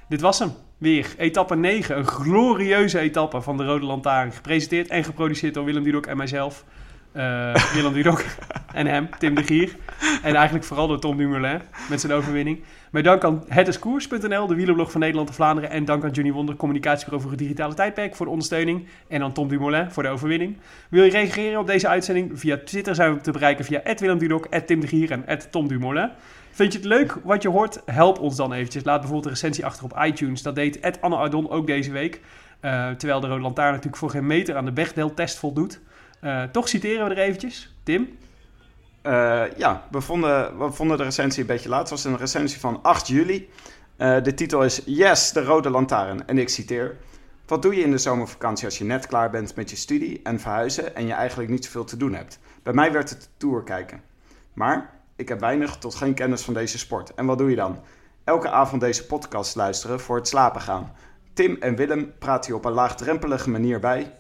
Dit 0.10 0.22
was 0.22 0.40
hem. 0.40 0.54
Weer. 0.78 1.16
Etappe 1.18 1.56
9. 1.56 1.98
Een 1.98 2.08
glorieuze 2.08 3.00
etappe 3.00 3.42
van 3.42 3.58
de 3.58 3.66
Rode 3.66 3.86
Lantaarn. 3.86 4.32
Gepresenteerd 4.32 4.88
en 4.88 5.04
geproduceerd 5.04 5.54
door 5.54 5.66
Willem 5.66 5.84
Dudok 5.84 6.06
en 6.06 6.18
mijzelf. 6.18 6.66
Eh, 7.12 7.56
Willem 7.74 7.94
Dudok 7.94 8.24
en 8.74 8.88
hem, 8.88 9.10
Tim 9.18 9.36
de 9.36 9.44
Gier. 9.44 9.76
En 10.24 10.36
eigenlijk 10.36 10.66
vooral 10.66 10.88
door 10.88 11.00
Tom 11.00 11.18
Dumoulin 11.18 11.62
met 11.90 12.02
zijn 12.02 12.14
overwinning. 12.14 12.64
Met 12.92 13.04
dank 13.04 13.24
aan 13.24 13.44
hetiskoers.nl, 13.48 14.48
de 14.48 14.56
wielerblog 14.56 14.92
van 14.92 15.00
Nederland 15.00 15.30
en 15.30 15.34
Vlaanderen. 15.36 15.70
En 15.70 15.86
dank 15.86 16.04
aan 16.04 16.12
Johnny 16.12 16.32
Wonder, 16.34 16.56
communicatiebureau 16.56 17.22
voor 17.22 17.32
het 17.32 17.40
digitale 17.40 17.74
tijdperk, 17.74 18.16
voor 18.16 18.26
de 18.26 18.32
ondersteuning. 18.32 18.88
En 19.08 19.24
aan 19.24 19.34
Tom 19.34 19.48
Dumoulin 19.48 19.92
voor 19.92 20.04
de 20.04 20.10
overwinning. 20.10 20.58
Wil 20.90 21.04
je 21.04 21.12
reageren 21.12 21.60
op 21.60 21.68
deze 21.68 21.88
uitzending? 21.88 22.40
Via 22.40 22.60
Twitter 22.66 22.96
zijn 22.96 23.14
we 23.14 23.22
te 23.22 23.32
bereiken 23.32 23.66
via 23.66 23.82
Willem 23.96 24.18
Dudok, 24.18 24.46
Tim 24.46 24.80
de 24.80 24.88
Gier 24.88 25.12
en 25.12 25.40
Tom 25.52 25.68
Dumoulin. 25.68 26.10
Vind 26.52 26.74
je 26.74 26.80
het 26.80 26.88
leuk 26.88 27.18
wat 27.24 27.42
je 27.42 27.50
hoort? 27.50 27.82
Help 27.86 28.20
ons 28.20 28.36
dan 28.36 28.54
eventjes. 28.54 28.84
Laat 28.84 29.00
bijvoorbeeld 29.00 29.26
een 29.26 29.32
recensie 29.32 29.66
achter 29.66 29.84
op 29.84 30.00
iTunes. 30.04 30.42
Dat 30.42 30.56
deed 30.56 31.02
Anne 31.02 31.16
Ardon 31.16 31.50
ook 31.50 31.68
deze 31.68 31.92
week. 31.92 32.22
Uh, 32.62 32.90
terwijl 32.90 33.20
de 33.20 33.28
Rode 33.28 33.42
Lantaarn 33.42 33.70
natuurlijk 33.70 33.98
voor 33.98 34.10
geen 34.10 34.28
meter 34.28 34.56
aan 34.56 34.66
de 34.66 34.72
Bechdel-test 34.72 35.38
voldoet. 35.38 35.80
Uh, 36.24 36.44
toch 36.44 36.68
citeren 36.68 37.08
we 37.08 37.16
er 37.16 37.22
eventjes. 37.22 37.76
Tim? 37.84 38.18
Uh, 39.04 39.44
ja, 39.58 39.88
we 39.92 40.02
vonden, 40.02 40.58
we 40.58 40.72
vonden 40.72 40.98
de 40.98 41.04
recensie 41.04 41.42
een 41.42 41.48
beetje 41.48 41.70
laat. 41.70 41.80
Het 41.80 41.90
was 41.90 42.04
een 42.04 42.18
recensie 42.18 42.60
van 42.60 42.80
8 42.82 43.08
juli. 43.08 43.50
de 43.98 44.34
titel 44.36 44.64
is 44.64 44.82
Yes, 44.86 45.32
de 45.32 45.44
Rode 45.44 45.70
Lantaarn. 45.70 46.28
En 46.28 46.38
ik 46.38 46.50
citeer... 46.50 46.98
Wat 47.50 47.62
doe 47.62 47.76
je 47.76 47.82
in 47.82 47.92
de 47.92 47.98
zomervakantie 47.98 48.66
als 48.66 48.78
je 48.78 48.84
net 48.84 49.08
klaar 49.08 49.30
bent 49.30 49.56
met 49.56 49.70
je 49.70 49.76
studie 49.76 50.20
en 50.24 50.40
verhuizen 50.40 50.96
en 50.96 51.06
je 51.06 51.14
eigenlijk 51.14 51.50
niet 51.50 51.66
zoveel 51.66 51.84
te 51.84 51.98
doen 51.98 52.14
hebt? 52.14 52.40
Bij 52.64 52.74
mij 52.74 52.92
werd 52.92 53.10
het 53.10 53.30
tour 53.38 53.64
kijken. 53.64 54.02
Maar 54.54 54.94
ik 55.16 55.30
heb 55.30 55.40
weinig 55.40 55.78
tot 55.78 55.96
geen 55.96 56.14
kennis 56.14 56.42
van 56.42 56.54
deze 56.54 56.78
sport. 56.78 57.14
En 57.14 57.26
wat 57.26 57.38
doe 57.38 57.50
je 57.50 57.56
dan? 57.56 57.80
Elke 58.24 58.50
avond 58.50 58.82
deze 58.82 59.06
podcast 59.06 59.56
luisteren 59.56 60.00
voor 60.00 60.16
het 60.16 60.28
slapen 60.28 60.62
gaan. 60.62 60.96
Tim 61.34 61.58
en 61.60 61.76
Willem 61.76 62.14
praten 62.20 62.46
hier 62.46 62.60
op 62.60 62.66
een 62.66 62.72
laagdrempelige 62.72 63.50
manier 63.50 63.80
bij. 63.80 64.16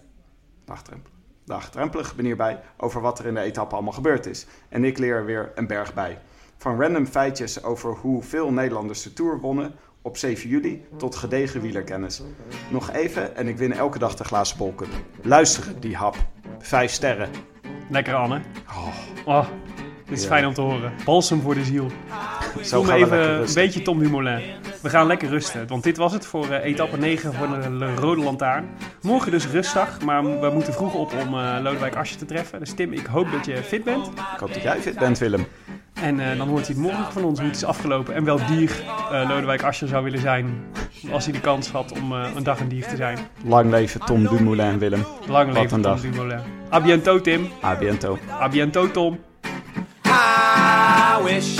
Laagdrempelige, 0.65 1.18
laagdrempelige 1.49 2.15
manier 2.15 2.35
bij 2.35 2.59
over 2.77 3.01
wat 3.01 3.19
er 3.19 3.25
in 3.25 3.33
de 3.33 3.39
etappe 3.39 3.75
allemaal 3.75 3.93
gebeurd 3.93 4.25
is. 4.25 4.45
En 4.69 4.83
ik 4.83 4.97
leer 4.97 5.15
er 5.15 5.25
weer 5.25 5.51
een 5.55 5.67
berg 5.67 5.93
bij. 5.93 6.19
Van 6.57 6.81
random 6.81 7.05
feitjes 7.05 7.63
over 7.63 7.91
hoeveel 7.91 8.51
Nederlanders 8.51 9.03
de 9.03 9.13
Tour 9.13 9.39
wonnen 9.39 9.75
op 10.01 10.17
7 10.17 10.49
juli 10.49 10.85
tot 10.97 11.15
gedegen 11.15 11.61
wielerkennis. 11.61 12.21
Nog 12.71 12.91
even 12.91 13.35
en 13.35 13.47
ik 13.47 13.57
win 13.57 13.73
elke 13.73 13.99
dag 13.99 14.15
de 14.15 14.23
glazen 14.23 14.57
bolcup. 14.57 14.89
Luisteren, 15.21 15.79
die 15.79 15.95
hap. 15.95 16.15
Vijf 16.59 16.91
sterren. 16.91 17.29
Lekker 17.89 18.15
Anne. 18.15 18.41
Oh. 18.67 18.87
oh. 19.25 19.47
Dit 20.05 20.17
is 20.17 20.25
fijn 20.25 20.45
om 20.45 20.53
te 20.53 20.61
horen. 20.61 20.93
Balsem 21.05 21.41
voor 21.41 21.53
de 21.53 21.63
ziel. 21.63 21.87
Zo 22.63 22.83
Doe 22.83 22.93
even 22.93 23.39
een 23.39 23.53
beetje 23.53 23.81
Tom 23.81 23.99
Dumoulin. 23.99 24.41
We 24.81 24.89
gaan 24.89 25.07
lekker 25.07 25.29
rusten, 25.29 25.67
want 25.67 25.83
dit 25.83 25.97
was 25.97 26.13
het 26.13 26.25
voor 26.25 26.47
uh, 26.49 26.63
etappe 26.63 26.97
9 26.97 27.33
van 27.33 27.61
de 27.79 27.95
Rode 27.95 28.21
Lantaarn. 28.21 28.69
Morgen 29.01 29.31
dus 29.31 29.47
rustdag, 29.47 30.01
maar 30.01 30.39
we 30.39 30.49
moeten 30.53 30.73
vroeg 30.73 30.93
op 30.93 31.13
om 31.13 31.33
uh, 31.33 31.57
Lodewijk 31.61 31.95
Asje 31.95 32.15
te 32.15 32.25
treffen. 32.25 32.59
Dus 32.59 32.73
Tim, 32.73 32.93
ik 32.93 33.05
hoop 33.05 33.31
dat 33.31 33.45
je 33.45 33.57
fit 33.57 33.83
bent. 33.83 34.07
Ik 34.07 34.39
hoop 34.39 34.53
dat 34.53 34.63
jij 34.63 34.79
fit 34.79 34.99
bent, 34.99 35.17
Willem. 35.17 35.47
En 35.93 36.19
uh, 36.19 36.37
dan 36.37 36.47
hoort 36.47 36.67
hij 36.67 36.75
het 36.75 36.83
morgen 36.83 37.13
van 37.13 37.23
ons 37.23 37.39
hoe 37.39 37.47
het 37.47 37.57
is 37.57 37.63
afgelopen. 37.63 38.15
En 38.15 38.23
welk 38.23 38.47
dier 38.47 38.83
Lodewijk 39.11 39.63
Asje 39.63 39.87
zou 39.87 40.03
willen 40.03 40.19
zijn 40.19 40.63
als 41.11 41.23
hij 41.23 41.33
de 41.33 41.39
kans 41.39 41.69
had 41.69 41.91
om 41.91 42.11
een 42.11 42.43
dag 42.43 42.59
een 42.59 42.67
dier 42.67 42.87
te 42.87 42.95
zijn. 42.95 43.17
Lang 43.43 43.69
leven 43.69 43.99
Tom 43.99 44.27
Dumoulin, 44.27 44.79
Willem. 44.79 45.05
Lang 45.27 45.53
leven 45.53 45.69
Tom 45.69 45.81
dag. 45.81 46.01
Dumoulin. 46.01 46.39
A 46.73 46.81
biento, 46.81 47.21
Tim. 47.21 47.49
A 47.63 47.75
biento. 47.75 48.17
A 48.31 48.49
biento, 48.49 48.91
Tom. 48.91 49.19
I 50.05 51.21
wish 51.23 51.59